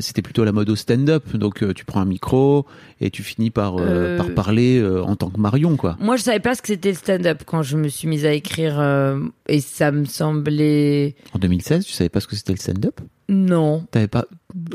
c'était 0.00 0.22
plutôt 0.22 0.44
la 0.44 0.52
mode 0.52 0.70
au 0.70 0.76
stand-up. 0.76 1.24
Donc 1.36 1.62
euh, 1.62 1.72
tu 1.74 1.84
prends 1.84 2.00
un 2.00 2.04
micro 2.06 2.66
et 3.00 3.10
tu 3.10 3.22
finis 3.22 3.50
par, 3.50 3.76
euh, 3.78 3.84
Euh. 3.86 4.16
par 4.16 4.30
parler 4.34 4.78
euh, 4.78 5.02
en 5.02 5.16
tant 5.16 5.30
que 5.30 5.40
Marion, 5.40 5.76
quoi. 5.76 5.96
Moi, 6.00 6.16
je 6.16 6.22
savais 6.22 6.40
pas 6.40 6.54
ce 6.54 6.62
que 6.62 6.68
c'était 6.68 6.90
le 6.90 6.96
stand-up 6.96 7.42
quand 7.46 7.62
je 7.62 7.76
me 7.76 7.88
suis 7.88 8.08
mise 8.08 8.24
à 8.26 8.32
écrire 8.32 8.78
euh, 8.78 9.18
et 9.48 9.60
ça 9.60 9.90
me 9.90 10.04
semblait 10.04 11.14
En 11.34 11.38
2016, 11.38 11.84
tu 11.84 11.92
savais 11.92 12.08
pas 12.08 12.20
ce 12.20 12.26
que 12.26 12.36
c'était 12.36 12.52
le 12.52 12.58
stand-up? 12.58 13.00
Non. 13.28 13.84
T'avais 13.90 14.08
pas. 14.08 14.26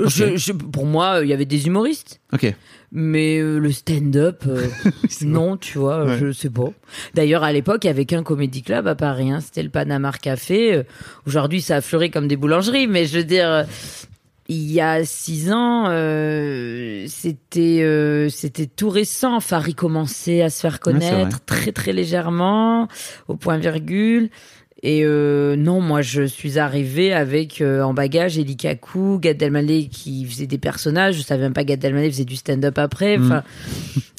Je, 0.08 0.36
je- 0.38 0.52
pour 0.54 0.86
moi, 0.86 1.20
euh, 1.20 1.26
il 1.26 1.30
y 1.30 1.34
avait 1.34 1.46
des 1.46 1.68
humoristes, 1.68 2.20
Ok. 2.34 2.54
mais 2.92 3.40
euh, 3.40 3.58
le 3.60 3.72
stand-up, 3.72 4.44
euh, 4.48 4.68
non, 5.22 5.58
tu 5.58 5.78
vois, 5.78 6.06
Ouais. 6.06 6.18
je 6.20 6.32
sais 6.32 6.50
pas. 6.50 6.70
D'ailleurs, 7.14 7.44
à 7.44 7.52
l'époque, 7.54 7.84
il 7.84 7.88
y 7.88 7.90
avait 7.90 8.06
qu'un 8.06 8.24
comédie 8.24 8.62
club 8.62 8.88
à 8.88 8.96
Paris, 8.96 9.32
hein, 9.32 9.40
c'était 9.40 9.64
le 9.64 9.70
Panama 9.70 10.12
Café. 10.12 10.74
Euh, 10.76 10.84
Aujourd'hui, 11.26 11.62
ça 11.62 11.78
a 11.78 11.82
fleuri 11.82 12.12
comme 12.12 12.28
des 12.28 12.36
boulangeries, 12.38 12.88
mais 12.88 13.06
je 13.06 13.18
veux 13.20 13.24
dire. 13.24 13.50
euh, 13.50 13.64
Il 14.50 14.70
y 14.70 14.82
a 14.82 15.06
six 15.06 15.50
ans, 15.54 15.86
euh, 15.88 17.06
c'était 17.08 17.80
euh, 17.84 18.28
c'était 18.28 18.66
tout 18.66 18.90
récent. 18.90 19.40
Farid 19.40 19.76
commençait 19.76 20.42
à 20.42 20.50
se 20.50 20.60
faire 20.60 20.74
Ouais, 20.74 20.80
connaître 20.92 21.40
très 21.46 21.72
très 21.72 21.94
légèrement, 21.94 22.90
au 23.30 23.38
point 23.38 23.58
virgule. 23.58 24.30
Et 24.84 25.02
euh, 25.04 25.56
non, 25.56 25.80
moi 25.80 26.02
je 26.02 26.24
suis 26.24 26.58
arrivée 26.58 27.14
avec 27.14 27.62
euh, 27.62 27.84
en 27.84 27.94
bagage 27.94 28.40
Eli 28.40 28.58
Kaku, 28.58 29.20
Gad 29.20 29.42
Elmaleh 29.42 29.88
qui 29.88 30.26
faisait 30.26 30.48
des 30.48 30.58
personnages. 30.58 31.18
Je 31.18 31.22
savais 31.22 31.44
même 31.44 31.54
pas 31.54 31.64
Gad 31.64 31.84
Elmaleh 31.84 32.10
faisait 32.10 32.26
du 32.26 32.36
stand-up 32.36 32.80
après. 32.80 33.20
Enfin, 33.20 33.44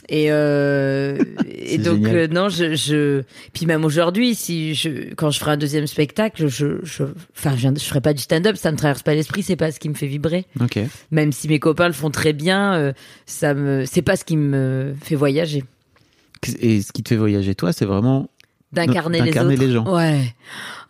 et 0.09 0.31
euh, 0.31 1.19
et 1.49 1.79
donc 1.79 2.07
non, 2.31 2.49
je, 2.49 2.77
je 2.77 3.23
puis 3.53 3.67
même 3.67 3.85
aujourd'hui, 3.85 4.37
si 4.37 4.77
je 4.77 5.13
quand 5.15 5.31
je 5.31 5.41
ferai 5.41 5.53
un 5.53 5.57
deuxième 5.57 5.89
spectacle, 5.89 6.47
je 6.47 6.79
je 6.85 7.05
enfin 7.37 7.57
je, 7.57 7.69
je 7.77 7.85
ferai 7.85 8.01
pas 8.01 8.15
du 8.15 8.23
stand-up, 8.23 8.55
ça 8.57 8.71
me 8.71 8.77
traverse 8.77 9.03
pas 9.03 9.15
l'esprit, 9.15 9.43
c'est 9.43 9.57
pas 9.57 9.73
ce 9.73 9.81
qui 9.81 9.89
me 9.89 9.95
fait 9.95 10.07
vibrer. 10.07 10.47
Même 11.11 11.33
si 11.33 11.49
mes 11.49 11.59
copains 11.59 11.89
le 11.89 11.95
font 11.95 12.11
très 12.11 12.33
bien, 12.33 12.93
ça 13.27 13.55
me 13.55 13.85
c'est 13.85 14.03
pas 14.03 14.15
ce 14.15 14.25
qui 14.25 14.37
me 14.37 14.95
fait 15.03 15.17
voyager. 15.17 15.65
Et 16.61 16.83
ce 16.83 16.93
qui 16.93 17.03
te 17.03 17.11
fait 17.11 17.17
voyager, 17.17 17.55
toi, 17.55 17.73
c'est 17.73 17.85
vraiment. 17.85 18.29
D'incarner 18.73 19.21
les 19.21 19.39
autres. 19.39 19.49
les 19.51 19.73
gens. 19.73 19.95
Ouais. 19.95 20.35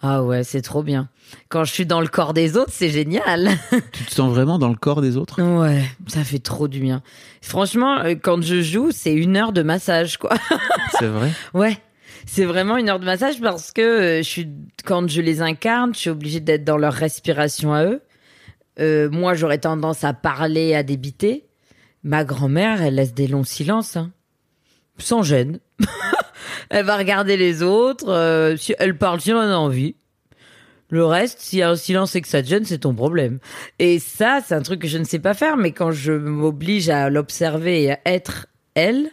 Ah 0.03 0.23
ouais, 0.23 0.45
c'est 0.45 0.63
trop 0.63 0.83
bien. 0.83 1.09
Quand 1.49 1.65
je 1.65 1.73
suis 1.73 1.87
dans 1.87 2.01
le 2.01 2.09
corps 2.09 2.35
des 2.35 2.57
autres, 2.57 2.73
c'est 2.73 2.91
génial. 2.91 3.51
Tu 3.93 4.05
te 4.05 4.15
sens 4.15 4.33
vraiment 4.33 4.59
dans 4.59 4.69
le 4.69 4.75
corps 4.77 5.01
des 5.01 5.17
autres? 5.17 5.41
Ouais, 5.41 5.85
ça 6.07 6.25
fait 6.25 6.39
trop 6.39 6.69
du 6.69 6.81
bien. 6.81 7.03
Franchement, 7.41 7.99
euh, 8.01 8.15
quand 8.21 8.43
je 8.43 8.63
joue, 8.63 8.91
c'est 8.93 9.15
une 9.15 9.37
heure 9.37 9.53
de 9.53 9.63
massage, 9.63 10.17
quoi. 10.19 10.37
C'est 10.99 11.07
vrai? 11.07 11.31
Ouais. 11.55 11.79
C'est 12.27 12.45
vraiment 12.45 12.77
une 12.77 12.89
heure 12.89 13.01
de 13.01 13.05
massage 13.05 13.41
parce 13.41 13.73
que 13.73 13.81
euh, 13.81 14.17
je 14.19 14.29
suis, 14.29 14.49
quand 14.85 15.09
je 15.09 15.21
les 15.21 15.43
incarne, 15.43 15.95
je 15.95 15.99
suis 15.99 16.11
obligée 16.11 16.41
d'être 16.41 16.65
dans 16.65 16.77
leur 16.79 16.93
respiration 16.93 17.73
à 17.73 17.85
eux. 17.85 18.03
Euh, 18.79 19.11
moi, 19.11 19.35
j'aurais 19.35 19.59
tendance 19.59 20.05
à 20.05 20.13
parler, 20.13 20.75
à 20.75 20.83
débiter. 20.83 21.47
Ma 22.05 22.25
grand-mère, 22.25 22.83
elle 22.83 22.97
laisse 22.97 23.15
des 23.15 23.27
longs 23.27 23.45
silences, 23.45 23.97
hein. 23.97 24.11
sans 24.99 25.23
gêne. 25.23 25.59
elle 26.71 26.85
va 26.85 26.97
regarder 26.97 27.37
les 27.37 27.63
autres. 27.63 28.09
euh, 28.09 28.57
elle 28.79 28.97
parle 28.97 29.21
si 29.21 29.31
elle 29.31 29.37
en 29.37 29.41
a 29.41 29.55
envie. 29.55 29.97
Le 30.91 31.07
reste, 31.07 31.41
s'il 31.41 31.61
y 31.61 31.63
a 31.63 31.71
un 31.71 31.77
silence 31.77 32.15
et 32.17 32.21
que 32.21 32.29
ça 32.29 32.43
te 32.43 32.49
gêne, 32.49 32.67
c'est 32.67 32.81
ton 32.81 32.95
problème. 32.95 33.39
Et 33.79 33.99
ça, 33.99 34.41
c'est 34.47 34.55
un 34.55 34.61
truc 34.61 34.83
que 34.83 34.89
je 34.89 34.99
ne 34.99 35.05
sais 35.05 35.19
pas 35.19 35.33
faire, 35.33 35.57
mais 35.57 35.73
quand 35.73 35.91
je 35.91 36.13
m'oblige 36.13 36.91
à 36.91 37.09
l'observer 37.09 37.85
et 37.85 37.93
à 37.93 38.01
être 38.05 38.47
elle, 38.75 39.11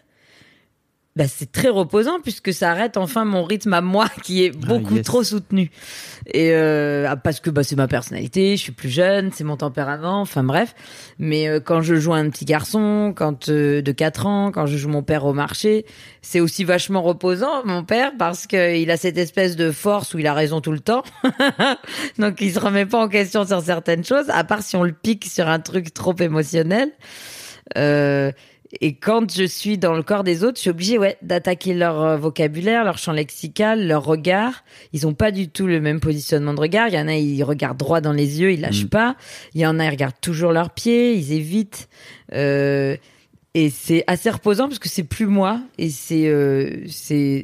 bah, 1.19 1.25
c'est 1.27 1.51
très 1.51 1.67
reposant 1.67 2.21
puisque 2.21 2.53
ça 2.53 2.71
arrête 2.71 2.95
enfin 2.95 3.25
mon 3.25 3.43
rythme 3.43 3.73
à 3.73 3.81
moi 3.81 4.07
qui 4.23 4.45
est 4.45 4.51
beaucoup 4.51 4.95
yes. 4.95 5.05
trop 5.05 5.21
soutenu. 5.21 5.69
Et 6.27 6.53
euh, 6.53 7.07
ah, 7.09 7.17
parce 7.17 7.41
que 7.41 7.49
bah, 7.49 7.61
c'est 7.61 7.75
ma 7.75 7.89
personnalité, 7.89 8.55
je 8.55 8.61
suis 8.61 8.71
plus 8.71 8.87
jeune, 8.87 9.29
c'est 9.33 9.43
mon 9.43 9.57
tempérament, 9.57 10.21
enfin 10.21 10.45
bref. 10.45 10.73
Mais 11.17 11.49
euh, 11.49 11.59
quand 11.59 11.81
je 11.81 11.95
joue 11.95 12.13
un 12.13 12.29
petit 12.29 12.45
garçon, 12.45 13.11
quand 13.13 13.49
euh, 13.49 13.81
de 13.81 13.91
4 13.91 14.27
ans, 14.27 14.51
quand 14.53 14.65
je 14.65 14.77
joue 14.77 14.87
mon 14.87 15.03
père 15.03 15.25
au 15.25 15.33
marché, 15.33 15.85
c'est 16.21 16.39
aussi 16.39 16.63
vachement 16.63 17.01
reposant 17.01 17.65
mon 17.65 17.83
père 17.83 18.13
parce 18.17 18.47
qu'il 18.47 18.89
a 18.89 18.95
cette 18.95 19.17
espèce 19.17 19.57
de 19.57 19.71
force 19.71 20.13
où 20.13 20.19
il 20.19 20.27
a 20.27 20.33
raison 20.33 20.61
tout 20.61 20.71
le 20.71 20.79
temps. 20.79 21.03
Donc 22.17 22.39
il 22.39 22.53
se 22.53 22.59
remet 22.59 22.85
pas 22.85 23.03
en 23.03 23.09
question 23.09 23.45
sur 23.45 23.59
certaines 23.59 24.05
choses, 24.05 24.29
à 24.29 24.45
part 24.45 24.63
si 24.63 24.77
on 24.77 24.83
le 24.83 24.93
pique 24.93 25.25
sur 25.25 25.49
un 25.49 25.59
truc 25.59 25.93
trop 25.93 26.15
émotionnel. 26.17 26.91
Euh, 27.77 28.31
et 28.81 28.93
quand 28.93 29.31
je 29.31 29.45
suis 29.45 29.77
dans 29.77 29.95
le 29.95 30.03
corps 30.03 30.23
des 30.23 30.43
autres, 30.43 30.57
je 30.57 30.61
suis 30.61 30.69
obligée 30.69 30.97
ouais, 30.99 31.17
d'attaquer 31.21 31.73
leur 31.73 32.01
euh, 32.03 32.17
vocabulaire, 32.17 32.83
leur 32.83 32.97
champ 32.99 33.13
lexical, 33.13 33.87
leur 33.87 34.03
regard. 34.03 34.63
Ils 34.93 35.07
ont 35.07 35.13
pas 35.13 35.31
du 35.31 35.49
tout 35.49 35.65
le 35.65 35.81
même 35.81 35.99
positionnement 35.99 36.53
de 36.53 36.61
regard. 36.61 36.87
Il 36.87 36.93
y 36.93 36.99
en 36.99 37.07
a, 37.07 37.15
ils 37.15 37.43
regardent 37.43 37.77
droit 37.79 37.99
dans 37.99 38.13
les 38.13 38.39
yeux, 38.41 38.53
ils 38.53 38.61
lâchent 38.61 38.85
Mm. 38.85 38.89
pas. 38.89 39.15
Il 39.55 39.61
y 39.61 39.65
en 39.65 39.79
a, 39.79 39.85
ils 39.85 39.89
regardent 39.89 40.21
toujours 40.21 40.51
leurs 40.51 40.69
pieds, 40.69 41.15
ils 41.15 41.33
évitent. 41.33 41.89
Euh, 42.33 42.95
et 43.55 43.71
c'est 43.71 44.03
assez 44.05 44.29
reposant 44.29 44.67
parce 44.67 44.77
que 44.77 44.89
c'est 44.89 45.03
plus 45.03 45.25
moi. 45.25 45.61
Et 45.79 45.89
c'est 45.89 46.27
euh, 46.27 46.85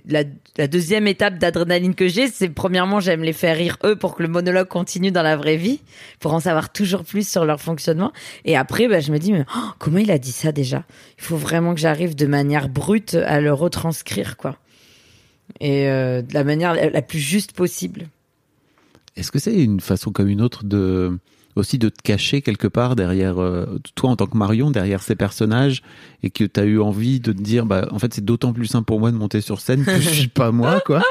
la, 0.07 0.67
deuxième 0.67 1.07
étape 1.07 1.39
d'adrénaline 1.39 1.95
que 1.95 2.07
j'ai. 2.07 2.27
C'est 2.27 2.49
premièrement, 2.49 2.99
j'aime 2.99 3.23
les 3.23 3.33
faire 3.33 3.57
rire 3.57 3.77
eux 3.83 3.95
pour 3.95 4.15
que 4.15 4.21
le 4.21 4.29
monologue 4.29 4.67
continue 4.67 5.11
dans 5.11 5.23
la 5.23 5.35
vraie 5.35 5.57
vie, 5.57 5.81
pour 6.19 6.33
en 6.33 6.39
savoir 6.39 6.71
toujours 6.71 7.03
plus 7.03 7.27
sur 7.27 7.43
leur 7.43 7.59
fonctionnement. 7.59 8.13
Et 8.45 8.55
après, 8.55 8.87
bah, 8.87 8.99
je 8.99 9.11
me 9.11 9.17
dis, 9.17 9.33
mais 9.33 9.45
oh, 9.55 9.69
comment 9.79 9.97
il 9.97 10.11
a 10.11 10.19
dit 10.19 10.31
ça 10.31 10.51
déjà? 10.51 10.83
Il 11.17 11.23
faut 11.23 11.37
vraiment 11.37 11.73
que 11.73 11.79
j'arrive 11.79 12.15
de 12.15 12.27
manière 12.27 12.69
brute 12.69 13.15
à 13.15 13.41
le 13.41 13.51
retranscrire, 13.51 14.37
quoi. 14.37 14.57
Et 15.59 15.89
euh, 15.89 16.21
de 16.21 16.33
la 16.33 16.43
manière 16.43 16.75
la 16.75 17.01
plus 17.01 17.19
juste 17.19 17.53
possible. 17.53 18.07
Est-ce 19.15 19.31
que 19.31 19.39
c'est 19.39 19.55
une 19.55 19.79
façon 19.79 20.11
comme 20.11 20.27
une 20.27 20.41
autre 20.41 20.65
de 20.65 21.17
aussi 21.55 21.77
de 21.77 21.89
te 21.89 22.01
cacher 22.03 22.41
quelque 22.41 22.67
part 22.67 22.95
derrière 22.95 23.41
euh, 23.41 23.65
toi 23.95 24.09
en 24.09 24.15
tant 24.15 24.27
que 24.27 24.37
Marion 24.37 24.71
derrière 24.71 25.01
ces 25.01 25.15
personnages 25.15 25.81
et 26.23 26.29
que 26.29 26.43
tu 26.43 26.59
as 26.59 26.63
eu 26.65 26.79
envie 26.79 27.19
de 27.19 27.31
te 27.31 27.41
dire 27.41 27.65
bah 27.65 27.87
en 27.91 27.99
fait 27.99 28.13
c'est 28.13 28.25
d'autant 28.25 28.51
plus 28.53 28.65
simple 28.67 28.85
pour 28.85 28.99
moi 28.99 29.11
de 29.11 29.17
monter 29.17 29.39
sur 29.41 29.61
scène 29.61 29.85
que 29.85 29.99
je 29.99 30.09
suis 30.09 30.27
pas 30.27 30.51
moi 30.51 30.81
quoi. 30.85 31.01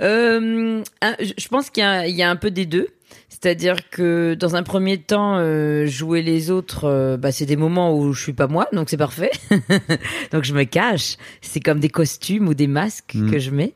Euh, 0.00 0.82
je 1.20 1.48
pense 1.48 1.70
qu'il 1.70 1.82
y, 1.82 1.86
a- 1.86 2.06
il 2.06 2.14
y 2.16 2.22
a 2.22 2.30
un 2.30 2.36
peu 2.36 2.50
des 2.50 2.66
deux. 2.66 2.88
C'est-à-dire 3.28 3.76
que 3.90 4.34
dans 4.34 4.56
un 4.56 4.62
premier 4.62 4.98
temps, 4.98 5.36
euh, 5.38 5.86
jouer 5.86 6.22
les 6.22 6.50
autres, 6.50 6.84
euh, 6.84 7.16
bah, 7.16 7.30
c'est 7.32 7.46
des 7.46 7.56
moments 7.56 7.96
où 7.96 8.12
je 8.12 8.22
suis 8.22 8.32
pas 8.32 8.46
moi, 8.46 8.66
donc 8.72 8.88
c'est 8.90 8.96
parfait. 8.96 9.30
donc 10.32 10.44
je 10.44 10.54
me 10.54 10.64
cache. 10.64 11.16
C'est 11.40 11.60
comme 11.60 11.78
des 11.80 11.88
costumes 11.90 12.48
ou 12.48 12.54
des 12.54 12.66
masques 12.66 13.14
Mm. 13.14 13.30
que 13.30 13.38
je 13.38 13.50
mets. 13.50 13.74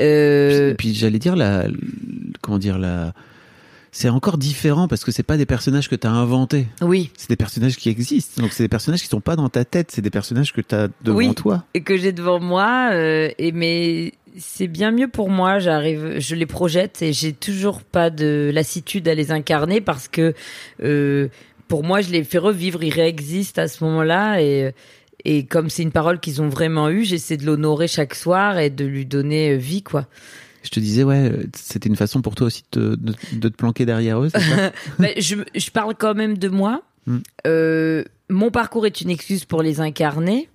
Euh, 0.00 0.72
Et 0.72 0.74
puis 0.74 0.92
j'allais 0.94 1.18
dire 1.18 1.36
la 1.36 1.66
comment 2.42 2.58
dire 2.58 2.78
la 2.78 3.12
c'est 3.98 4.10
encore 4.10 4.36
différent 4.36 4.88
parce 4.88 5.04
que 5.04 5.10
c'est 5.10 5.22
pas 5.22 5.38
des 5.38 5.46
personnages 5.46 5.88
que 5.88 5.96
tu 5.96 6.06
as 6.06 6.10
inventés. 6.12 6.66
oui, 6.82 7.10
C'est 7.16 7.30
des 7.30 7.36
personnages 7.36 7.76
qui 7.76 7.88
existent. 7.88 8.42
Donc 8.42 8.52
c'est 8.52 8.62
des 8.64 8.68
personnages 8.68 9.00
qui 9.00 9.08
sont 9.08 9.22
pas 9.22 9.36
dans 9.36 9.48
ta 9.48 9.64
tête, 9.64 9.90
c'est 9.90 10.02
des 10.02 10.10
personnages 10.10 10.52
que 10.52 10.60
tu 10.60 10.74
as 10.74 10.88
devant 11.02 11.16
Oui. 11.16 11.34
toi. 11.34 11.64
et 11.72 11.80
que 11.82 11.96
j'ai 11.96 12.12
devant 12.12 12.38
moi. 12.38 12.90
euh, 12.92 13.30
et 13.38 13.52
mais 13.52 14.12
c'est 14.38 14.66
bien 14.68 14.90
mieux 14.90 15.08
pour 15.08 15.30
moi. 15.30 15.60
J'arrive, 15.60 16.16
je 16.18 16.34
les 16.34 16.44
projette 16.44 17.00
et 17.00 17.14
j'ai 17.14 17.32
toujours 17.32 17.80
pas 17.82 18.10
de 18.10 18.50
lassitude 18.52 19.08
à 19.08 19.14
les 19.14 19.30
incarner 19.32 19.80
parce 19.80 20.08
que 20.08 20.34
euh, 20.82 21.28
pour 21.68 21.82
moi, 21.82 22.02
je 22.02 22.10
les 22.10 22.22
fais 22.22 22.36
revivre. 22.38 22.84
Ils 22.84 22.92
réexistent 22.92 23.58
à 23.58 23.66
ce 23.68 23.82
moment-là 23.84 24.42
et 24.42 24.72
et 25.24 25.44
comme 25.46 25.70
c'est 25.70 25.82
une 25.82 25.90
parole 25.90 26.20
qu'ils 26.20 26.42
ont 26.42 26.48
vraiment 26.48 26.88
eue, 26.90 27.04
j'essaie 27.04 27.36
de 27.38 27.46
l'honorer 27.46 27.88
chaque 27.88 28.14
soir 28.14 28.58
et 28.58 28.68
de 28.70 28.84
lui 28.84 29.06
donner 29.06 29.52
euh, 29.54 29.56
vie, 29.56 29.82
quoi. 29.82 30.06
Je 30.66 30.70
te 30.70 30.80
disais 30.80 31.04
ouais, 31.04 31.32
c'était 31.54 31.88
une 31.88 31.96
façon 31.96 32.20
pour 32.22 32.34
toi 32.34 32.48
aussi 32.48 32.64
de, 32.72 32.94
te- 32.94 33.00
de, 33.00 33.14
de 33.38 33.48
te 33.48 33.54
planquer 33.56 33.86
derrière 33.86 34.20
eux, 34.22 34.28
ça 34.28 34.38
Mais 34.98 35.14
je, 35.20 35.36
je 35.54 35.70
parle 35.70 35.94
quand 35.96 36.14
même 36.14 36.36
de 36.36 36.48
moi. 36.48 36.82
Mm. 37.06 37.18
Euh, 37.46 38.04
mon 38.28 38.50
parcours 38.50 38.84
est 38.86 39.00
une 39.00 39.10
excuse 39.10 39.44
pour 39.44 39.62
les 39.62 39.80
incarner. 39.80 40.48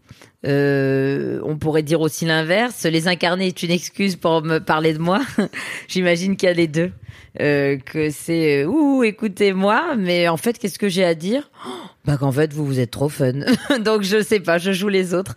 Euh, 0.45 1.39
on 1.45 1.58
pourrait 1.58 1.84
dire 1.84 2.02
aussi 2.02 2.26
l'inverse. 2.26 2.84
Les 2.86 3.08
incarner 3.08 3.47
est 3.47 3.63
une 3.63 3.71
excuse 3.71 4.15
pour 4.17 4.41
me 4.43 4.60
parler 4.60 4.93
de 4.93 5.00
moi. 5.00 5.21
J'imagine 5.88 6.36
qu'il 6.36 6.47
y 6.47 6.52
a 6.52 6.54
les 6.56 6.67
deux. 6.67 6.91
Euh, 7.39 7.78
que 7.78 8.10
c'est 8.10 8.65
ouh 8.65 9.04
écoutez-moi, 9.06 9.95
mais 9.97 10.28
en 10.28 10.36
fait 10.36 10.58
qu'est-ce 10.60 10.78
que 10.78 10.89
j'ai 10.89 11.06
à 11.06 11.15
dire? 11.15 11.50
Oh, 11.65 11.69
Bah 12.06 12.17
qu'en 12.17 12.32
fait 12.32 12.52
vous 12.52 12.65
vous 12.65 12.80
êtes 12.82 12.91
trop 12.91 13.08
fun. 13.08 13.32
Donc 13.86 14.02
je 14.02 14.21
sais 14.21 14.41
pas, 14.41 14.58
je 14.58 14.74
joue 14.74 14.89
les 14.89 15.13
autres. 15.13 15.36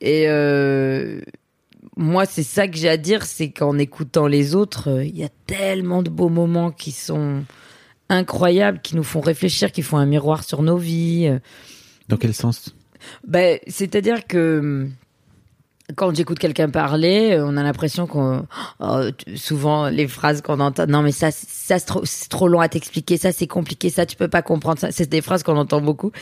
Et 0.00 0.26
euh, 0.28 1.20
moi 1.96 2.26
c'est 2.26 2.42
ça 2.42 2.68
que 2.68 2.76
j'ai 2.76 2.88
à 2.88 2.96
dire, 2.96 3.24
c'est 3.24 3.50
qu'en 3.50 3.78
écoutant 3.78 4.26
les 4.26 4.54
autres, 4.54 4.90
euh, 4.90 5.04
il 5.04 5.16
y 5.16 5.24
a 5.24 5.28
tellement 5.46 6.02
de 6.02 6.10
beaux 6.10 6.28
moments 6.28 6.70
qui 6.70 6.92
sont 6.92 7.44
incroyables, 8.08 8.80
qui 8.80 8.96
nous 8.96 9.02
font 9.02 9.20
réfléchir, 9.20 9.72
qui 9.72 9.82
font 9.82 9.98
un 9.98 10.06
miroir 10.06 10.44
sur 10.44 10.62
nos 10.62 10.76
vies. 10.76 11.28
Euh, 11.28 11.38
Dans 12.08 12.16
quel 12.16 12.34
sens? 12.34 12.74
Ben, 13.26 13.58
c'est-à-dire 13.66 14.26
que 14.26 14.58
hum, 14.60 14.92
quand 15.96 16.14
j'écoute 16.14 16.38
quelqu'un 16.38 16.70
parler, 16.70 17.32
euh, 17.32 17.46
on 17.46 17.56
a 17.56 17.62
l'impression 17.62 18.06
qu'on 18.06 18.46
oh, 18.80 19.00
souvent 19.34 19.88
les 19.88 20.06
phrases 20.08 20.40
qu'on 20.40 20.60
entend 20.60 20.86
non 20.86 21.02
mais 21.02 21.12
ça 21.12 21.30
ça 21.30 21.78
c'est 21.78 21.86
trop, 21.86 22.02
c'est 22.04 22.28
trop 22.28 22.48
long 22.48 22.60
à 22.60 22.68
t'expliquer, 22.68 23.16
ça 23.16 23.32
c'est 23.32 23.46
compliqué, 23.46 23.90
ça 23.90 24.06
tu 24.06 24.16
peux 24.16 24.28
pas 24.28 24.42
comprendre 24.42 24.78
ça, 24.78 24.92
c'est 24.92 25.08
des 25.08 25.20
phrases 25.20 25.42
qu'on 25.42 25.56
entend 25.56 25.80
beaucoup. 25.80 26.12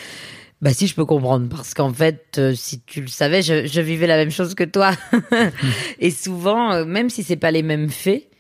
Bah 0.63 0.75
si 0.75 0.87
je 0.87 0.95
peux 0.95 1.07
comprendre 1.07 1.49
parce 1.49 1.73
qu'en 1.73 1.93
fait 1.93 2.37
euh, 2.39 2.55
si 2.55 2.81
tu 2.81 3.01
le 3.01 3.07
savais 3.09 3.41
je, 3.41 3.67
je 3.67 3.81
vivais 3.81 4.07
la 4.07 4.17
même 4.17 4.31
chose 4.31 4.55
que 4.55 4.65
toi. 4.65 4.93
Et 6.01 6.11
souvent 6.11 6.73
euh, 6.73 6.85
même 6.85 7.09
si 7.09 7.23
c'est 7.23 7.37
pas 7.37 7.51
les 7.51 7.63
mêmes 7.63 7.89
faits 7.89 8.31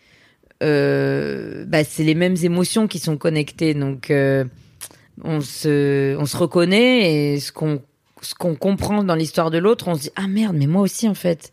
euh, 0.62 1.64
bah 1.66 1.84
c'est 1.84 2.04
les 2.04 2.14
mêmes 2.14 2.36
émotions 2.42 2.86
qui 2.86 2.98
sont 2.98 3.16
connectées. 3.16 3.74
Donc 3.74 4.10
euh, 4.10 4.44
on 5.22 5.40
se 5.40 6.16
on 6.18 6.26
se 6.26 6.36
reconnaît 6.36 7.34
et 7.34 7.40
ce 7.40 7.52
qu'on 7.52 7.80
ce 8.22 8.34
qu'on 8.34 8.54
comprend 8.54 9.02
dans 9.02 9.14
l'histoire 9.14 9.50
de 9.50 9.56
l'autre, 9.56 9.88
on 9.88 9.94
se 9.94 10.02
dit 10.02 10.10
ah 10.16 10.28
merde, 10.28 10.54
mais 10.56 10.66
moi 10.66 10.82
aussi 10.82 11.08
en 11.08 11.14
fait, 11.14 11.52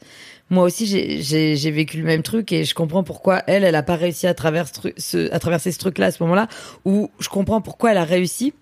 moi 0.50 0.64
aussi 0.64 0.86
j'ai 0.86 1.72
vécu 1.72 1.98
le 1.98 2.04
même 2.04 2.24
truc 2.24 2.52
et 2.52 2.66
je 2.66 2.76
comprends 2.76 3.04
pourquoi 3.04 3.44
elle 3.48 3.64
elle 3.64 3.76
a 3.76 3.84
pas 3.84 3.96
réussi 3.96 4.28
à 4.28 4.34
travers 4.34 4.68
ce, 4.98 5.32
à 5.32 5.40
traverser 5.40 5.72
ce 5.72 5.80
truc 5.80 5.98
là 5.98 6.08
à 6.08 6.12
ce 6.12 6.22
moment-là 6.24 6.50
ou 6.84 7.10
je 7.20 7.30
comprends 7.30 7.62
pourquoi 7.62 7.92
elle 7.92 7.98
a 7.98 8.04
réussi 8.04 8.54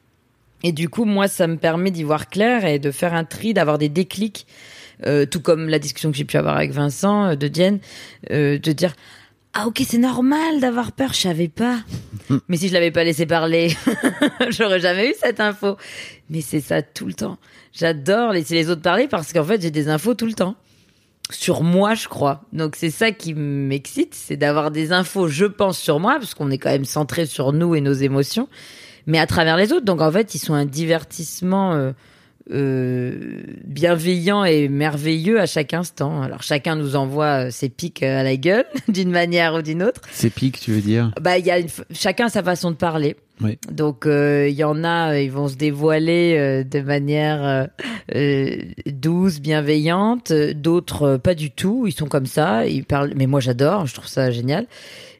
et 0.65 0.71
du 0.71 0.89
coup 0.89 1.05
moi 1.05 1.27
ça 1.27 1.45
me 1.45 1.57
permet 1.57 1.91
d'y 1.91 2.01
voir 2.01 2.27
clair 2.27 2.65
et 2.65 2.79
de 2.79 2.89
faire 2.89 3.13
un 3.13 3.23
tri, 3.23 3.53
d'avoir 3.53 3.77
des 3.77 3.87
déclics, 3.87 4.47
euh, 5.05 5.27
tout 5.27 5.39
comme 5.39 5.69
la 5.69 5.77
discussion 5.77 6.09
que 6.09 6.17
j'ai 6.17 6.25
pu 6.25 6.37
avoir 6.37 6.55
avec 6.55 6.71
Vincent 6.71 7.25
euh, 7.27 7.35
de 7.35 7.47
Dienne, 7.47 7.79
euh, 8.31 8.57
de 8.57 8.71
dire 8.71 8.95
ah 9.53 9.67
ok 9.67 9.83
c'est 9.87 9.99
normal 9.99 10.59
d'avoir 10.59 10.91
peur, 10.91 11.13
je 11.13 11.19
savais 11.19 11.49
pas. 11.49 11.77
Mais 12.49 12.57
si 12.57 12.67
je 12.67 12.73
l'avais 12.73 12.89
pas 12.89 13.03
laissé 13.03 13.27
parler, 13.27 13.75
j'aurais 14.49 14.79
jamais 14.79 15.11
eu 15.11 15.13
cette 15.21 15.39
info. 15.39 15.77
Mais 16.31 16.41
c'est 16.41 16.61
ça 16.61 16.81
tout 16.81 17.05
le 17.05 17.13
temps. 17.13 17.37
J'adore 17.71 18.33
laisser 18.33 18.55
les 18.55 18.71
autres 18.71 18.81
parler 18.81 19.07
parce 19.07 19.31
qu'en 19.31 19.43
fait, 19.43 19.61
j'ai 19.61 19.71
des 19.71 19.87
infos 19.87 20.15
tout 20.15 20.25
le 20.25 20.33
temps. 20.33 20.55
Sur 21.29 21.61
moi, 21.61 21.93
je 21.93 22.07
crois. 22.07 22.41
Donc 22.53 22.75
c'est 22.75 22.89
ça 22.89 23.11
qui 23.11 23.33
m'excite, 23.35 24.15
c'est 24.15 24.35
d'avoir 24.35 24.71
des 24.71 24.91
infos, 24.91 25.27
je 25.27 25.45
pense, 25.45 25.77
sur 25.77 25.99
moi, 25.99 26.17
parce 26.19 26.33
qu'on 26.33 26.49
est 26.49 26.57
quand 26.57 26.71
même 26.71 26.85
centré 26.85 27.25
sur 27.25 27.53
nous 27.53 27.75
et 27.75 27.81
nos 27.81 27.93
émotions, 27.93 28.49
mais 29.07 29.19
à 29.19 29.27
travers 29.27 29.57
les 29.57 29.71
autres. 29.73 29.85
Donc 29.85 30.01
en 30.01 30.11
fait, 30.11 30.35
ils 30.35 30.39
sont 30.39 30.53
un 30.53 30.65
divertissement 30.65 31.73
euh, 31.73 31.91
euh, 32.51 33.41
bienveillant 33.65 34.43
et 34.43 34.67
merveilleux 34.69 35.39
à 35.39 35.45
chaque 35.45 35.73
instant. 35.73 36.21
Alors 36.21 36.43
chacun 36.43 36.75
nous 36.75 36.95
envoie 36.95 37.47
euh, 37.47 37.49
ses 37.51 37.69
pics 37.69 38.03
à 38.03 38.23
la 38.23 38.37
gueule, 38.37 38.65
d'une 38.87 39.11
manière 39.11 39.55
ou 39.55 39.61
d'une 39.61 39.81
autre. 39.83 40.01
C'est 40.11 40.29
pique, 40.29 40.59
tu 40.59 40.71
veux 40.71 40.81
dire? 40.81 41.11
Bah, 41.21 41.37
il 41.37 41.45
y 41.45 41.51
a 41.51 41.59
une 41.59 41.67
chacun 41.91 42.27
a 42.27 42.29
sa 42.29 42.43
façon 42.43 42.71
de 42.71 42.75
parler. 42.75 43.15
Oui. 43.41 43.57
Donc 43.69 44.05
euh, 44.05 44.47
il 44.47 44.55
y 44.55 44.63
en 44.63 44.83
a, 44.83 45.11
euh, 45.13 45.21
ils 45.21 45.31
vont 45.31 45.47
se 45.49 45.55
dévoiler 45.55 46.37
euh, 46.37 46.63
de 46.63 46.79
manière 46.79 47.43
euh, 47.43 47.65
euh, 48.15 48.57
douce, 48.85 49.39
bienveillante. 49.41 50.31
Euh, 50.31 50.53
D'autres 50.53 51.03
euh, 51.03 51.17
pas 51.17 51.35
du 51.35 51.51
tout. 51.51 51.85
Ils 51.87 51.91
sont 51.93 52.07
comme 52.07 52.27
ça. 52.27 52.65
Ils 52.65 52.85
parlent. 52.85 53.11
Mais 53.15 53.27
moi 53.27 53.39
j'adore. 53.41 53.87
Je 53.87 53.93
trouve 53.93 54.07
ça 54.07 54.31
génial. 54.31 54.67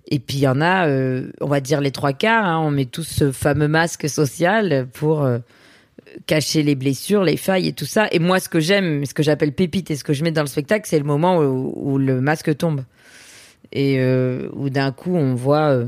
Et 0.07 0.19
puis 0.19 0.37
il 0.37 0.41
y 0.41 0.47
en 0.47 0.61
a, 0.61 0.87
euh, 0.87 1.31
on 1.41 1.47
va 1.47 1.61
dire 1.61 1.81
les 1.81 1.91
trois 1.91 2.13
quarts. 2.13 2.45
hein, 2.45 2.59
on 2.59 2.71
met 2.71 2.85
tous 2.85 3.03
ce 3.03 3.31
fameux 3.31 3.67
masque 3.67 4.07
social 4.07 4.87
pour 4.93 5.23
euh, 5.23 5.39
cacher 6.25 6.63
les 6.63 6.75
blessures, 6.75 7.23
les 7.23 7.37
failles 7.37 7.67
et 7.67 7.73
tout 7.73 7.85
ça. 7.85 8.07
Et 8.11 8.19
moi, 8.19 8.39
ce 8.39 8.49
que 8.49 8.59
j'aime, 8.59 9.05
ce 9.05 9.13
que 9.13 9.23
j'appelle 9.23 9.53
pépite 9.53 9.91
et 9.91 9.95
ce 9.95 10.03
que 10.03 10.13
je 10.13 10.23
mets 10.23 10.31
dans 10.31 10.41
le 10.41 10.47
spectacle, 10.47 10.87
c'est 10.87 10.99
le 10.99 11.05
moment 11.05 11.37
où, 11.39 11.97
le 11.97 12.21
masque 12.21 12.55
tombe 12.57 12.83
et 13.71 13.99
euh, 13.99 14.49
où 14.53 14.69
d'un 14.69 14.91
coup 14.91 15.15
on 15.15 15.33
voit 15.33 15.71
euh, 15.71 15.85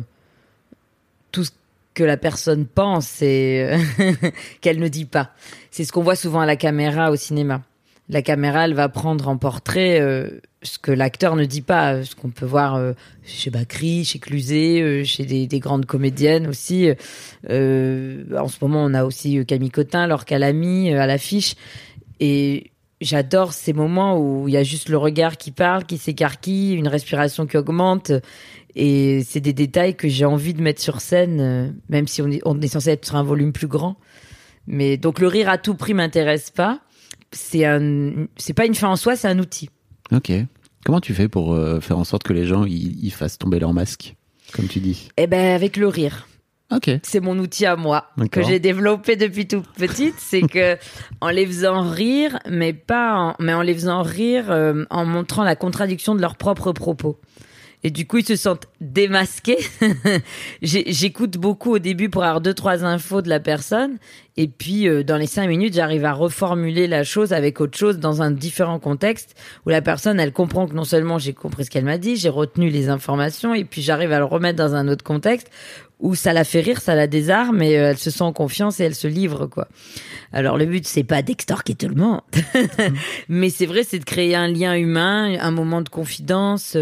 tout 1.32 1.44
ce 1.44 1.52
que 1.94 2.04
la 2.04 2.18
personne 2.18 2.66
pense 2.66 3.22
et 3.22 3.78
qu'elle 4.62 4.80
ne 4.80 4.88
dit 4.88 5.06
pas. 5.06 5.32
C'est 5.72 5.84
ce 5.84 5.92
qu'on 5.92 6.04
voit 6.04 6.16
souvent 6.16 6.42
à 6.42 6.46
la 6.46 6.56
caméra 6.56 7.12
au 7.12 7.16
cinéma. 7.16 7.62
La 8.10 8.22
caméra, 8.22 8.66
elle 8.66 8.74
va 8.74 8.88
prendre 8.88 9.28
en 9.28 9.38
portrait 9.38 10.00
euh, 10.00 10.30
ce 10.64 10.80
que 10.80 10.92
l'acteur 10.92 11.36
ne 11.36 11.46
dit 11.46 11.62
pas, 11.62 12.04
ce 12.04 12.16
qu'on 12.16 12.30
peut 12.30 12.46
voir 12.46 12.76
euh, 12.76 12.94
chez 13.26 13.50
Bacri, 13.50 14.06
chez 14.06 14.20
Cluzet, 14.20 14.82
euh, 14.82 15.04
chez 15.04 15.26
des, 15.26 15.46
des 15.46 15.60
grandes 15.60 15.86
comédiennes 15.86 16.48
aussi. 16.48 16.90
Euh, 17.50 18.24
en 18.38 18.48
ce 18.48 18.58
moment, 18.62 18.84
on 18.86 18.94
a 18.94 19.04
aussi 19.04 19.38
euh, 19.38 19.44
Camille 19.44 19.72
Cotin, 19.72 20.08
Laure 20.08 20.24
Calamy 20.24 20.94
euh, 20.94 21.02
à 21.02 21.06
l'affiche. 21.06 21.56
Et 22.22 22.72
j'adore 23.02 23.52
ces 23.52 23.74
moments 23.74 24.18
où 24.18 24.48
il 24.48 24.54
y 24.54 24.58
a 24.58 24.64
juste 24.64 24.88
le 24.88 24.98
regard 24.98 25.36
qui 25.36 25.52
parle, 25.52 25.84
qui 25.84 25.98
s'écarquille, 25.98 26.76
une 26.76 26.88
respiration 26.88 27.46
qui 27.46 27.58
augmente. 27.58 28.14
Et 28.76 29.22
c'est 29.24 29.42
des 29.42 29.54
détails 29.54 29.96
que 29.96 30.08
j'ai 30.08 30.26
envie 30.26 30.54
de 30.54 30.62
mettre 30.62 30.82
sur 30.82 31.02
scène, 31.02 31.76
même 31.90 32.08
si 32.08 32.22
on 32.22 32.30
est, 32.30 32.42
on 32.46 32.62
est 32.62 32.68
censé 32.68 32.92
être 32.92 33.06
sur 33.06 33.16
un 33.16 33.24
volume 33.24 33.52
plus 33.52 33.68
grand. 33.68 33.98
Mais 34.68 34.98
donc 34.98 35.20
le 35.20 35.28
rire 35.28 35.50
à 35.50 35.58
tout 35.58 35.74
prix 35.74 35.94
m'intéresse 35.94 36.52
pas. 36.52 36.82
C'est 37.32 37.66
un, 37.66 38.28
c'est 38.38 38.54
pas 38.54 38.66
une 38.66 38.76
fin 38.76 38.90
en 38.90 38.96
soi, 38.96 39.16
c'est 39.16 39.28
un 39.28 39.40
outil. 39.40 39.70
Ok. 40.12 40.32
Comment 40.86 41.02
tu 41.02 41.14
fais 41.14 41.28
pour 41.28 41.54
euh, 41.54 41.82
faire 41.82 41.98
en 41.98 42.04
sorte 42.04 42.24
que 42.24 42.34
les 42.34 42.46
gens 42.46 42.64
ils, 42.66 43.12
fassent 43.12 43.38
tomber 43.38 43.60
leur 43.60 43.74
masque, 43.74 44.16
comme 44.54 44.68
tu 44.68 44.80
dis? 44.80 45.10
Eh 45.18 45.28
ben 45.28 45.54
avec 45.54 45.76
le 45.76 45.88
rire. 45.88 46.28
Ok. 46.74 46.90
C'est 47.04 47.20
mon 47.20 47.38
outil 47.40 47.66
à 47.66 47.76
moi 47.76 48.10
que 48.32 48.44
j'ai 48.44 48.60
développé 48.60 49.16
depuis 49.16 49.48
toute 49.48 49.68
petite, 49.74 50.16
c'est 50.18 50.42
que 50.42 50.78
en 51.22 51.30
les 51.30 51.46
faisant 51.46 51.90
rire, 51.90 52.40
mais 52.50 52.74
pas, 52.74 53.16
en, 53.16 53.36
mais 53.40 53.54
en 53.54 53.62
les 53.62 53.74
faisant 53.74 54.02
rire 54.02 54.52
euh, 54.52 54.86
en 54.90 55.06
montrant 55.06 55.44
la 55.44 55.56
contradiction 55.56 56.16
de 56.16 56.22
leurs 56.22 56.36
propres 56.36 56.72
propos. 56.74 57.20
Et 57.84 57.92
du 57.92 58.08
coup, 58.08 58.18
ils 58.18 58.26
se 58.26 58.36
sentent 58.36 58.68
démasqués. 58.82 59.60
J'écoute 60.62 61.38
beaucoup 61.38 61.76
au 61.76 61.80
début 61.80 62.10
pour 62.10 62.24
avoir 62.24 62.42
deux 62.42 62.56
trois 62.56 62.84
infos 62.84 63.22
de 63.22 63.30
la 63.30 63.40
personne, 63.40 63.98
et 64.36 64.48
puis 64.48 64.88
euh, 64.88 65.04
dans 65.04 65.18
les 65.18 65.28
cinq 65.28 65.48
minutes, 65.48 65.76
j'arrive 65.76 66.04
à 66.04 66.14
reformuler 66.14 66.88
la 66.88 67.04
chose 67.04 67.34
avec 67.34 67.62
autre 67.62 67.78
chose 67.78 68.00
dans 68.00 68.24
un 68.24 68.32
différent 68.32 68.80
contexte 68.80 69.36
où 69.66 69.70
la 69.70 69.84
personne, 69.84 70.20
elle 70.20 70.34
comprend 70.34 70.68
que 70.68 70.74
non 70.74 70.86
seulement 70.86 71.20
j'ai 71.20 71.34
compris 71.34 71.66
ce 71.66 71.70
qu'elle 71.70 71.86
m'a 71.86 72.00
dit, 72.00 72.16
j'ai 72.16 72.30
retenu 72.30 72.70
les 72.70 72.90
informations, 72.90 73.54
et 73.54 73.64
puis 73.64 73.84
j'arrive 73.84 74.12
à 74.12 74.20
le 74.20 74.26
remettre 74.26 74.58
dans 74.58 74.74
un 74.74 74.88
autre 74.88 75.04
contexte 75.04 75.52
où 76.00 76.14
ça 76.16 76.34
la 76.34 76.44
fait 76.44 76.62
rire, 76.62 76.82
ça 76.82 76.96
la 76.96 77.08
désarme, 77.08 77.62
et 77.62 77.78
euh, 77.78 77.92
elle 77.92 77.98
se 77.98 78.10
sent 78.10 78.24
en 78.24 78.34
confiance 78.34 78.80
et 78.80 78.86
elle 78.86 78.96
se 78.96 79.08
livre 79.08 79.46
quoi. 79.46 79.68
Alors 80.34 80.58
le 80.58 80.66
but 80.66 80.86
c'est 80.88 81.04
pas 81.04 81.22
d'extorquer 81.22 81.76
tout 81.76 81.90
le 81.90 81.96
monde, 81.96 82.22
mais 83.30 83.52
c'est 83.52 83.68
vrai, 83.68 83.84
c'est 83.84 84.00
de 84.00 84.06
créer 84.06 84.36
un 84.36 84.48
lien 84.48 84.76
humain, 84.76 85.38
un 85.40 85.52
moment 85.52 85.82
de 85.82 85.90
confidence. 85.90 86.76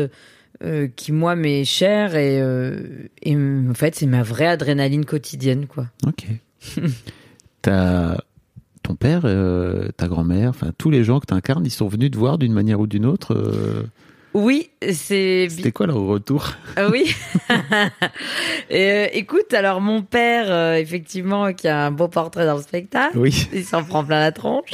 Euh, 0.63 0.87
qui 0.95 1.11
moi 1.11 1.35
m'est 1.35 1.65
cher 1.65 2.15
et, 2.15 2.41
euh, 2.41 3.09
et 3.21 3.35
en 3.35 3.73
fait 3.73 3.95
c'est 3.95 4.05
ma 4.05 4.23
vraie 4.23 4.47
adrénaline 4.47 5.05
quotidienne 5.05 5.67
quoi. 5.67 5.87
Ok. 6.05 6.27
T'as 7.61 8.17
ton 8.83 8.95
père, 8.95 9.21
euh, 9.25 9.89
ta 9.97 10.07
grand-mère, 10.07 10.49
enfin 10.49 10.71
tous 10.77 10.89
les 10.89 11.03
gens 11.03 11.19
que 11.19 11.25
tu 11.25 11.33
incarnes, 11.33 11.65
ils 11.65 11.71
sont 11.71 11.87
venus 11.87 12.11
te 12.11 12.17
voir 12.17 12.37
d'une 12.37 12.53
manière 12.53 12.79
ou 12.79 12.87
d'une 12.87 13.05
autre. 13.05 13.35
Oui, 14.37 14.69
c'est 14.81 15.47
C'était 15.49 15.71
quoi 15.71 15.87
leur 15.87 15.95
retour? 16.01 16.51
Ah 16.75 16.89
oui. 16.91 17.15
Et, 18.69 18.91
euh, 18.91 19.07
écoute, 19.13 19.53
alors 19.53 19.79
mon 19.79 20.01
père, 20.01 20.47
euh, 20.49 20.73
effectivement, 20.75 21.53
qui 21.53 21.69
a 21.69 21.85
un 21.85 21.91
beau 21.91 22.09
portrait 22.09 22.45
dans 22.45 22.57
le 22.57 22.61
spectacle, 22.61 23.17
Oui. 23.17 23.47
il 23.53 23.63
s'en 23.63 23.85
prend 23.85 24.03
plein 24.03 24.19
la 24.19 24.33
tronche. 24.33 24.71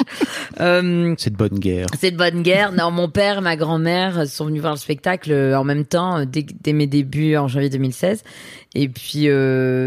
Euh, 0.59 1.14
C'est 1.20 1.30
de 1.30 1.38
bonne 1.38 1.59
guerre. 1.59 1.86
c'est 1.99 2.09
de 2.09 2.18
bonne 2.18 2.41
guerre. 2.41 2.72
Non, 2.72 2.89
mon 2.89 3.07
père 3.07 3.38
et 3.38 3.41
ma 3.41 3.55
grand-mère 3.55 4.28
sont 4.28 4.45
venus 4.45 4.62
voir 4.62 4.74
le 4.74 4.80
spectacle 4.80 5.32
en 5.55 5.64
même 5.64 5.86
temps, 5.86 6.26
dès, 6.26 6.43
dès 6.64 6.74
mes 6.74 6.88
débuts 6.88 7.38
en 7.38 7.47
janvier 7.47 7.70
2016. 7.70 8.24
Et 8.74 8.89
puis, 8.89 9.28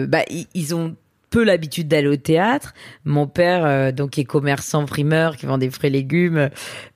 bah, 0.06 0.22
ils, 0.30 0.46
ils 0.54 0.74
ont 0.76 0.94
peu 1.35 1.43
l'habitude 1.43 1.89
d'aller 1.89 2.07
au 2.07 2.14
théâtre. 2.14 2.74
Mon 3.05 3.26
père, 3.26 3.66
euh, 3.66 3.91
donc, 3.91 4.18
est 4.20 4.24
commerçant 4.24 4.85
primeur, 4.85 5.37
qui 5.37 5.47
vend 5.47 5.59
des 5.59 5.68
fruits 5.68 5.89
et 5.89 5.91
légumes, 5.91 6.49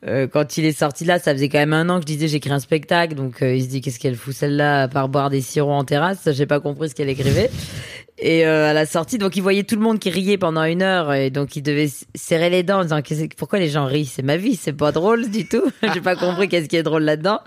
euh, 0.06 0.28
quand 0.28 0.56
il 0.56 0.64
est 0.64 0.78
sorti 0.78 1.04
là, 1.04 1.18
ça 1.18 1.32
faisait 1.32 1.48
quand 1.48 1.58
même 1.58 1.72
un 1.72 1.88
an 1.88 1.96
que 1.96 2.02
je 2.02 2.06
disais 2.06 2.28
j'écris 2.28 2.52
un 2.52 2.60
spectacle. 2.60 3.16
Donc, 3.16 3.42
euh, 3.42 3.56
il 3.56 3.64
se 3.64 3.68
dit 3.68 3.80
qu'est-ce 3.80 3.98
qu'elle 3.98 4.14
fout 4.14 4.32
celle-là 4.32 4.82
à 4.82 4.88
part 4.88 5.08
boire 5.08 5.28
des 5.28 5.40
sirops 5.40 5.72
en 5.72 5.82
terrasse? 5.82 6.30
J'ai 6.30 6.46
pas 6.46 6.60
compris 6.60 6.88
ce 6.88 6.94
qu'elle 6.94 7.08
écrivait. 7.08 7.50
Et 8.20 8.44
euh, 8.44 8.70
à 8.70 8.72
la 8.72 8.84
sortie, 8.84 9.16
donc 9.16 9.36
il 9.36 9.42
voyait 9.42 9.62
tout 9.62 9.76
le 9.76 9.80
monde 9.80 10.00
qui 10.00 10.10
riait 10.10 10.38
pendant 10.38 10.64
une 10.64 10.82
heure, 10.82 11.12
et 11.12 11.30
donc 11.30 11.54
il 11.54 11.62
devait 11.62 11.88
serrer 12.16 12.50
les 12.50 12.64
dents 12.64 12.80
en 12.80 12.82
disant 12.82 13.00
pourquoi 13.36 13.60
les 13.60 13.68
gens 13.68 13.86
rient, 13.86 14.06
c'est 14.06 14.24
ma 14.24 14.36
vie, 14.36 14.56
c'est 14.56 14.72
pas 14.72 14.90
drôle 14.90 15.30
du 15.30 15.46
tout. 15.46 15.62
J'ai 15.94 16.00
pas 16.00 16.16
compris 16.16 16.48
qu'est-ce 16.48 16.68
qui 16.68 16.76
est 16.76 16.82
drôle 16.82 17.04
là-dedans. 17.04 17.40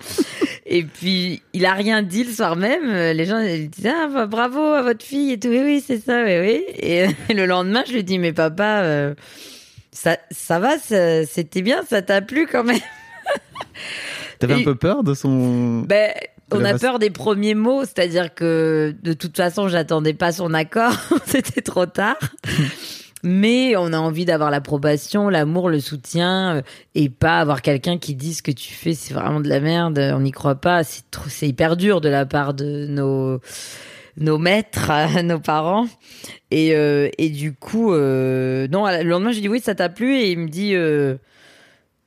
Et 0.65 0.83
puis 0.83 1.41
il 1.51 1.65
a 1.65 1.73
rien 1.73 2.03
dit 2.03 2.23
le 2.23 2.31
soir 2.31 2.55
même. 2.55 2.89
Les 2.89 3.25
gens 3.25 3.39
ils 3.39 3.69
disaient 3.69 3.91
ah 3.93 4.07
bah, 4.07 4.25
bravo 4.27 4.61
à 4.61 4.81
votre 4.81 5.03
fille 5.03 5.33
et 5.33 5.39
tout. 5.39 5.49
Oui 5.49 5.61
oui 5.61 5.83
c'est 5.85 5.99
ça, 5.99 6.23
oui 6.23 6.39
oui. 6.39 6.63
Et, 6.77 7.03
euh, 7.03 7.07
le 7.33 7.45
lendemain 7.45 7.83
je 7.85 7.91
lui 7.91 8.05
dis 8.05 8.17
mais 8.17 8.31
papa 8.31 8.83
euh, 8.83 9.13
ça 9.91 10.17
ça 10.29 10.59
va, 10.59 10.77
c'était 10.77 11.61
bien, 11.61 11.83
ça 11.89 12.01
t'a 12.01 12.21
plu 12.21 12.47
quand 12.49 12.63
même. 12.63 12.79
T'avais 14.39 14.53
un 14.55 14.63
peu 14.63 14.75
peur 14.75 15.03
de 15.03 15.13
son. 15.13 15.81
Ben, 15.81 16.11
on 16.51 16.63
a 16.63 16.77
peur 16.77 16.99
des 16.99 17.09
premiers 17.09 17.55
mots, 17.55 17.83
c'est-à-dire 17.83 18.33
que 18.33 18.95
de 19.01 19.13
toute 19.13 19.37
façon, 19.37 19.67
j'attendais 19.67 20.13
pas 20.13 20.31
son 20.31 20.53
accord, 20.53 20.93
c'était 21.25 21.61
trop 21.61 21.85
tard. 21.85 22.17
Mais 23.23 23.75
on 23.77 23.93
a 23.93 23.97
envie 23.97 24.25
d'avoir 24.25 24.49
l'approbation, 24.49 25.29
l'amour, 25.29 25.69
le 25.69 25.79
soutien, 25.79 26.55
euh, 26.55 26.61
et 26.95 27.09
pas 27.09 27.39
avoir 27.39 27.61
quelqu'un 27.61 27.99
qui 27.99 28.15
dise 28.15 28.37
ce 28.37 28.43
que 28.43 28.51
tu 28.51 28.73
fais, 28.73 28.93
c'est 28.93 29.13
vraiment 29.13 29.39
de 29.39 29.47
la 29.47 29.59
merde, 29.59 29.99
on 29.99 30.21
n'y 30.21 30.31
croit 30.31 30.55
pas. 30.55 30.83
C'est 30.83 31.03
trop, 31.11 31.29
c'est 31.29 31.47
hyper 31.47 31.77
dur 31.77 32.01
de 32.01 32.09
la 32.09 32.25
part 32.25 32.55
de 32.55 32.87
nos 32.87 33.39
nos 34.17 34.37
maîtres, 34.37 34.91
nos 35.23 35.39
parents. 35.39 35.87
Et 36.49 36.75
euh, 36.75 37.09
et 37.17 37.29
du 37.29 37.53
coup, 37.53 37.93
euh, 37.93 38.67
non, 38.69 38.85
le 38.87 39.03
lendemain, 39.03 39.31
je 39.31 39.35
lui 39.35 39.41
dis 39.41 39.49
oui, 39.49 39.59
ça 39.59 39.75
t'a 39.75 39.89
plu, 39.89 40.17
et 40.17 40.31
il 40.31 40.39
me 40.39 40.47
dit 40.47 40.75
euh, 40.75 41.15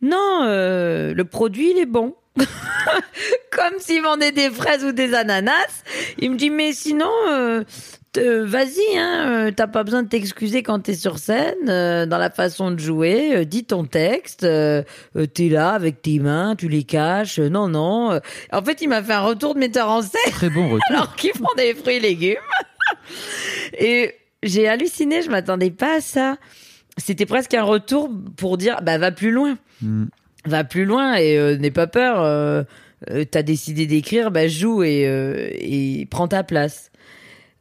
non, 0.02 0.42
le 0.44 1.22
produit 1.22 1.72
il 1.72 1.78
est 1.78 1.86
bon. 1.86 2.14
Comme 3.50 3.78
s'il 3.78 4.02
vendait 4.02 4.32
des 4.32 4.50
fraises 4.50 4.84
ou 4.84 4.92
des 4.92 5.14
ananas. 5.14 5.84
Il 6.18 6.32
me 6.32 6.36
dit, 6.36 6.50
mais 6.50 6.72
sinon, 6.72 7.10
euh, 7.30 7.64
vas-y, 8.16 8.96
hein, 8.96 9.28
euh, 9.28 9.50
t'as 9.54 9.66
pas 9.66 9.84
besoin 9.84 10.02
de 10.02 10.08
t'excuser 10.08 10.62
quand 10.62 10.80
t'es 10.80 10.94
sur 10.94 11.18
scène, 11.18 11.68
euh, 11.68 12.06
dans 12.06 12.18
la 12.18 12.30
façon 12.30 12.70
de 12.70 12.78
jouer, 12.78 13.44
dis 13.46 13.64
ton 13.64 13.84
texte, 13.84 14.40
t'es 14.40 15.48
là 15.48 15.70
avec 15.70 16.02
tes 16.02 16.18
mains, 16.18 16.56
tu 16.56 16.68
les 16.68 16.84
caches, 16.84 17.38
non, 17.38 17.68
non. 17.68 18.20
En 18.52 18.64
fait, 18.64 18.80
il 18.82 18.88
m'a 18.88 19.02
fait 19.02 19.12
un 19.12 19.20
retour 19.20 19.54
de 19.54 19.60
metteur 19.60 19.88
en 19.88 20.02
scène 20.02 20.32
Très 20.32 20.50
bon 20.50 20.64
retour. 20.68 20.80
alors 20.90 21.14
qu'ils 21.16 21.32
font 21.32 21.54
des 21.56 21.74
fruits 21.74 21.96
et 21.96 22.00
légumes. 22.00 22.36
Et 23.78 24.14
j'ai 24.42 24.68
halluciné, 24.68 25.22
je 25.22 25.30
m'attendais 25.30 25.70
pas 25.70 25.96
à 25.96 26.00
ça. 26.00 26.36
C'était 26.98 27.26
presque 27.26 27.54
un 27.54 27.62
retour 27.62 28.10
pour 28.36 28.56
dire, 28.58 28.80
bah 28.82 28.98
va 28.98 29.10
plus 29.10 29.30
loin 29.30 29.56
Mm. 29.84 30.04
Va 30.46 30.64
plus 30.64 30.84
loin 30.84 31.14
et 31.16 31.36
euh, 31.38 31.56
n'aie 31.56 31.70
pas 31.70 31.86
peur. 31.86 32.20
Euh, 32.22 32.62
euh, 33.10 33.24
T'as 33.30 33.42
décidé 33.42 33.86
d'écrire, 33.86 34.30
bah 34.30 34.48
joue 34.48 34.82
et, 34.82 35.06
euh, 35.06 35.48
et 35.52 36.06
prends 36.10 36.28
ta 36.28 36.42
place. 36.44 36.90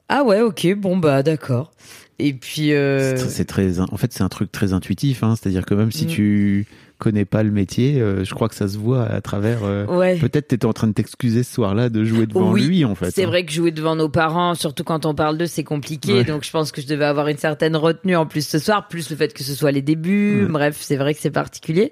Ah 0.10 0.24
ouais, 0.24 0.42
ok, 0.42 0.74
bon 0.76 0.98
bah 0.98 1.24
d'accord. 1.24 1.72
Et 2.20 2.34
puis 2.34 2.74
euh, 2.74 3.16
C'est- 3.18 3.30
C'est 3.30 3.46
très. 3.46 3.80
En 3.80 3.98
fait, 3.98 4.14
c'est 4.14 4.24
un 4.24 4.30
truc 4.30 4.52
très 4.52 4.74
intuitif. 4.74 5.24
Hein. 5.24 5.36
C'est-à-dire 5.36 5.66
que 5.66 5.74
même 5.74 5.92
si 5.92 6.06
Mm. 6.06 6.10
tu 6.10 6.68
connais 7.04 7.26
pas 7.26 7.44
le 7.44 7.52
métier, 7.52 8.00
euh, 8.00 8.24
je 8.24 8.34
crois 8.34 8.48
que 8.48 8.56
ça 8.56 8.68
se 8.68 8.78
voit 8.78 9.04
à 9.04 9.20
travers. 9.20 9.64
euh, 9.64 9.86
ouais. 9.86 10.18
Peut-être 10.18 10.48
t'étais 10.48 10.66
en 10.66 10.74
train 10.74 10.88
de 10.88 10.94
t'excuser 10.94 11.44
ce 11.44 11.54
soir-là 11.54 11.90
de 11.90 12.06
jouer 12.06 12.26
devant 12.26 12.52
Oui, 12.52 12.64
lui, 12.66 12.86
en 12.86 12.96
fait. 12.96 13.12
C'est 13.12 13.24
hein. 13.26 13.28
vrai 13.28 13.46
que 13.46 13.52
jouer 13.52 13.72
devant 13.72 13.96
nos 13.96 14.10
parents, 14.10 14.56
surtout 14.56 14.84
quand 14.84 15.06
on 15.06 15.14
parle 15.14 15.38
d'eux, 15.38 15.46
c'est 15.46 15.64
compliqué. 15.66 16.14
Ouais. 16.14 16.24
Donc 16.24 16.44
je 16.46 16.52
pense 16.52 16.72
que 16.72 16.82
je 16.82 16.88
devais 16.88 17.06
avoir 17.06 17.28
une 17.28 17.38
certaine 17.38 17.76
retenue 17.76 18.16
en 18.16 18.26
plus 18.26 18.48
ce 18.48 18.58
soir, 18.58 18.88
plus 18.88 19.10
le 19.10 19.16
fait 19.18 19.34
que 19.34 19.44
ce 19.44 19.54
soit 19.54 19.72
les 19.72 19.82
débuts. 19.82 20.44
Ouais. 20.44 20.50
Bref, 20.50 20.78
c'est 20.80 20.96
vrai 20.96 21.14
que 21.14 21.20
c'est 21.20 21.32
particulier. 21.32 21.92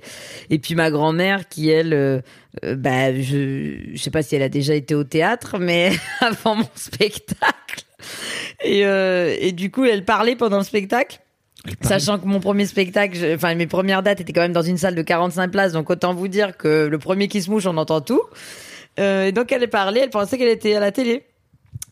Et 0.49 0.59
puis 0.59 0.75
ma 0.75 0.89
grand-mère 0.89 1.49
qui 1.49 1.69
elle, 1.69 1.93
euh, 1.93 2.21
euh, 2.63 2.75
bah 2.75 3.13
je, 3.13 3.75
je 3.93 4.01
sais 4.01 4.11
pas 4.11 4.23
si 4.23 4.35
elle 4.35 4.43
a 4.43 4.49
déjà 4.49 4.73
été 4.73 4.95
au 4.95 5.03
théâtre, 5.03 5.57
mais 5.59 5.91
avant 6.21 6.55
mon 6.55 6.69
spectacle. 6.75 7.83
Et, 8.63 8.85
euh, 8.85 9.35
et 9.39 9.51
du 9.51 9.71
coup, 9.71 9.85
elle 9.85 10.05
parlait 10.05 10.35
pendant 10.35 10.57
le 10.57 10.63
spectacle. 10.63 11.19
Sachant 11.81 12.17
que 12.17 12.25
mon 12.25 12.39
premier 12.39 12.65
spectacle, 12.65 13.17
enfin 13.35 13.53
mes 13.55 13.67
premières 13.67 14.01
dates 14.03 14.19
étaient 14.21 14.33
quand 14.33 14.41
même 14.41 14.53
dans 14.53 14.61
une 14.63 14.77
salle 14.77 14.95
de 14.95 15.01
45 15.01 15.51
places, 15.51 15.73
donc 15.73 15.89
autant 15.89 16.13
vous 16.13 16.27
dire 16.27 16.57
que 16.57 16.87
le 16.87 16.97
premier 16.97 17.27
qui 17.27 17.41
se 17.41 17.49
mouche, 17.51 17.65
on 17.65 17.77
entend 17.77 18.01
tout. 18.01 18.21
Euh, 18.99 19.25
et 19.27 19.31
donc 19.31 19.51
elle 19.51 19.69
parlait, 19.69 20.01
elle 20.01 20.09
pensait 20.09 20.37
qu'elle 20.37 20.49
était 20.49 20.75
à 20.75 20.79
la 20.79 20.91
télé, 20.91 21.23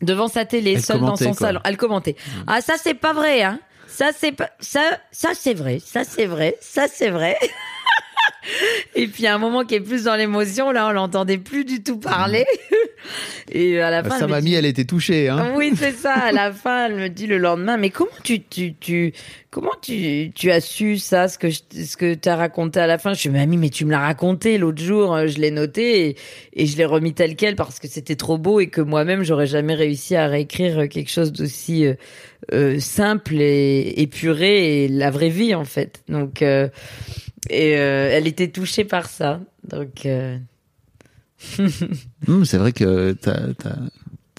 devant 0.02 0.28
sa 0.28 0.44
télé, 0.44 0.72
Elle 0.72 0.82
seule 0.82 1.00
dans 1.00 1.16
son 1.16 1.26
quoi. 1.26 1.34
salon. 1.34 1.60
Elle 1.64 1.76
commentait. 1.76 2.16
Ah 2.46 2.60
ça 2.60 2.74
c'est 2.82 2.94
pas 2.94 3.12
vrai, 3.12 3.42
hein. 3.42 3.60
Ça 3.86 4.10
c'est 4.16 4.32
pas 4.32 4.50
ça 4.60 4.82
ça 5.12 5.30
c'est 5.34 5.54
vrai, 5.54 5.78
ça 5.84 6.04
c'est 6.04 6.26
vrai, 6.26 6.56
ça 6.60 6.86
c'est 6.92 7.10
vrai. 7.10 7.36
Et 8.94 9.06
puis 9.06 9.26
à 9.26 9.34
un 9.34 9.38
moment 9.38 9.64
qui 9.64 9.74
est 9.76 9.80
plus 9.80 10.04
dans 10.04 10.16
l'émotion, 10.16 10.70
là 10.72 10.88
on 10.88 10.90
l'entendait 10.92 11.38
plus 11.38 11.64
du 11.64 11.82
tout 11.82 11.98
parler. 11.98 12.46
Et 13.50 13.80
à 13.80 13.90
la 13.90 14.02
fin, 14.04 14.10
Sa 14.10 14.16
elle 14.20 14.26
dit- 14.26 14.30
mamie, 14.32 14.54
elle 14.54 14.66
était 14.66 14.84
touchée. 14.84 15.28
Hein. 15.28 15.52
oui, 15.56 15.72
c'est 15.76 15.92
ça. 15.92 16.12
À 16.14 16.32
la 16.32 16.52
fin, 16.52 16.86
elle 16.86 16.96
me 16.96 17.08
dit 17.08 17.26
le 17.26 17.38
lendemain, 17.38 17.76
mais 17.76 17.90
comment 17.90 18.10
tu, 18.22 18.42
tu, 18.42 18.74
tu, 18.74 19.12
comment 19.50 19.72
tu, 19.82 20.30
tu 20.34 20.50
as 20.50 20.60
su 20.60 20.98
ça, 20.98 21.28
ce 21.28 21.38
que 21.38 21.48
je, 21.50 21.60
ce 21.84 21.96
que 21.96 22.14
t'as 22.14 22.36
raconté 22.36 22.78
à 22.80 22.86
la 22.86 22.98
fin? 22.98 23.12
Je 23.14 23.20
suis, 23.20 23.30
mamie, 23.30 23.56
mais 23.56 23.70
tu 23.70 23.84
me 23.84 23.90
l'as 23.90 24.00
raconté 24.00 24.58
l'autre 24.58 24.82
jour, 24.82 25.14
euh, 25.14 25.26
je 25.26 25.38
l'ai 25.38 25.50
noté 25.50 26.08
et, 26.10 26.16
et 26.52 26.66
je 26.66 26.76
l'ai 26.76 26.84
remis 26.84 27.12
tel 27.14 27.36
quel 27.36 27.56
parce 27.56 27.78
que 27.80 27.88
c'était 27.88 28.16
trop 28.16 28.38
beau 28.38 28.60
et 28.60 28.68
que 28.68 28.80
moi-même, 28.80 29.22
j'aurais 29.24 29.46
jamais 29.46 29.74
réussi 29.74 30.14
à 30.16 30.26
réécrire 30.28 30.88
quelque 30.88 31.10
chose 31.10 31.32
d'aussi 31.32 31.86
euh, 31.86 31.94
euh, 32.52 32.78
simple 32.78 33.34
et 33.40 33.94
épuré 34.00 34.84
et 34.84 34.88
la 34.88 35.10
vraie 35.10 35.28
vie, 35.28 35.54
en 35.54 35.64
fait. 35.64 36.02
Donc, 36.08 36.42
euh, 36.42 36.68
Et 37.48 37.76
euh, 37.78 38.10
elle 38.12 38.26
était 38.26 38.48
touchée 38.48 38.84
par 38.84 39.08
ça. 39.08 39.40
Donc, 39.68 40.06
Hum, 42.28 42.44
c'est 42.44 42.58
vrai 42.58 42.72
que 42.72 43.12
t'as 43.12 43.36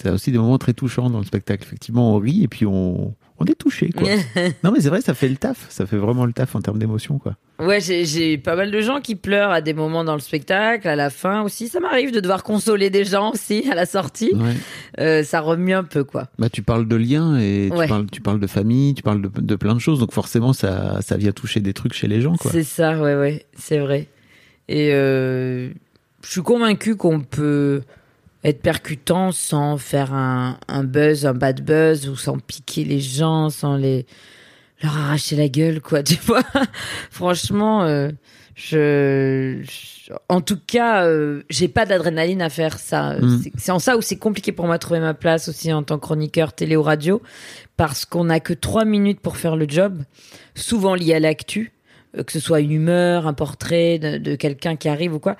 as, 0.04 0.12
aussi 0.12 0.32
des 0.32 0.38
moments 0.38 0.58
très 0.58 0.72
touchants 0.74 1.10
dans 1.10 1.18
le 1.20 1.24
spectacle. 1.24 1.62
Effectivement, 1.64 2.14
on 2.14 2.18
rit 2.18 2.42
et 2.42 2.48
puis 2.48 2.66
on, 2.66 3.14
on 3.38 3.44
est 3.44 3.54
touché. 3.54 3.90
Quoi. 3.90 4.08
non, 4.64 4.72
mais 4.72 4.80
c'est 4.80 4.88
vrai, 4.88 5.00
ça 5.00 5.14
fait 5.14 5.28
le 5.28 5.36
taf. 5.36 5.66
Ça 5.68 5.86
fait 5.86 5.96
vraiment 5.96 6.26
le 6.26 6.32
taf 6.32 6.56
en 6.56 6.60
termes 6.60 6.78
d'émotion. 6.78 7.18
quoi. 7.18 7.36
Ouais, 7.60 7.80
j'ai 7.80 8.36
pas 8.38 8.56
mal 8.56 8.72
de 8.72 8.80
gens 8.80 9.00
qui 9.00 9.14
pleurent 9.14 9.52
à 9.52 9.60
des 9.60 9.72
moments 9.74 10.02
dans 10.02 10.14
le 10.14 10.20
spectacle, 10.20 10.88
à 10.88 10.96
la 10.96 11.10
fin 11.10 11.42
aussi. 11.42 11.68
Ça 11.68 11.78
m'arrive 11.78 12.10
de 12.10 12.18
devoir 12.18 12.42
consoler 12.42 12.90
des 12.90 13.04
gens 13.04 13.30
aussi 13.32 13.64
à 13.70 13.76
la 13.76 13.86
sortie. 13.86 14.32
Ouais. 14.34 14.54
Euh, 14.98 15.22
ça 15.22 15.40
remue 15.40 15.72
un 15.72 15.84
peu, 15.84 16.02
quoi. 16.02 16.26
Bah, 16.40 16.48
tu 16.48 16.62
parles 16.62 16.88
de 16.88 16.96
liens 16.96 17.38
et 17.38 17.70
Ouais. 17.70 17.84
tu, 17.86 17.88
parles, 17.88 18.06
tu 18.10 18.20
parles 18.20 18.40
de 18.40 18.46
famille, 18.48 18.94
tu 18.94 19.04
parles 19.04 19.22
de, 19.22 19.30
de 19.40 19.54
plein 19.56 19.74
de 19.74 19.78
choses. 19.80 20.00
Donc 20.00 20.12
forcément, 20.12 20.52
ça, 20.52 21.00
ça 21.02 21.16
vient 21.16 21.30
toucher 21.30 21.60
des 21.60 21.74
trucs 21.74 21.92
chez 21.94 22.08
les 22.08 22.20
gens. 22.20 22.34
quoi. 22.36 22.50
C'est 22.50 22.64
ça, 22.64 23.00
ouais, 23.00 23.14
ouais, 23.14 23.46
c'est 23.56 23.78
vrai. 23.78 24.08
Et 24.68 24.90
euh, 24.94 25.70
je 26.24 26.30
suis 26.30 26.42
convaincue 26.42 26.96
qu'on 26.96 27.20
peut 27.20 27.82
être 28.44 28.60
percutant 28.62 29.30
sans 29.32 29.76
faire 29.78 30.12
un, 30.14 30.58
un 30.68 30.84
buzz, 30.84 31.26
un 31.26 31.34
bad 31.34 31.60
buzz, 31.64 32.08
ou 32.08 32.16
sans 32.16 32.38
piquer 32.38 32.84
les 32.84 33.00
gens, 33.00 33.50
sans 33.50 33.76
les 33.76 34.06
leur 34.82 34.96
arracher 34.96 35.36
la 35.36 35.48
gueule, 35.48 35.80
quoi, 35.80 36.02
tu 36.02 36.16
vois. 36.26 36.42
Franchement, 37.10 37.84
euh, 37.84 38.10
je, 38.56 39.60
je- 39.62 40.12
en 40.28 40.40
tout 40.40 40.58
cas, 40.66 41.04
euh, 41.06 41.42
j'ai 41.50 41.68
pas 41.68 41.86
d'adrénaline 41.86 42.42
à 42.42 42.48
faire 42.50 42.78
ça. 42.78 43.14
Mm. 43.20 43.42
C'est- 43.58 43.70
en 43.72 43.78
ça 43.78 43.96
où 43.96 44.02
c'est 44.02 44.16
compliqué 44.16 44.50
pour 44.52 44.66
moi 44.66 44.76
de 44.78 44.80
trouver 44.80 45.00
ma 45.00 45.14
place 45.14 45.48
aussi 45.48 45.72
en 45.72 45.82
tant 45.84 45.96
que 45.98 46.02
chroniqueur 46.02 46.52
télé 46.52 46.74
ou 46.76 46.82
radio, 46.82 47.22
parce 47.76 48.04
qu'on 48.04 48.24
n'a 48.24 48.40
que 48.40 48.52
trois 48.52 48.84
minutes 48.84 49.20
pour 49.20 49.36
faire 49.36 49.54
le 49.56 49.66
job, 49.68 50.02
souvent 50.56 50.94
lié 50.96 51.14
à 51.14 51.20
l'actu, 51.20 51.72
euh, 52.18 52.24
que 52.24 52.32
ce 52.32 52.40
soit 52.40 52.58
une 52.60 52.72
humeur, 52.72 53.26
un 53.28 53.34
portrait 53.34 53.98
de, 54.00 54.18
de 54.18 54.34
quelqu'un 54.34 54.74
qui 54.76 54.88
arrive 54.88 55.14
ou 55.14 55.20
quoi. 55.20 55.36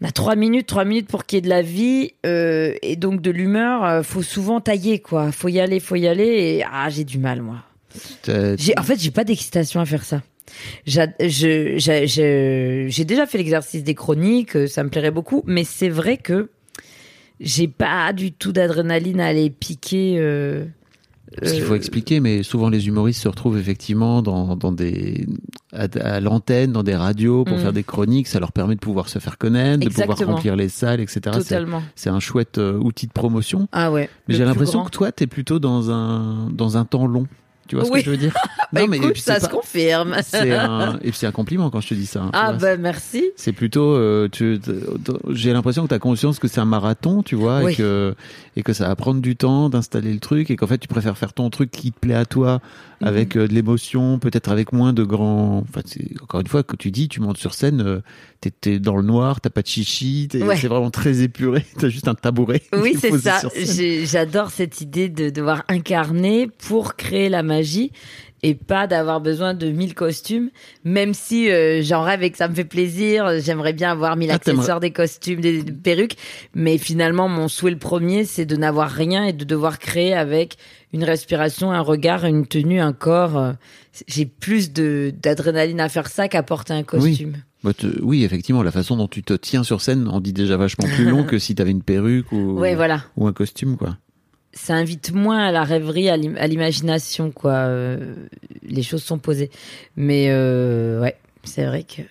On 0.00 0.06
a 0.06 0.12
trois 0.12 0.36
minutes, 0.36 0.66
trois 0.66 0.84
minutes 0.84 1.08
pour 1.08 1.24
qu'il 1.26 1.36
y 1.36 1.38
ait 1.38 1.42
de 1.42 1.48
la 1.48 1.62
vie 1.62 2.12
euh, 2.24 2.74
et 2.82 2.94
donc 2.96 3.20
de 3.20 3.30
l'humeur. 3.30 3.84
euh, 3.84 4.02
faut 4.02 4.22
souvent 4.22 4.60
tailler 4.60 5.00
quoi. 5.00 5.32
Faut 5.32 5.48
y 5.48 5.58
aller, 5.60 5.80
faut 5.80 5.96
y 5.96 6.06
aller. 6.06 6.24
Et 6.26 6.64
ah, 6.70 6.88
j'ai 6.88 7.04
du 7.04 7.18
mal 7.18 7.42
moi. 7.42 7.56
T'as- 8.22 8.56
J'ai, 8.56 8.78
en 8.78 8.82
fait, 8.82 9.00
j'ai 9.00 9.10
pas 9.10 9.24
d'excitation 9.24 9.80
à 9.80 9.84
faire 9.86 10.04
ça. 10.04 10.22
J'a- 10.86 11.08
je- 11.20 11.74
j'a- 11.78 12.06
je- 12.06 12.86
J'ai 12.88 13.04
déjà 13.04 13.26
fait 13.26 13.38
l'exercice 13.38 13.82
des 13.82 13.94
chroniques, 13.94 14.56
euh, 14.56 14.66
ça 14.66 14.84
me 14.84 14.88
plairait 14.88 15.10
beaucoup, 15.10 15.42
mais 15.46 15.64
c'est 15.64 15.88
vrai 15.88 16.16
que 16.16 16.48
j'ai 17.40 17.66
pas 17.68 18.12
du 18.12 18.32
tout 18.32 18.52
d'adrénaline 18.52 19.20
à 19.20 19.26
aller 19.26 19.50
piquer. 19.50 20.16
euh, 20.18 20.64
Parce 21.40 21.52
qu'il 21.52 21.62
faut 21.62 21.74
euh, 21.74 21.76
expliquer, 21.76 22.20
mais 22.20 22.42
souvent 22.42 22.68
les 22.70 22.88
humoristes 22.88 23.22
se 23.22 23.28
retrouvent 23.28 23.58
effectivement 23.58 24.22
dans, 24.22 24.56
dans 24.56 24.72
des, 24.72 25.26
à, 25.72 25.86
à 26.00 26.20
l'antenne, 26.20 26.72
dans 26.72 26.82
des 26.82 26.94
radios 26.96 27.44
pour 27.44 27.56
Mm. 27.58 27.60
faire 27.60 27.72
des 27.72 27.82
chroniques. 27.82 28.28
Ça 28.28 28.40
leur 28.40 28.52
permet 28.52 28.74
de 28.74 28.80
pouvoir 28.80 29.08
se 29.08 29.18
faire 29.18 29.36
connaître, 29.38 29.84
de 29.84 29.90
pouvoir 29.90 30.16
remplir 30.34 30.56
les 30.56 30.68
salles, 30.68 31.00
etc. 31.00 31.20
C'est- 31.34 31.38
totalement. 31.40 31.82
C'est 31.96 32.10
un 32.10 32.20
chouette 32.20 32.58
euh, 32.58 32.78
outil 32.78 33.06
de 33.06 33.12
promotion. 33.12 33.68
Ah 33.72 33.92
ouais. 33.92 34.08
Mais 34.28 34.34
j'ai 34.34 34.44
l'impression 34.44 34.84
que 34.84 34.90
toi, 34.90 35.12
t'es 35.12 35.26
plutôt 35.26 35.58
dans 35.58 35.90
un, 35.90 36.48
dans 36.50 36.76
un 36.76 36.84
temps 36.84 37.06
long. 37.06 37.26
Tu 37.68 37.76
vois 37.76 37.84
ce 37.84 37.90
que 37.90 38.00
je 38.00 38.10
veux 38.10 38.16
dire 38.16 38.34
Bah, 38.72 38.82
mais 38.88 38.96
écoute, 38.98 39.12
puis 39.12 39.22
ça 39.22 39.40
se 39.40 39.48
confirme. 39.48 40.14
c'est 40.22 40.54
un, 40.54 40.96
et 41.02 41.10
puis 41.10 41.14
c'est 41.14 41.26
un 41.26 41.32
compliment 41.32 41.70
quand 41.70 41.80
je 41.80 41.88
te 41.88 41.94
dis 41.94 42.04
ça. 42.06 42.22
hein, 42.22 42.30
Ah 42.34 42.52
bah 42.52 42.76
merci. 42.76 43.24
C'est 43.36 43.52
plutôt, 43.52 43.94
euh, 43.94 44.28
tu- 44.30 44.60
j'ai 45.30 45.52
l'impression 45.52 45.84
que 45.84 45.88
tu 45.88 45.94
as 45.94 45.98
conscience 45.98 46.38
que 46.38 46.48
c'est 46.48 46.60
un 46.60 46.64
marathon, 46.66 47.22
tu 47.22 47.34
vois, 47.34 47.62
Oui. 47.62 47.72
et 47.72 47.76
que 47.76 48.14
et 48.56 48.62
que 48.62 48.72
ça 48.72 48.88
va 48.88 48.96
prendre 48.96 49.20
du 49.20 49.36
temps 49.36 49.68
d'installer 49.70 50.12
le 50.12 50.18
truc, 50.20 50.50
et 50.50 50.56
qu'en 50.56 50.66
fait 50.66 50.78
tu 50.78 50.88
préfères 50.88 51.16
faire 51.16 51.32
ton 51.32 51.48
truc 51.48 51.70
qui 51.70 51.92
te 51.92 51.98
plaît 52.00 52.14
à 52.14 52.24
toi, 52.26 52.60
Mhm. 53.00 53.06
avec 53.08 53.36
euh, 53.36 53.46
de 53.46 53.54
l'émotion, 53.54 54.18
peut-être 54.18 54.50
avec 54.50 54.72
moins 54.72 54.92
de 54.92 55.04
grands. 55.04 55.58
Enfin, 55.68 55.82
c'est- 55.84 56.20
encore 56.22 56.40
une 56.40 56.46
fois 56.48 56.62
que 56.64 56.74
tu 56.76 56.90
dis, 56.90 57.08
tu 57.08 57.20
montes 57.20 57.38
sur 57.38 57.54
scène, 57.54 57.80
euh, 57.80 58.00
t'es 58.40 58.50
t'es 58.50 58.78
dans 58.78 58.96
le 58.96 59.02
noir, 59.02 59.40
t'as 59.40 59.50
pas 59.50 59.62
de 59.62 59.66
chichi, 59.66 60.28
t'es- 60.30 60.42
Ouais. 60.42 60.56
c'est 60.56 60.68
vraiment 60.68 60.90
très 60.90 61.22
épuré, 61.22 61.64
t'as 61.78 61.88
juste 61.88 62.08
un 62.08 62.14
tabouret. 62.14 62.62
Oui, 62.72 62.96
c'est 63.00 63.16
ça. 63.18 63.40
J'ai- 63.56 64.06
J'adore 64.06 64.50
cette 64.50 64.80
idée 64.80 65.08
de 65.08 65.30
devoir 65.30 65.64
incarner 65.68 66.48
pour 66.48 66.96
créer 66.96 67.28
la 67.28 67.42
magie 67.42 67.92
et 68.44 68.54
pas 68.54 68.86
d'avoir 68.86 69.20
besoin 69.20 69.52
de 69.52 69.68
1000 69.68 69.94
costumes, 69.94 70.50
même 70.84 71.12
si 71.12 71.50
euh, 71.50 71.82
j'en 71.82 72.02
rêve 72.02 72.22
et 72.22 72.30
que 72.30 72.36
ça 72.38 72.46
me 72.46 72.54
fait 72.54 72.64
plaisir. 72.64 73.40
J'aimerais 73.40 73.72
bien 73.72 73.90
avoir 73.90 74.16
1000 74.16 74.30
Ah, 74.30 74.34
accessoires, 74.34 74.78
des 74.78 74.92
costumes, 74.92 75.40
des, 75.40 75.64
des 75.64 75.72
perruques. 75.72 76.14
Mais 76.54 76.78
finalement, 76.78 77.28
mon 77.28 77.48
souhait 77.48 77.72
le 77.72 77.78
premier, 77.78 78.24
c'est 78.24 78.46
de 78.46 78.54
n'avoir 78.54 78.90
rien 78.90 79.24
et 79.24 79.32
de 79.32 79.42
devoir 79.44 79.80
créer 79.80 80.14
avec 80.14 80.56
une 80.92 81.02
respiration, 81.02 81.72
un 81.72 81.80
regard, 81.80 82.24
une 82.26 82.46
tenue, 82.46 82.78
un 82.80 82.92
corps. 82.92 83.54
J'ai 84.06 84.26
plus 84.26 84.72
de 84.72 85.12
d'adrénaline 85.20 85.80
à 85.80 85.88
faire 85.88 86.06
ça 86.08 86.28
qu'à 86.28 86.44
porter 86.44 86.74
un 86.74 86.84
costume. 86.84 87.38
Oui, 88.02 88.24
effectivement, 88.24 88.62
la 88.62 88.70
façon 88.70 88.96
dont 88.96 89.08
tu 89.08 89.22
te 89.22 89.34
tiens 89.34 89.62
sur 89.64 89.80
scène 89.80 90.08
en 90.08 90.20
dit 90.20 90.32
déjà 90.32 90.56
vachement 90.56 90.86
plus 90.94 91.04
long 91.08 91.24
que 91.26 91.38
si 91.38 91.54
t'avais 91.54 91.70
une 91.70 91.82
perruque 91.82 92.30
ou, 92.32 92.58
Ouais, 92.58 92.74
voilà. 92.74 93.04
ou 93.16 93.26
un 93.26 93.32
costume, 93.32 93.76
quoi. 93.76 93.96
ça 94.52 94.74
invite 94.74 95.12
moins 95.12 95.38
à 95.46 95.52
la 95.52 95.64
rêverie, 95.64 96.08
à 96.08 96.16
l'im- 96.16 96.36
à 96.38 96.46
l'imagination, 96.46 97.30
quoi. 97.30 97.52
Euh, 97.52 98.14
les 98.62 98.82
choses 98.82 99.02
sont 99.02 99.18
posées. 99.18 99.50
Mais 99.96 100.26
euh, 100.30 101.00
ouais, 101.00 101.16
c'est 101.44 101.66
vrai 101.66 101.84
que. 101.84 102.02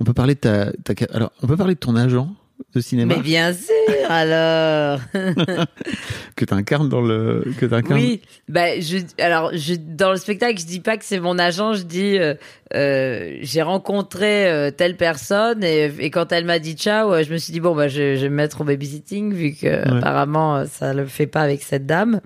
On 0.00 0.04
peut 0.04 0.12
parler 0.14 0.34
de 0.34 0.40
ta, 0.40 0.72
alors, 1.12 1.32
on 1.42 1.46
peut 1.46 1.56
parler 1.56 1.74
de 1.74 1.78
ton 1.80 1.96
agent? 1.96 2.34
De 2.74 2.80
cinéma 2.80 3.16
Mais 3.16 3.22
bien 3.22 3.52
sûr, 3.52 4.10
alors. 4.10 5.00
que 6.36 6.44
t'incarnes 6.44 6.88
dans 6.88 7.00
le, 7.00 7.44
que 7.58 7.66
t'incarnes. 7.66 8.00
Oui, 8.00 8.20
bah 8.48 8.80
je 8.80 8.98
alors 9.22 9.50
je 9.54 9.74
dans 9.74 10.10
le 10.10 10.16
spectacle 10.16 10.60
je 10.60 10.66
dis 10.66 10.80
pas 10.80 10.96
que 10.96 11.04
c'est 11.04 11.20
mon 11.20 11.38
agent, 11.38 11.74
je 11.74 11.82
dis 11.82 12.18
euh, 12.18 12.34
euh, 12.74 13.36
j'ai 13.40 13.62
rencontré 13.62 14.48
euh, 14.50 14.70
telle 14.70 14.96
personne 14.96 15.62
et, 15.62 15.92
et 15.98 16.10
quand 16.10 16.32
elle 16.32 16.44
m'a 16.44 16.58
dit 16.58 16.72
ciao, 16.74 17.22
je 17.22 17.32
me 17.32 17.38
suis 17.38 17.52
dit 17.52 17.60
bon 17.60 17.74
bah 17.74 17.88
je, 17.88 18.16
je 18.16 18.22
vais 18.22 18.28
me 18.28 18.36
mettre 18.36 18.62
au 18.62 18.64
babysitting 18.64 19.32
vu 19.32 19.54
que 19.54 19.96
apparemment 19.96 20.56
euh, 20.56 20.64
ça 20.66 20.92
le 20.92 21.06
fait 21.06 21.26
pas 21.26 21.42
avec 21.42 21.62
cette 21.62 21.86
dame. 21.86 22.20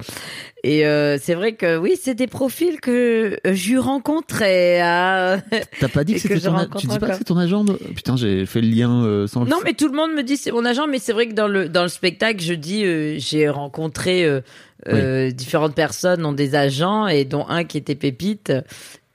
Et 0.64 0.84
euh, 0.86 1.18
c'est 1.20 1.34
vrai 1.34 1.52
que 1.52 1.76
oui, 1.76 1.94
c'est 2.00 2.14
des 2.14 2.26
profils 2.26 2.80
que 2.80 3.38
euh, 3.46 3.52
j'ai 3.54 3.78
rencontrés. 3.78 4.80
hein. 4.80 5.40
T'as 5.78 5.88
pas 5.88 6.02
dit 6.04 6.14
que 6.14 6.20
c'était 6.20 6.40
je 6.40 6.46
ton, 6.48 6.56
a- 6.56 6.66
tu 6.66 6.86
dis 6.88 6.98
pas 6.98 7.10
que 7.10 7.14
c'est 7.18 7.24
ton 7.24 7.38
agent 7.38 7.62
de... 7.64 7.74
Putain, 7.94 8.16
j'ai 8.16 8.44
fait 8.44 8.60
le 8.60 8.68
lien 8.68 9.04
euh, 9.04 9.26
sans 9.28 9.44
le 9.44 9.50
Non, 9.50 9.58
mais 9.64 9.74
tout 9.74 9.86
le 9.88 9.94
monde 9.94 10.12
me 10.14 10.22
dit 10.22 10.36
c'est 10.36 10.50
mon 10.50 10.64
agent, 10.64 10.86
mais 10.88 10.98
c'est 10.98 11.12
vrai 11.12 11.28
que 11.28 11.34
dans 11.34 11.46
le 11.48 11.68
dans 11.68 11.82
le 11.84 11.88
spectacle, 11.88 12.42
je 12.42 12.54
dis 12.54 12.84
euh, 12.84 13.14
j'ai 13.18 13.48
rencontré 13.48 14.24
euh, 14.24 14.40
euh, 14.88 15.30
différentes 15.30 15.74
personnes 15.74 16.24
ont 16.24 16.32
des 16.32 16.54
agents 16.56 17.06
et 17.06 17.24
dont 17.24 17.46
un 17.48 17.64
qui 17.64 17.78
était 17.78 17.94
pépite, 17.94 18.52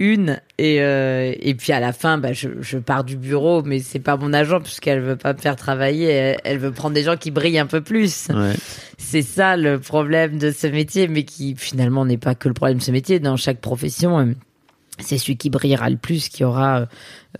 une 0.03 0.41
et 0.57 0.81
euh, 0.81 1.33
et 1.39 1.55
puis 1.55 1.71
à 1.71 1.79
la 1.79 1.93
fin, 1.93 2.17
bah 2.17 2.33
je, 2.33 2.49
je 2.59 2.77
pars 2.77 3.05
du 3.05 3.15
bureau, 3.15 3.63
mais 3.63 3.79
c'est 3.79 3.99
pas 3.99 4.17
mon 4.17 4.33
agent 4.33 4.59
puisqu'elle 4.59 4.99
veut 4.99 5.15
pas 5.15 5.31
me 5.31 5.37
faire 5.37 5.55
travailler, 5.55 6.09
elle, 6.09 6.37
elle 6.43 6.57
veut 6.57 6.71
prendre 6.71 6.93
des 6.93 7.03
gens 7.03 7.15
qui 7.15 7.31
brillent 7.31 7.57
un 7.57 7.65
peu 7.65 7.79
plus. 7.79 8.27
Ouais. 8.29 8.53
C'est 8.97 9.21
ça 9.21 9.55
le 9.55 9.79
problème 9.79 10.37
de 10.37 10.51
ce 10.51 10.67
métier, 10.67 11.07
mais 11.07 11.23
qui 11.23 11.55
finalement 11.55 12.05
n'est 12.05 12.17
pas 12.17 12.35
que 12.35 12.49
le 12.49 12.53
problème 12.53 12.79
de 12.79 12.83
ce 12.83 12.91
métier. 12.91 13.19
Dans 13.21 13.37
chaque 13.37 13.61
profession, 13.61 14.33
c'est 14.99 15.17
celui 15.17 15.37
qui 15.37 15.49
brillera 15.49 15.89
le 15.89 15.97
plus 15.97 16.29
qui 16.29 16.43
aura 16.43 16.87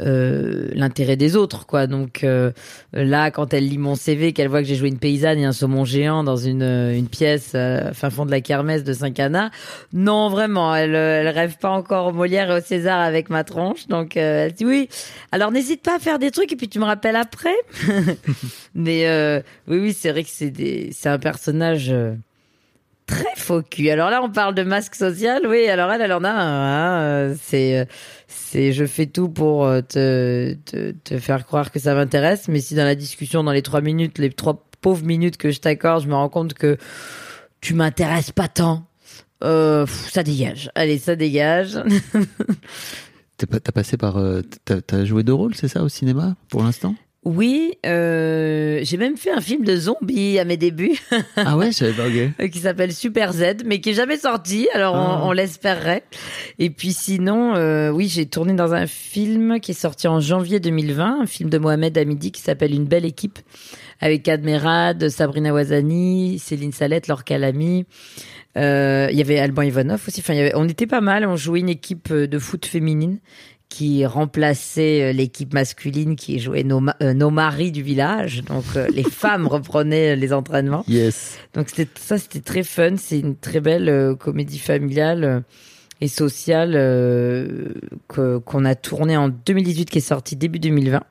euh, 0.02 0.70
l'intérêt 0.74 1.16
des 1.16 1.36
autres, 1.36 1.66
quoi. 1.66 1.86
Donc 1.86 2.24
euh, 2.24 2.52
là, 2.94 3.30
quand 3.30 3.54
elle 3.54 3.68
lit 3.68 3.78
mon 3.78 3.96
CV, 3.96 4.34
qu'elle 4.34 4.48
voit 4.48 4.62
que 4.62 4.68
j'ai 4.68 4.76
joué 4.76 4.90
une 4.90 4.98
paysanne 4.98 5.40
et 5.40 5.46
un 5.46 5.52
saumon 5.52 5.86
géant 5.86 6.24
dans 6.24 6.36
une, 6.36 6.64
euh, 6.64 6.98
une 6.98 7.08
pièce 7.08 7.52
euh, 7.54 7.94
fin 7.94 8.10
fond 8.10 8.26
de 8.26 8.32
la 8.32 8.42
kermesse 8.42 8.84
de 8.84 8.94
Saint-Cana, 8.94 9.52
non, 9.94 10.30
vraiment, 10.30 10.74
elle, 10.76 10.96
euh, 10.96 11.22
elle 11.22 11.30
rêve 11.30 11.58
pas 11.58 11.70
encore 11.70 12.08
au 12.08 12.12
Molière 12.12 12.50
et 12.52 12.58
au 12.58 12.62
César 12.62 13.00
avec 13.00 13.30
ma 13.30 13.44
tronche. 13.44 13.88
Donc 13.88 14.18
euh, 14.18 14.46
elle 14.46 14.54
dit 14.54 14.66
oui. 14.66 14.90
Alors 15.32 15.52
n'hésite 15.52 15.84
pas 15.84 15.98
à 15.98 16.00
faire 16.00 16.18
des 16.18 16.32
trucs 16.32 16.52
et 16.52 16.56
puis 16.56 16.70
tu 16.70 16.80
me 16.80 16.86
rappelles 16.86 17.16
après. 17.16 17.56
Mais 18.76 19.08
euh, 19.08 19.42
oui, 19.68 19.78
oui, 19.80 19.94
c'est 19.94 20.12
vrai 20.12 20.24
que 20.24 20.30
c'est 20.32 20.50
des, 20.50 20.90
c'est 20.92 21.10
un 21.10 21.20
personnage. 21.20 21.94
Très 23.06 23.36
faux 23.36 23.62
cul. 23.62 23.90
Alors 23.90 24.10
là, 24.10 24.22
on 24.24 24.30
parle 24.30 24.56
de 24.56 24.64
masque 24.64 24.96
social. 24.96 25.42
Oui, 25.48 25.68
alors 25.68 25.92
elle, 25.92 26.02
elle 26.02 26.14
en 26.14 26.24
a 26.24 26.30
un. 26.30 26.38
hein. 26.38 27.02
Euh, 27.02 27.36
C'est, 27.42 27.80
euh, 27.80 27.86
c'est, 28.28 28.72
je 28.72 28.86
fais 28.86 29.06
tout 29.08 29.30
pour 29.30 29.66
euh, 29.66 29.82
te, 29.82 30.54
te, 30.66 30.92
te 30.92 31.18
faire 31.20 31.46
croire 31.46 31.72
que 31.72 31.80
ça 31.80 31.94
m'intéresse. 31.96 32.48
Mais 32.48 32.60
si 32.62 32.76
dans 32.76 32.86
la 32.86 32.96
discussion, 32.96 33.44
dans 33.44 33.52
les 33.52 33.62
trois 33.62 33.82
minutes, 33.82 34.18
les 34.20 34.30
trois 34.30 34.66
pauvres 34.82 35.06
minutes 35.06 35.38
que 35.38 35.52
je 35.52 35.60
t'accorde, 35.60 36.04
je 36.04 36.08
me 36.08 36.16
rends 36.16 36.30
compte 36.30 36.54
que 36.54 36.78
tu 37.62 37.74
m'intéresses 37.74 38.32
pas 38.32 38.48
tant, 38.48 38.86
ça 39.42 40.24
dégage. 40.24 40.70
Allez, 40.76 40.98
ça 40.98 41.16
dégage. 41.16 41.78
T'as 43.38 43.72
passé 43.74 43.98
par, 43.98 44.18
t'as 44.66 45.06
joué 45.06 45.24
deux 45.24 45.34
rôles, 45.34 45.56
c'est 45.56 45.68
ça, 45.68 45.84
au 45.84 45.90
cinéma, 45.90 46.36
pour 46.50 46.64
l'instant? 46.64 46.96
Oui, 47.26 47.76
euh, 47.86 48.80
j'ai 48.84 48.98
même 48.98 49.16
fait 49.16 49.32
un 49.32 49.40
film 49.40 49.64
de 49.64 49.78
zombies 49.78 50.40
à 50.40 50.44
mes 50.46 50.58
débuts. 50.58 51.00
Ah 51.38 51.56
ouais, 51.56 51.68
je 51.68 51.78
savais 51.78 51.94
pas. 51.94 52.48
Qui 52.50 52.60
s'appelle 52.60 52.92
Super 52.92 53.32
Z, 53.32 53.64
mais 53.66 53.80
qui 53.80 53.92
est 53.92 53.94
jamais 53.94 54.18
sorti. 54.18 54.68
Alors 54.74 54.96
Ah. 54.96 55.22
on, 55.24 55.30
on 55.30 55.32
l'espérerait. 55.32 56.04
Et 56.60 56.70
puis 56.70 56.92
sinon, 56.92 57.56
euh, 57.56 57.90
oui, 57.92 58.10
j'ai 58.10 58.26
tourné 58.26 58.54
dans 58.54 58.74
un 58.74 58.88
film 58.88 59.62
qui 59.62 59.72
est 59.72 59.74
sorti 59.74 60.08
en 60.10 60.20
janvier 60.20 60.60
2020, 60.60 61.22
un 61.22 61.26
film 61.26 61.50
de 61.50 61.58
Mohamed 61.58 61.98
Hamidi 61.98 62.32
qui 62.34 62.42
s'appelle 62.42 62.74
Une 62.74 62.86
belle 62.86 63.06
équipe, 63.06 63.40
avec 64.02 64.28
Admerad, 64.28 65.08
Sabrina 65.08 65.54
Ouazani, 65.54 66.40
Céline 66.40 66.74
Salette, 66.74 67.08
Laure 67.08 67.24
Calamy. 67.24 67.86
Euh, 68.58 69.08
Il 69.12 69.18
y 69.18 69.22
avait 69.22 69.40
Alban 69.40 69.62
Ivanov 69.64 70.04
aussi. 70.08 70.20
Enfin, 70.20 70.34
y 70.34 70.40
avait- 70.42 70.56
on 70.56 70.68
était 70.68 70.88
pas 70.88 71.02
mal. 71.02 71.26
On 71.26 71.38
jouait 71.38 71.62
une 71.62 71.70
équipe 71.70 72.12
de 72.14 72.38
foot 72.40 72.66
féminine 72.66 73.20
qui 73.74 74.06
remplaçait 74.06 75.02
euh, 75.02 75.14
l'équipe 75.14 75.52
masculine 75.52 76.16
qui 76.16 76.38
jouait 76.38 76.64
nos, 76.64 76.80
ma- 76.80 76.96
euh, 77.02 77.14
nos 77.16 77.32
maris 77.32 77.72
du 77.72 77.82
village. 77.82 78.44
Donc 78.44 78.64
euh, 78.76 78.88
les 78.94 79.04
femmes 79.10 79.48
reprenaient 79.48 80.16
les 80.16 80.32
entraînements. 80.32 80.86
Yes. 80.88 81.40
Donc 81.56 81.70
ça, 81.96 82.18
c'était 82.20 82.42
très 82.42 82.62
fun. 82.62 82.98
C'est 82.98 83.18
une 83.20 83.36
très 83.36 83.62
belle 83.62 84.16
comédie 84.20 84.60
familiale 84.60 85.44
et 86.02 86.08
sociale 86.08 86.74
euh, 86.76 87.74
qu'on 88.08 88.66
a 88.66 88.76
tournée 88.76 89.18
en 89.18 89.30
2018, 89.30 89.90
qui 89.90 89.98
est 89.98 90.02
sortie 90.02 90.36
début 90.36 90.60
2020. 90.60 91.02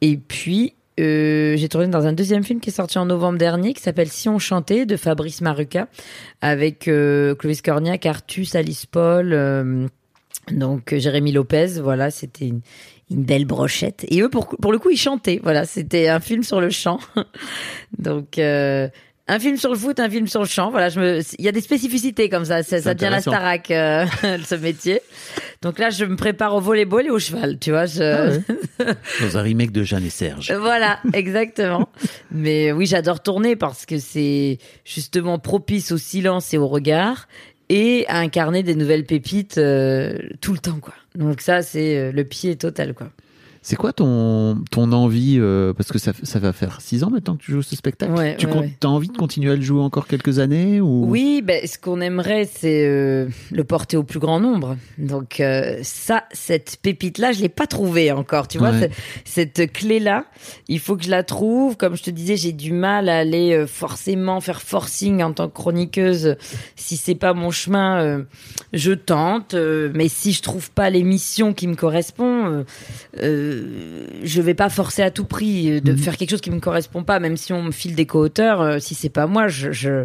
Et 0.00 0.16
puis 0.16 0.74
euh, 0.98 1.56
j'ai 1.56 1.68
tourné 1.68 1.86
dans 1.88 2.06
un 2.06 2.14
deuxième 2.14 2.42
film 2.42 2.58
qui 2.58 2.70
est 2.70 2.72
sorti 2.72 2.98
en 2.98 3.06
novembre 3.06 3.38
dernier, 3.38 3.74
qui 3.74 3.82
s'appelle 3.82 4.08
Si 4.08 4.28
on 4.28 4.38
chantait 4.40 4.86
de 4.86 4.96
Fabrice 4.96 5.40
Maruca, 5.40 5.86
avec 6.40 6.88
euh, 6.88 7.34
Clovis 7.36 7.62
Cornillac, 7.62 8.06
Artus, 8.06 8.54
Alice 8.56 8.86
Paul, 8.86 9.88
donc 10.50 10.92
euh, 10.92 10.98
Jérémy 10.98 11.32
Lopez. 11.32 11.80
Voilà, 11.80 12.10
c'était 12.10 12.46
une, 12.46 12.60
une 13.10 13.24
belle 13.24 13.44
brochette. 13.44 14.04
Et 14.08 14.20
eux, 14.22 14.28
pour, 14.28 14.48
pour 14.48 14.72
le 14.72 14.78
coup, 14.78 14.90
ils 14.90 14.98
chantaient. 14.98 15.40
Voilà, 15.42 15.64
c'était 15.64 16.08
un 16.08 16.20
film 16.20 16.42
sur 16.42 16.60
le 16.60 16.70
chant. 16.70 17.00
donc 17.98 18.38
euh, 18.38 18.88
un 19.28 19.40
film 19.40 19.56
sur 19.56 19.70
le 19.70 19.76
foot, 19.76 19.98
un 19.98 20.08
film 20.08 20.28
sur 20.28 20.40
le 20.40 20.46
chant. 20.46 20.70
Voilà, 20.70 20.88
je 20.88 21.00
me, 21.00 21.20
il 21.38 21.44
y 21.44 21.48
a 21.48 21.52
des 21.52 21.60
spécificités 21.60 22.28
comme 22.28 22.44
ça. 22.44 22.62
Ça, 22.62 22.80
ça 22.80 22.94
devient 22.94 23.10
la. 23.10 23.20
Starac, 23.20 23.70
euh, 23.70 24.06
ce 24.44 24.54
métier. 24.54 25.00
Donc 25.62 25.78
là, 25.78 25.90
je 25.90 26.04
me 26.04 26.16
prépare 26.16 26.54
au 26.54 26.60
volleyball 26.60 27.06
et 27.06 27.10
au 27.10 27.18
cheval. 27.18 27.58
Tu 27.58 27.70
vois, 27.70 27.86
je, 27.86 28.40
Dans 29.20 29.38
un 29.38 29.42
remake 29.42 29.72
de 29.72 29.82
Jeanne 29.82 30.04
et 30.04 30.10
Serge. 30.10 30.52
voilà, 30.52 31.00
exactement. 31.12 31.88
Mais 32.30 32.70
oui, 32.70 32.86
j'adore 32.86 33.20
tourner 33.20 33.56
parce 33.56 33.84
que 33.84 33.98
c'est 33.98 34.58
justement 34.84 35.38
propice 35.38 35.90
au 35.92 35.98
silence 35.98 36.54
et 36.54 36.58
au 36.58 36.68
regard 36.68 37.26
et 37.68 38.04
à 38.08 38.18
incarner 38.18 38.62
des 38.62 38.74
nouvelles 38.74 39.04
pépites 39.04 39.58
euh, 39.58 40.16
tout 40.40 40.52
le 40.52 40.58
temps, 40.58 40.78
quoi. 40.80 40.94
Donc 41.14 41.40
ça, 41.40 41.62
c'est 41.62 41.96
euh, 41.96 42.12
le 42.12 42.24
pied 42.24 42.56
total, 42.56 42.94
quoi. 42.94 43.10
C'est 43.68 43.74
quoi 43.74 43.92
ton, 43.92 44.62
ton 44.70 44.92
envie 44.92 45.38
euh, 45.40 45.72
Parce 45.72 45.90
que 45.90 45.98
ça, 45.98 46.12
ça 46.22 46.38
va 46.38 46.52
faire 46.52 46.80
six 46.80 47.02
ans 47.02 47.10
maintenant 47.10 47.34
que 47.34 47.42
tu 47.42 47.50
joues 47.50 47.62
ce 47.62 47.74
spectacle. 47.74 48.12
Ouais, 48.12 48.36
tu 48.36 48.46
ouais, 48.46 48.52
comptes- 48.52 48.62
ouais. 48.62 48.76
as 48.84 48.86
envie 48.86 49.08
de 49.08 49.16
continuer 49.16 49.50
à 49.50 49.56
le 49.56 49.60
jouer 49.60 49.80
encore 49.82 50.06
quelques 50.06 50.38
années 50.38 50.80
ou... 50.80 51.04
Oui, 51.08 51.42
ben, 51.44 51.66
ce 51.66 51.76
qu'on 51.76 52.00
aimerait, 52.00 52.48
c'est 52.48 52.86
euh, 52.86 53.26
le 53.50 53.64
porter 53.64 53.96
au 53.96 54.04
plus 54.04 54.20
grand 54.20 54.38
nombre. 54.38 54.76
Donc 54.98 55.40
euh, 55.40 55.80
ça, 55.82 56.26
cette 56.30 56.76
pépite-là, 56.80 57.32
je 57.32 57.40
l'ai 57.40 57.48
pas 57.48 57.66
trouvée 57.66 58.12
encore. 58.12 58.46
Tu 58.46 58.58
vois, 58.58 58.70
cette 59.24 59.72
clé-là, 59.72 60.26
il 60.68 60.78
faut 60.78 60.96
que 60.96 61.02
je 61.02 61.10
la 61.10 61.24
trouve. 61.24 61.76
Comme 61.76 61.96
je 61.96 62.04
te 62.04 62.10
disais, 62.10 62.36
j'ai 62.36 62.52
du 62.52 62.72
mal 62.72 63.08
à 63.08 63.18
aller 63.18 63.52
euh, 63.52 63.66
forcément 63.66 64.40
faire 64.40 64.62
forcing 64.62 65.24
en 65.24 65.32
tant 65.32 65.48
que 65.48 65.54
chroniqueuse. 65.54 66.36
Si 66.76 66.96
c'est 66.96 67.16
pas 67.16 67.34
mon 67.34 67.50
chemin, 67.50 67.98
euh, 68.00 68.22
je 68.72 68.92
tente. 68.92 69.54
euh, 69.54 69.90
mais 69.92 70.06
si 70.06 70.30
je 70.30 70.42
trouve 70.42 70.70
pas 70.70 70.88
l'émission 70.88 71.52
qui 71.52 71.66
me 71.66 71.74
correspond, 71.74 72.64
euh, 73.20 73.55
euh, 73.56 74.06
je 74.22 74.40
vais 74.42 74.54
pas 74.54 74.68
forcer 74.70 75.02
à 75.02 75.10
tout 75.10 75.24
prix 75.24 75.70
euh, 75.70 75.80
de 75.80 75.92
Mhm. 75.92 75.98
faire 75.98 76.16
quelque 76.16 76.30
chose 76.30 76.40
qui 76.40 76.50
me 76.50 76.60
correspond 76.60 77.02
pas. 77.04 77.18
Même 77.20 77.36
si 77.36 77.52
on 77.52 77.62
me 77.62 77.70
file 77.72 77.94
des 77.94 78.06
co-auteurs, 78.06 78.60
euh, 78.60 78.78
si 78.78 78.94
c'est 78.94 79.08
pas 79.10 79.26
moi, 79.26 79.48
je, 79.48 79.72
je 79.72 80.04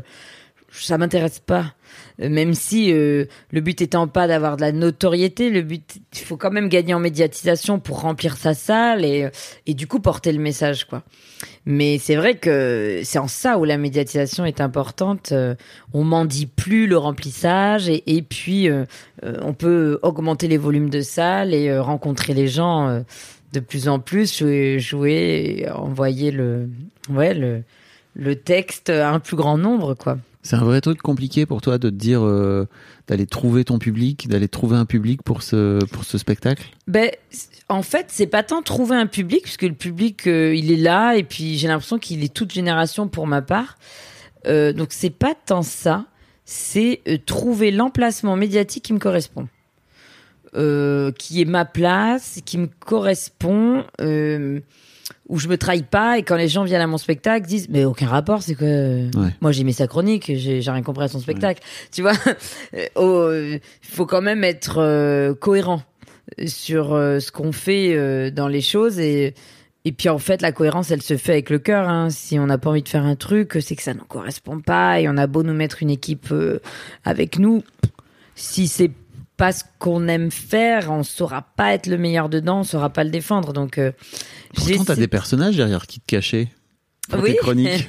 ça 0.74 0.98
m'intéresse 0.98 1.40
pas. 1.40 1.74
Euh, 2.22 2.30
Même 2.30 2.54
si 2.54 2.94
euh, 2.94 3.26
le 3.52 3.60
but 3.60 3.82
étant 3.82 4.08
pas 4.08 4.26
d'avoir 4.28 4.56
de 4.56 4.62
la 4.62 4.72
notoriété, 4.72 5.50
le 5.50 5.62
but, 5.64 5.98
il 6.14 6.20
faut 6.20 6.38
quand 6.38 6.52
même 6.52 6.70
gagner 6.70 6.94
en 6.94 7.00
médiatisation 7.02 7.78
pour 7.80 8.00
remplir 8.02 8.38
sa 8.38 8.54
salle 8.54 9.04
et, 9.04 9.28
et 9.66 9.74
du 9.74 9.86
coup 9.88 10.00
porter 10.00 10.32
le 10.32 10.40
message, 10.40 10.86
quoi. 10.86 11.04
Mais 11.66 11.98
c'est 12.00 12.16
vrai 12.16 12.36
que 12.38 13.02
c'est 13.04 13.20
en 13.20 13.28
ça 13.28 13.58
où 13.58 13.66
la 13.66 13.78
médiatisation 13.78 14.46
est 14.46 14.62
importante. 14.62 15.32
Euh, 15.34 15.56
on 15.94 16.04
mendie 16.06 16.46
plus 16.46 16.88
le 16.88 16.98
remplissage 16.98 17.90
et, 17.90 18.04
et 18.16 18.22
puis 18.22 18.70
euh, 18.70 18.86
euh, 19.26 19.38
on 19.42 19.54
peut 19.54 20.00
augmenter 20.04 20.48
les 20.48 20.58
volumes 20.58 20.90
de 20.90 21.02
salle 21.02 21.54
et 21.54 21.68
euh, 21.70 21.82
rencontrer 21.82 22.34
les 22.34 22.48
gens 22.48 22.88
euh, 22.88 23.02
de 23.54 23.60
plus 23.60 23.88
en 23.88 24.00
plus, 24.00 24.38
jouer, 24.38 24.80
jouer 24.80 25.58
et 25.60 25.70
envoyer 25.70 26.32
le, 26.32 26.70
ouais, 27.10 27.34
le, 27.34 27.64
le 28.16 28.36
texte 28.36 28.90
à 28.90 29.12
un 29.12 29.20
plus 29.20 29.36
grand 29.36 29.58
nombre, 29.58 29.94
quoi. 29.94 30.18
C'est 30.44 30.56
un 30.56 30.64
vrai 30.64 30.82
truc 30.82 31.00
compliqué 31.02 31.46
pour 31.46 31.62
toi 31.62 31.78
de 31.78 31.92
te 31.92 31.96
dire 31.96 32.26
euh, 32.26 32.68
d'aller 33.08 33.28
trouver 33.28 33.64
ton 33.64 33.78
public, 33.78 34.28
d'aller 34.28 34.48
trouver 34.48 34.76
un 34.76 34.86
public 34.86 35.22
pour 35.22 35.44
ce, 35.44 35.84
pour 35.86 36.04
ce 36.04 36.18
spectacle? 36.18 36.64
Ben, 36.88 37.12
en 37.70 37.84
fait, 37.84 38.08
c'est 38.10 38.26
pas 38.26 38.42
tant 38.42 38.64
trouver 38.64 38.96
un 38.96 39.06
public, 39.06 39.44
puisque 39.44 39.62
le 39.62 39.74
public, 39.74 40.26
euh, 40.26 40.56
il 40.56 40.72
est 40.72 40.78
là, 40.78 41.16
et 41.16 41.24
puis 41.24 41.58
j'ai 41.60 41.68
l'impression 41.68 42.00
qu'il 42.00 42.24
est 42.24 42.34
toute 42.34 42.52
génération 42.52 43.08
pour 43.08 43.28
ma 43.28 43.44
part. 43.44 43.78
Euh, 44.48 44.74
donc 44.74 44.88
c'est 44.92 45.12
pas 45.12 45.36
tant 45.46 45.62
ça, 45.62 46.06
c'est 46.46 47.02
euh, 47.08 47.18
trouver 47.24 47.70
l'emplacement 47.70 48.36
médiatique 48.36 48.84
qui 48.86 48.94
me 48.94 49.00
correspond. 49.00 49.48
Euh, 50.54 51.14
qui 51.14 51.42
est 51.42 51.46
ma 51.46 51.64
place, 51.64 52.40
qui 52.44 52.58
me 52.58 52.68
correspond, 52.68 53.86
euh, 54.02 54.60
où 55.30 55.40
je 55.40 55.48
me 55.48 55.58
trahis 55.58 55.84
pas, 55.84 56.18
et 56.18 56.24
quand 56.24 56.36
les 56.36 56.50
gens 56.50 56.66
viennent 56.66 56.82
à 56.82 56.88
mon 56.88 56.98
spectacle, 56.98 57.48
disent, 57.48 57.70
mais 57.70 57.86
aucun 57.86 58.08
rapport, 58.08 58.44
c'est 58.44 58.56
que 58.56 59.10
moi 59.40 59.54
j'ai 59.54 59.64
mis 59.64 59.72
sa 59.72 59.88
chronique, 59.88 60.30
j'ai 60.36 60.60
rien 60.60 60.82
compris 60.82 61.06
à 61.06 61.08
son 61.08 61.20
spectacle. 61.20 61.64
Tu 61.94 62.02
vois, 62.02 62.12
oh, 62.96 63.32
il 63.34 63.62
faut 63.82 64.06
quand 64.06 64.22
même 64.22 64.44
être 64.44 64.80
euh, 64.80 65.34
cohérent 65.34 65.84
sur 66.46 66.90
ce 66.90 67.32
qu'on 67.32 67.54
fait 67.54 68.32
dans 68.32 68.48
les 68.50 68.62
choses 68.62 69.00
et 69.00 69.34
et 69.84 69.92
puis 69.92 70.10
en 70.10 70.20
fait 70.20 70.42
la 70.42 70.52
cohérence 70.52 70.92
elle 70.92 71.02
se 71.02 71.18
fait 71.18 71.32
avec 71.34 71.50
le 71.50 71.60
cœur 71.60 71.90
hein. 71.90 72.10
si 72.10 72.38
on 72.38 72.46
n'a 72.46 72.58
pas 72.58 72.70
envie 72.70 72.84
de 72.84 72.90
faire 72.90 73.04
un 73.04 73.16
truc 73.16 73.58
c'est 73.62 73.76
que 73.76 73.82
ça 73.82 73.94
ne 73.94 74.00
correspond 74.00 74.60
pas 74.60 75.02
et 75.02 75.10
on 75.10 75.18
a 75.18 75.26
beau 75.28 75.44
nous 75.44 75.54
mettre 75.54 75.82
une 75.82 75.90
équipe 75.90 76.28
euh, 76.32 76.60
avec 77.04 77.40
nous 77.40 77.64
si 78.36 78.68
c'est 78.68 78.92
pas 79.42 79.54
ce 79.54 79.64
qu'on 79.80 80.08
aime 80.08 80.30
faire 80.30 80.92
on 80.92 81.02
saura 81.02 81.42
pas 81.42 81.74
être 81.74 81.88
le 81.88 81.98
meilleur 81.98 82.30
dedans 82.30 82.60
on 82.60 82.64
saura 82.64 82.92
pas 82.92 83.04
le 83.04 83.10
défendre 83.10 83.54
donc 83.54 83.80
euh, 83.80 83.92
Pourtant, 84.54 84.84
t'as 84.86 84.96
des 84.96 85.08
personnages 85.08 85.58
derrière 85.58 85.88
qui 85.88 86.00
te 86.00 86.06
cachaient 86.06 86.48
pour 87.10 87.24
Oui. 87.24 87.36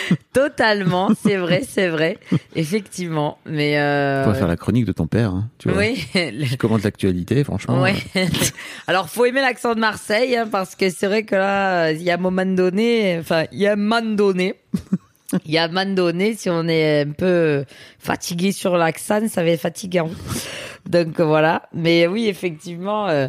totalement 0.32 1.10
c'est 1.22 1.36
vrai 1.36 1.64
c'est 1.68 1.88
vrai 1.88 2.16
effectivement 2.54 3.36
mais 3.44 3.78
euh, 3.78 4.22
Tu 4.22 4.30
vas 4.30 4.34
faire 4.36 4.48
la 4.48 4.56
chronique 4.56 4.86
de 4.86 4.92
ton 4.92 5.06
père, 5.06 5.32
hein, 5.32 5.50
tu 5.58 5.68
vois. 5.68 5.80
oui 5.80 6.02
Qui 6.48 6.56
commente 6.56 6.82
l'actualité, 6.82 7.44
franchement. 7.44 7.82
Ouais. 7.82 7.96
Alors, 8.86 9.10
faut 9.10 9.24
aimer 9.26 9.40
l'accent 9.40 9.74
de 9.74 9.80
Marseille, 9.80 10.36
hein, 10.36 10.48
parce 10.50 10.74
que 10.74 10.88
c'est 10.90 11.06
vrai 11.06 11.24
que 11.24 11.34
là, 11.34 11.92
il 11.92 12.02
y 12.02 12.10
a 12.10 12.14
un 12.14 12.18
moment 12.18 12.46
donné, 12.46 13.18
enfin, 13.20 13.44
il 13.52 13.58
y 13.58 13.66
a 13.66 13.72
un 13.72 13.76
moment 13.76 14.02
donné, 14.02 14.54
il 15.44 15.50
y 15.52 15.58
a 15.58 15.64
un 15.64 15.68
moment 15.68 15.92
donné, 15.94 16.34
si 16.34 16.48
on 16.50 16.66
est 16.68 17.02
un 17.02 17.10
peu 17.10 17.64
fatigué 17.98 18.52
sur 18.52 18.76
l'accent, 18.76 19.28
ça 19.28 19.42
va 19.42 19.50
être 19.50 19.60
fatigant. 19.60 20.10
Donc 20.88 21.20
voilà. 21.20 21.68
Mais 21.72 22.06
oui, 22.06 22.26
effectivement, 22.28 23.08
euh, 23.08 23.28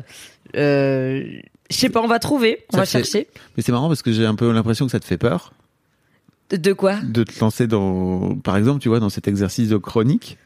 euh, 0.55 1.23
je 1.69 1.75
sais 1.75 1.89
pas, 1.89 2.01
on 2.01 2.07
va 2.07 2.19
trouver, 2.19 2.65
on 2.71 2.73
Ça 2.73 2.79
va 2.79 2.85
fait- 2.85 2.99
chercher. 3.03 3.27
Mais 3.55 3.63
c'est 3.63 3.71
marrant 3.71 3.87
parce 3.87 4.01
que 4.01 4.11
j'ai 4.11 4.25
un 4.25 4.35
peu 4.35 4.51
l'impression 4.51 4.85
que 4.85 4.91
ça 4.91 4.99
te 4.99 5.05
fait 5.05 5.17
peur 5.17 5.53
De, 6.49 6.57
de 6.57 6.73
quoi? 6.73 6.97
De 7.03 7.23
te 7.23 7.39
lancer 7.39 7.67
dans, 7.67 8.35
par 8.35 8.55
exemple, 8.57 8.79
tu 8.81 8.89
vois, 8.89 8.99
dans 8.99 9.09
cet 9.09 9.27
exercice 9.27 9.69
de 9.69 9.77
chronique? 9.77 10.37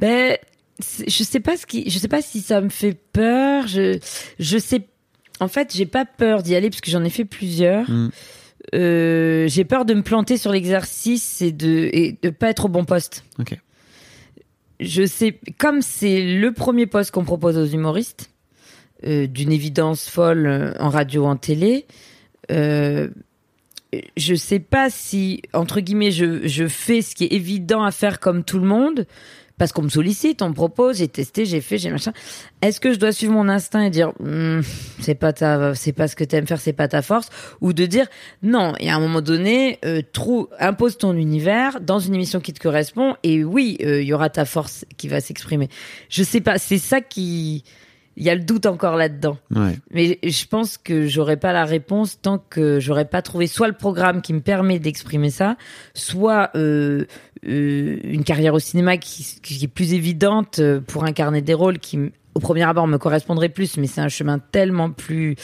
Ben, 0.00 0.36
je 0.80 1.22
sais 1.22 1.40
pas 1.40 1.56
ce 1.56 1.66
qui, 1.66 1.88
je 1.88 1.98
sais 1.98 2.08
pas 2.08 2.20
si 2.22 2.40
ça 2.40 2.60
me 2.60 2.68
fait 2.68 2.98
peur. 3.12 3.66
Je, 3.68 3.98
je 4.40 4.58
sais. 4.58 4.82
En 5.40 5.48
fait, 5.48 5.72
j'ai 5.74 5.86
pas 5.86 6.04
peur 6.04 6.42
d'y 6.42 6.54
aller 6.56 6.68
parce 6.70 6.80
que 6.80 6.90
j'en 6.90 7.04
ai 7.04 7.10
fait 7.10 7.24
plusieurs. 7.24 7.88
Mm. 7.88 8.10
Euh, 8.74 9.46
j'ai 9.46 9.64
peur 9.64 9.84
de 9.84 9.94
me 9.94 10.02
planter 10.02 10.36
sur 10.38 10.50
l'exercice 10.50 11.42
et 11.42 11.52
de 11.52 11.90
et 11.92 12.18
de 12.22 12.30
pas 12.30 12.48
être 12.50 12.64
au 12.64 12.68
bon 12.68 12.84
poste. 12.84 13.24
Ok. 13.38 13.56
Je 14.80 15.06
sais, 15.06 15.38
comme 15.58 15.82
c'est 15.82 16.22
le 16.22 16.52
premier 16.52 16.86
poste 16.86 17.12
qu'on 17.12 17.24
propose 17.24 17.56
aux 17.58 17.66
humoristes, 17.66 18.30
euh, 19.06 19.26
d'une 19.26 19.52
évidence 19.52 20.08
folle 20.08 20.46
euh, 20.46 20.72
en 20.80 20.88
radio, 20.88 21.26
en 21.26 21.36
télé. 21.36 21.86
Euh, 22.50 23.08
je 24.16 24.34
sais 24.34 24.58
pas 24.58 24.90
si 24.90 25.42
entre 25.52 25.80
guillemets 25.80 26.10
je, 26.10 26.46
je 26.46 26.66
fais 26.66 27.02
ce 27.02 27.14
qui 27.14 27.24
est 27.24 27.32
évident 27.32 27.84
à 27.84 27.90
faire 27.90 28.18
comme 28.18 28.44
tout 28.44 28.58
le 28.58 28.66
monde 28.66 29.06
parce 29.56 29.72
qu'on 29.72 29.82
me 29.82 29.88
sollicite, 29.88 30.42
on 30.42 30.48
me 30.48 30.54
propose, 30.54 30.98
j'ai 30.98 31.08
testé, 31.08 31.44
j'ai 31.44 31.60
fait, 31.60 31.78
j'ai 31.78 31.90
machin. 31.90 32.12
Est-ce 32.60 32.80
que 32.80 32.92
je 32.92 32.98
dois 32.98 33.12
suivre 33.12 33.32
mon 33.32 33.48
instinct 33.48 33.82
et 33.82 33.90
dire 33.90 34.12
Hmm, 34.18 34.60
c'est 35.00 35.14
pas 35.14 35.32
ta, 35.32 35.74
c'est 35.74 35.92
pas 35.92 36.08
ce 36.08 36.16
que 36.16 36.24
t'aimes 36.24 36.46
faire, 36.46 36.60
c'est 36.60 36.72
pas 36.72 36.88
ta 36.88 37.02
force, 37.02 37.28
ou 37.60 37.72
de 37.72 37.86
dire 37.86 38.06
non 38.42 38.74
et 38.80 38.90
à 38.90 38.96
un 38.96 39.00
moment 39.00 39.20
donné, 39.20 39.78
euh, 39.84 40.02
trou, 40.12 40.48
impose 40.58 40.98
ton 40.98 41.14
univers 41.14 41.80
dans 41.80 41.98
une 41.98 42.14
émission 42.14 42.40
qui 42.40 42.52
te 42.52 42.60
correspond 42.60 43.16
et 43.22 43.44
oui, 43.44 43.78
euh, 43.82 44.02
il 44.02 44.08
y 44.08 44.12
aura 44.12 44.28
ta 44.30 44.44
force 44.44 44.84
qui 44.96 45.08
va 45.08 45.20
s'exprimer. 45.20 45.68
Je 46.08 46.22
sais 46.22 46.40
pas, 46.40 46.58
c'est 46.58 46.78
ça 46.78 47.00
qui, 47.00 47.64
il 48.16 48.24
y 48.24 48.30
a 48.30 48.34
le 48.34 48.42
doute 48.42 48.66
encore 48.66 48.96
là-dedans. 48.96 49.38
Ouais. 49.54 49.78
Mais 49.90 50.18
je 50.22 50.46
pense 50.46 50.78
que 50.78 51.06
j'aurai 51.06 51.36
pas 51.36 51.52
la 51.52 51.64
réponse 51.64 52.20
tant 52.20 52.38
que 52.38 52.80
j'aurai 52.80 53.04
pas 53.04 53.22
trouvé 53.22 53.46
soit 53.46 53.68
le 53.68 53.74
programme 53.74 54.22
qui 54.22 54.32
me 54.32 54.40
permet 54.40 54.78
d'exprimer 54.78 55.30
ça, 55.30 55.56
soit 55.94 56.50
euh, 56.54 57.04
euh, 57.46 57.98
une 58.04 58.24
carrière 58.24 58.54
au 58.54 58.58
cinéma 58.58 58.96
qui, 58.96 59.38
qui 59.42 59.64
est 59.64 59.68
plus 59.68 59.92
évidente 59.92 60.58
euh, 60.58 60.80
pour 60.80 61.04
incarner 61.04 61.42
des 61.42 61.54
rôles 61.54 61.78
qui, 61.78 61.98
au 62.34 62.40
premier 62.40 62.62
abord, 62.64 62.86
me 62.86 62.98
correspondraient 62.98 63.48
plus, 63.48 63.76
mais 63.76 63.86
c'est 63.86 64.00
un 64.00 64.08
chemin 64.08 64.38
tellement 64.38 64.90
plus 64.90 65.36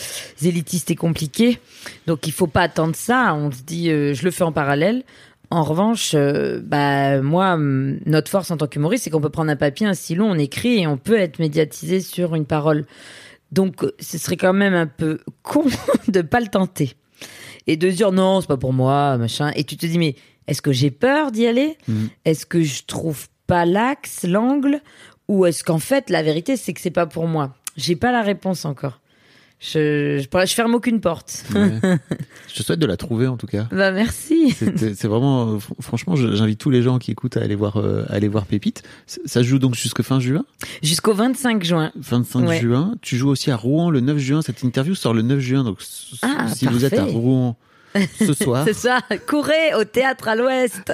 élitiste 0.42 0.90
et 0.90 0.96
compliqué. 0.96 1.58
Donc 2.06 2.26
il 2.26 2.32
faut 2.32 2.46
pas 2.46 2.62
attendre 2.62 2.96
ça. 2.96 3.34
On 3.34 3.50
se 3.50 3.62
dit, 3.62 3.90
euh, 3.90 4.14
je 4.14 4.24
le 4.24 4.30
fais 4.30 4.44
en 4.44 4.52
parallèle. 4.52 5.04
En 5.50 5.64
revanche, 5.64 6.12
euh, 6.14 6.60
bah 6.62 7.20
moi, 7.22 7.56
notre 7.58 8.30
force 8.30 8.52
en 8.52 8.56
tant 8.56 8.68
qu'humoriste, 8.68 9.04
c'est 9.04 9.10
qu'on 9.10 9.20
peut 9.20 9.30
prendre 9.30 9.50
un 9.50 9.56
papier, 9.56 9.86
un 9.86 9.94
stylo, 9.94 10.24
on 10.24 10.38
écrit 10.38 10.80
et 10.80 10.86
on 10.86 10.96
peut 10.96 11.18
être 11.18 11.40
médiatisé 11.40 12.00
sur 12.00 12.36
une 12.36 12.46
parole. 12.46 12.86
Donc, 13.50 13.84
ce 13.98 14.16
serait 14.16 14.36
quand 14.36 14.52
même 14.52 14.74
un 14.74 14.86
peu 14.86 15.18
con 15.42 15.64
de 16.08 16.22
pas 16.22 16.40
le 16.40 16.46
tenter 16.46 16.94
et 17.66 17.76
de 17.76 17.90
dire 17.90 18.12
non, 18.12 18.40
c'est 18.40 18.46
pas 18.46 18.56
pour 18.56 18.72
moi, 18.72 19.16
machin. 19.18 19.50
Et 19.56 19.64
tu 19.64 19.76
te 19.76 19.86
dis 19.86 19.98
mais 19.98 20.14
est-ce 20.46 20.62
que 20.62 20.72
j'ai 20.72 20.90
peur 20.90 21.32
d'y 21.32 21.46
aller? 21.46 21.76
Mhm. 21.88 22.08
Est-ce 22.24 22.46
que 22.46 22.62
je 22.62 22.84
trouve 22.84 23.28
pas 23.46 23.64
l'axe, 23.64 24.24
l'angle, 24.24 24.80
ou 25.28 25.46
est-ce 25.46 25.64
qu'en 25.64 25.78
fait 25.78 26.10
la 26.10 26.22
vérité 26.22 26.56
c'est 26.56 26.72
que 26.72 26.80
c'est 26.80 26.90
pas 26.90 27.06
pour 27.06 27.26
moi? 27.26 27.54
J'ai 27.76 27.96
pas 27.96 28.12
la 28.12 28.22
réponse 28.22 28.64
encore. 28.64 28.99
Je, 29.62 30.18
je, 30.18 30.46
je 30.46 30.54
ferme 30.54 30.74
aucune 30.74 31.00
porte. 31.02 31.44
Ouais. 31.54 31.72
je 32.48 32.54
te 32.54 32.62
souhaite 32.62 32.78
de 32.78 32.86
la 32.86 32.96
trouver 32.96 33.26
en 33.26 33.36
tout 33.36 33.46
cas. 33.46 33.68
bah 33.70 33.90
merci. 33.92 34.52
C'est 34.76 35.04
vraiment, 35.06 35.58
fr- 35.58 35.74
franchement, 35.80 36.16
j'invite 36.16 36.58
tous 36.58 36.70
les 36.70 36.80
gens 36.80 36.98
qui 36.98 37.10
écoutent 37.10 37.36
à 37.36 37.42
aller 37.42 37.54
voir, 37.56 37.76
euh, 37.76 38.04
à 38.08 38.14
aller 38.14 38.28
voir 38.28 38.46
Pépite. 38.46 38.82
Ça 39.06 39.42
joue 39.42 39.58
donc 39.58 39.74
jusque 39.74 40.00
fin 40.02 40.18
juin, 40.18 40.44
Jusqu'au 40.82 41.12
25 41.12 41.62
juin. 41.62 41.92
25 41.94 42.48
Ouais. 42.48 42.60
juin. 42.60 42.94
Tu 43.02 43.16
joues 43.18 43.28
aussi 43.28 43.50
à 43.50 43.56
Rouen 43.56 43.90
le 43.90 44.00
9 44.00 44.16
juin. 44.16 44.40
Cette 44.40 44.62
interview 44.62 44.94
sort 44.94 45.12
le 45.12 45.20
9 45.22 45.38
juin, 45.40 45.62
donc 45.62 45.78
Ah, 46.22 46.48
si 46.48 46.64
vous 46.66 46.86
êtes 46.86 46.94
à. 46.98 47.04
Rouen 47.04 47.56
ce 48.18 48.32
soir, 48.34 48.64
C'est 48.64 48.74
ça, 48.74 49.00
courez 49.26 49.74
au 49.78 49.84
théâtre 49.84 50.28
à 50.28 50.36
l'ouest, 50.36 50.92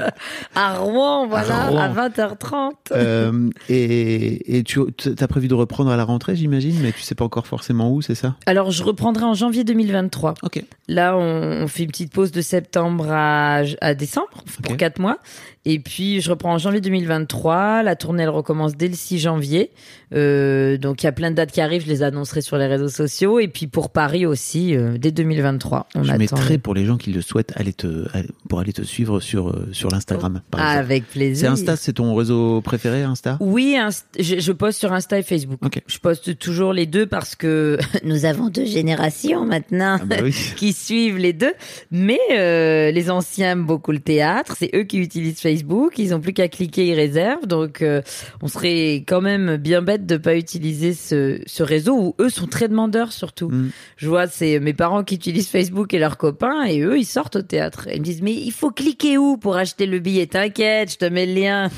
à 0.54 0.74
Rouen, 0.78 1.26
voilà, 1.26 1.66
Rouen. 1.66 1.78
à 1.80 2.08
20h30. 2.08 2.72
euh, 2.92 3.50
et, 3.68 4.58
et 4.58 4.62
tu 4.64 4.80
as 5.20 5.28
prévu 5.28 5.48
de 5.48 5.54
reprendre 5.54 5.90
à 5.90 5.96
la 5.96 6.04
rentrée, 6.04 6.36
j'imagine, 6.36 6.78
mais 6.82 6.92
tu 6.92 7.00
sais 7.02 7.14
pas 7.14 7.24
encore 7.24 7.46
forcément 7.46 7.90
où, 7.92 8.02
c'est 8.02 8.14
ça? 8.14 8.34
Alors, 8.46 8.70
je 8.70 8.82
reprendrai 8.82 9.24
en 9.24 9.34
janvier 9.34 9.64
2023. 9.64 10.34
Ok. 10.42 10.64
Là, 10.88 11.16
on, 11.16 11.62
on 11.62 11.68
fait 11.68 11.84
une 11.84 11.90
petite 11.90 12.12
pause 12.12 12.32
de 12.32 12.40
septembre 12.40 13.06
à, 13.10 13.62
à 13.80 13.94
décembre 13.94 14.28
pour 14.62 14.76
quatre 14.76 14.98
mois. 14.98 15.18
Et 15.64 15.78
puis, 15.78 16.20
je 16.20 16.28
reprends 16.30 16.54
en 16.54 16.58
janvier 16.58 16.80
2023. 16.80 17.84
La 17.84 17.94
tournée, 17.94 18.24
elle 18.24 18.30
recommence 18.30 18.76
dès 18.76 18.88
le 18.88 18.94
6 18.94 19.20
janvier. 19.20 19.70
Euh, 20.12 20.76
donc, 20.76 21.02
il 21.02 21.06
y 21.06 21.08
a 21.08 21.12
plein 21.12 21.30
de 21.30 21.36
dates 21.36 21.52
qui 21.52 21.60
arrivent. 21.60 21.84
Je 21.84 21.88
les 21.88 22.02
annoncerai 22.02 22.40
sur 22.40 22.56
les 22.58 22.66
réseaux 22.66 22.88
sociaux. 22.88 23.38
Et 23.38 23.46
puis, 23.46 23.68
pour 23.68 23.90
Paris 23.90 24.26
aussi, 24.26 24.74
euh, 24.74 24.98
dès 24.98 25.12
2023. 25.12 25.86
On 25.94 26.02
Je 26.02 26.10
attend. 26.10 26.18
mettrai 26.18 26.58
pour 26.58 26.74
les 26.74 26.84
gens 26.84 26.96
qui 26.96 27.12
le 27.12 27.20
souhaitent 27.22 27.52
aller 27.54 27.72
te, 27.72 28.06
pour 28.48 28.58
aller 28.58 28.72
te 28.72 28.82
suivre 28.82 29.20
sur, 29.20 29.50
euh, 29.50 29.68
sur 29.70 29.88
l'Instagram, 29.90 30.42
par 30.50 30.60
Ah, 30.60 30.70
avec 30.72 31.04
C'est 31.06 31.12
plaisir. 31.18 31.52
Insta, 31.52 31.76
c'est 31.76 31.92
ton 31.92 32.12
réseau 32.16 32.60
préféré, 32.60 33.02
Insta? 33.02 33.36
Oui, 33.38 33.76
je, 34.18 34.40
je 34.40 34.52
poste 34.52 34.80
sur 34.80 34.92
Insta 34.92 35.20
et 35.20 35.22
Facebook. 35.22 35.60
Ok. 35.64 35.80
Je 35.86 35.98
poste 35.98 36.38
toujours 36.40 36.72
les 36.72 36.86
deux 36.86 37.06
parce 37.06 37.36
que 37.36 37.78
nous 38.04 38.24
avons 38.24 38.48
deux 38.48 38.66
générations 38.66 39.46
maintenant. 39.46 39.98
Ah 40.00 40.04
bah 40.04 40.16
oui. 40.24 40.34
qui 40.56 40.72
suivent 40.72 41.18
les 41.18 41.32
deux. 41.32 41.52
Mais 41.92 42.18
euh, 42.32 42.90
les 42.90 43.10
anciens 43.12 43.52
aiment 43.52 43.64
beaucoup 43.66 43.92
le 43.92 44.00
théâtre. 44.00 44.56
C'est 44.58 44.70
eux 44.74 44.82
qui 44.82 44.98
utilisent 44.98 45.38
Facebook. 45.38 45.51
Ils 45.98 46.14
ont 46.14 46.20
plus 46.20 46.32
qu'à 46.32 46.48
cliquer, 46.48 46.86
ils 46.86 46.94
réservent. 46.94 47.46
Donc, 47.46 47.82
euh, 47.82 48.02
on 48.40 48.48
serait 48.48 49.04
quand 49.06 49.20
même 49.20 49.56
bien 49.56 49.82
bête 49.82 50.06
de 50.06 50.16
pas 50.16 50.36
utiliser 50.36 50.94
ce, 50.94 51.40
ce 51.46 51.62
réseau 51.62 51.96
où 51.98 52.14
eux 52.20 52.28
sont 52.28 52.46
très 52.46 52.68
demandeurs 52.68 53.12
surtout. 53.12 53.48
Mm. 53.48 53.70
Je 53.96 54.08
vois, 54.08 54.26
c'est 54.26 54.60
mes 54.60 54.74
parents 54.74 55.04
qui 55.04 55.14
utilisent 55.14 55.48
Facebook 55.48 55.94
et 55.94 55.98
leurs 55.98 56.16
copains 56.16 56.64
et 56.64 56.80
eux, 56.80 56.98
ils 56.98 57.04
sortent 57.04 57.36
au 57.36 57.42
théâtre. 57.42 57.88
Ils 57.92 58.00
me 58.00 58.04
disent, 58.04 58.22
mais 58.22 58.34
il 58.34 58.52
faut 58.52 58.70
cliquer 58.70 59.18
où 59.18 59.36
pour 59.36 59.56
acheter 59.56 59.86
le 59.86 59.98
billet? 59.98 60.26
T'inquiète, 60.26 60.92
je 60.92 60.98
te 60.98 61.04
mets 61.04 61.26
le 61.26 61.34
lien. 61.34 61.70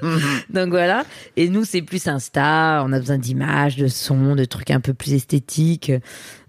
Donc 0.50 0.68
voilà. 0.70 1.04
Et 1.36 1.48
nous, 1.48 1.64
c'est 1.64 1.82
plus 1.82 2.06
Insta. 2.06 2.82
On 2.86 2.92
a 2.92 2.98
besoin 2.98 3.18
d'images, 3.18 3.76
de 3.76 3.88
sons, 3.88 4.34
de 4.34 4.44
trucs 4.44 4.70
un 4.70 4.80
peu 4.80 4.94
plus 4.94 5.14
esthétiques. 5.14 5.92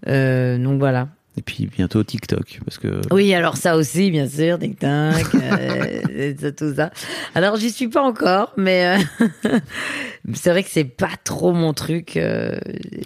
Euh, 0.08 0.58
donc 0.58 0.78
voilà. 0.78 1.08
Et 1.36 1.42
puis 1.42 1.66
bientôt 1.66 2.02
TikTok, 2.04 2.60
parce 2.64 2.78
que 2.78 3.00
Oui, 3.12 3.34
alors 3.34 3.56
ça 3.56 3.76
aussi, 3.76 4.10
bien 4.12 4.28
sûr, 4.28 4.56
TikTok, 4.58 5.34
euh, 5.34 6.32
tout 6.56 6.74
ça. 6.76 6.90
Alors, 7.34 7.56
j'y 7.56 7.72
suis 7.72 7.88
pas 7.88 8.02
encore, 8.02 8.52
mais 8.56 8.98
euh, 9.44 9.48
c'est 10.34 10.50
vrai 10.50 10.62
que 10.62 10.70
c'est 10.70 10.84
pas 10.84 11.10
trop 11.24 11.52
mon 11.52 11.72
truc. 11.72 12.16
euh, 12.16 12.56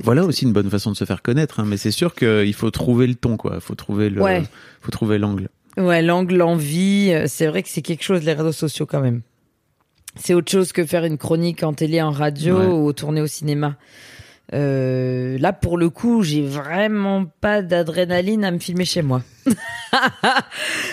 Voilà 0.04 0.24
aussi 0.24 0.44
une 0.44 0.52
bonne 0.52 0.68
façon 0.68 0.90
de 0.90 0.96
se 0.96 1.04
faire 1.04 1.22
connaître, 1.22 1.60
hein, 1.60 1.64
mais 1.66 1.78
c'est 1.78 1.90
sûr 1.90 2.14
qu'il 2.14 2.52
faut 2.54 2.70
trouver 2.70 3.06
le 3.06 3.14
ton, 3.14 3.36
quoi. 3.38 3.52
Il 3.54 3.60
faut 3.62 3.74
trouver 3.74 4.10
le, 4.10 4.20
Ouais. 4.20 4.42
faut 4.82 4.90
trouver 4.90 5.18
l'angle. 5.18 5.48
Ouais, 5.78 6.02
l'angle, 6.02 6.36
l'envie, 6.36 7.10
euh, 7.12 7.24
c'est 7.28 7.46
vrai 7.46 7.62
que 7.62 7.68
c'est 7.70 7.82
quelque 7.82 8.02
chose, 8.02 8.22
les 8.24 8.34
réseaux 8.34 8.52
sociaux, 8.52 8.84
quand 8.84 9.00
même. 9.00 9.22
C'est 10.16 10.34
autre 10.34 10.50
chose 10.50 10.72
que 10.72 10.84
faire 10.84 11.04
une 11.04 11.16
chronique 11.16 11.62
en 11.62 11.72
télé, 11.72 12.02
en 12.02 12.10
radio 12.10 12.58
Ouais. 12.58 12.66
ou 12.66 12.92
tourner 12.92 13.22
au 13.22 13.26
cinéma. 13.26 13.76
Euh, 14.54 15.36
là, 15.38 15.52
pour 15.52 15.76
le 15.76 15.90
coup, 15.90 16.22
j'ai 16.22 16.42
vraiment 16.42 17.26
pas 17.40 17.62
d'adrénaline 17.62 18.44
à 18.44 18.50
me 18.50 18.58
filmer 18.58 18.84
chez 18.84 19.02
moi. 19.02 19.22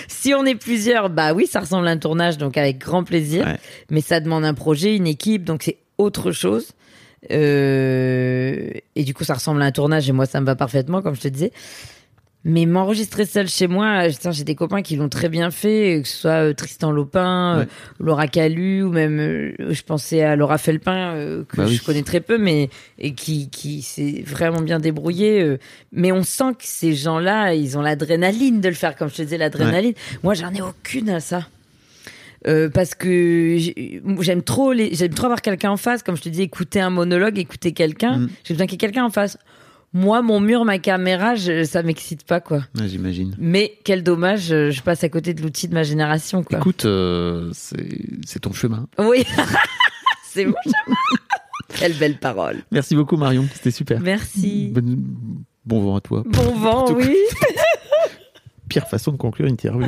si 0.07 0.33
on 0.33 0.45
est 0.45 0.55
plusieurs, 0.55 1.09
bah 1.09 1.33
oui, 1.33 1.47
ça 1.47 1.61
ressemble 1.61 1.87
à 1.87 1.91
un 1.91 1.97
tournage, 1.97 2.37
donc 2.37 2.57
avec 2.57 2.79
grand 2.79 3.03
plaisir. 3.03 3.45
Ouais. 3.45 3.57
Mais 3.89 4.01
ça 4.01 4.19
demande 4.19 4.43
un 4.43 4.53
projet, 4.53 4.95
une 4.95 5.07
équipe, 5.07 5.43
donc 5.43 5.63
c'est 5.63 5.77
autre 5.97 6.31
chose. 6.31 6.73
Euh, 7.31 8.69
et 8.95 9.03
du 9.03 9.13
coup, 9.13 9.23
ça 9.23 9.35
ressemble 9.35 9.61
à 9.61 9.65
un 9.65 9.71
tournage 9.71 10.09
et 10.09 10.11
moi, 10.11 10.25
ça 10.25 10.41
me 10.41 10.45
va 10.45 10.55
parfaitement, 10.55 11.01
comme 11.01 11.15
je 11.15 11.21
te 11.21 11.27
disais. 11.27 11.51
Mais 12.47 12.67
m'enregistrer 12.67 13.25
seul 13.25 13.47
chez 13.49 13.65
moi, 13.67 14.07
euh, 14.07 14.31
j'ai 14.31 14.43
des 14.43 14.53
copains 14.53 14.83
qui 14.83 14.95
l'ont 14.95 15.09
très 15.09 15.29
bien 15.29 15.49
fait, 15.49 16.01
que 16.03 16.07
ce 16.07 16.15
soit 16.15 16.49
euh, 16.49 16.53
Tristan 16.53 16.91
Lopin, 16.91 17.55
euh, 17.55 17.59
Ouais. 17.61 17.67
Laura 17.99 18.27
Calu, 18.27 18.83
ou 18.83 18.91
même, 18.91 19.19
euh, 19.19 19.53
je 19.71 19.81
pensais 19.81 20.21
à 20.21 20.35
Laura 20.35 20.59
Felpin, 20.59 21.15
euh, 21.15 21.43
que 21.49 21.57
Bah 21.57 21.65
oui. 21.67 21.73
je 21.75 21.83
connais 21.83 22.03
très 22.03 22.19
peu, 22.21 22.37
mais 22.37 22.69
et 22.99 23.13
qui, 23.15 23.49
qui 23.49 23.81
s'est 23.81 24.23
vraiment 24.27 24.61
bien 24.61 24.79
débrouillé. 24.79 25.41
euh. 25.41 25.57
mais 25.91 26.11
on 26.11 26.21
sent 26.21 26.51
que 26.59 26.65
ces 26.65 26.93
gens-là, 26.93 27.55
ils 27.55 27.79
ont 27.79 27.81
l'adrénaline 27.81 28.61
de 28.61 28.69
le 28.69 28.75
faire, 28.75 28.95
comme 28.95 29.09
je 29.09 29.15
te 29.15 29.21
disais, 29.23 29.37
l'adrénaline. 29.39 29.93
Moi, 30.21 30.35
j'en 30.35 30.53
ai 30.53 30.61
aucune 30.61 31.09
à 31.09 31.19
ça. 31.21 31.47
Euh, 32.47 32.69
parce 32.69 32.93
que 32.93 33.55
j'ai- 33.57 34.03
j'aime 34.19 34.43
trop 34.43 34.71
les, 34.71 34.93
j'aime 34.93 35.15
trop 35.15 35.25
avoir 35.25 35.41
quelqu'un 35.41 35.71
en 35.71 35.77
face, 35.77 36.03
comme 36.03 36.15
je 36.15 36.21
te 36.21 36.29
dis, 36.29 36.43
écouter 36.43 36.79
un 36.79 36.91
monologue, 36.91 37.39
écouter 37.39 37.71
quelqu'un. 37.71 38.19
Mm. 38.19 38.29
J'ai 38.43 38.53
besoin 38.53 38.67
qu'il 38.67 38.73
y 38.73 38.75
ait 38.75 38.87
quelqu'un 38.87 39.05
en 39.05 39.09
face. 39.09 39.39
Moi, 39.97 40.21
mon 40.21 40.41
mur, 40.41 40.65
ma 40.65 40.77
caméra, 40.77 41.35
je, 41.35 41.63
ça 41.63 41.81
m'excite 41.81 42.25
pas, 42.25 42.41
quoi. 42.41 42.63
J'imagine. 42.75 43.33
Mais 43.39 43.77
quel 43.85 44.03
dommage, 44.03 44.41
je, 44.47 44.69
je 44.69 44.81
passe 44.81 45.05
à 45.05 45.09
côté 45.09 45.33
de 45.33 45.41
l'outil 45.41 45.69
de 45.69 45.73
ma 45.73 45.83
génération, 45.83 46.43
quoi. 46.43 46.57
Écoute, 46.59 46.83
euh, 46.83 47.49
c'est 47.53 48.39
ton 48.41 48.51
chemin. 48.51 48.87
Oui, 48.99 49.23
c'est 50.25 50.45
mon 50.45 50.53
chemin. 50.65 50.95
Quelle 51.77 51.93
belle 51.93 52.17
parole. 52.19 52.57
Merci 52.71 52.93
beaucoup 52.95 53.15
Marion, 53.17 53.47
c'était 53.53 53.71
super. 53.71 53.99
Merci. 54.01 54.69
Bonne- 54.73 55.01
Bon 55.65 55.81
vent 55.81 55.95
à 55.95 56.01
toi. 56.01 56.23
Bon 56.25 56.53
vent, 56.55 56.91
oui. 56.93 57.15
Pire 58.69 58.87
façon 58.87 59.11
de 59.13 59.17
conclure 59.17 59.47
une 59.47 59.53
interview. 59.53 59.87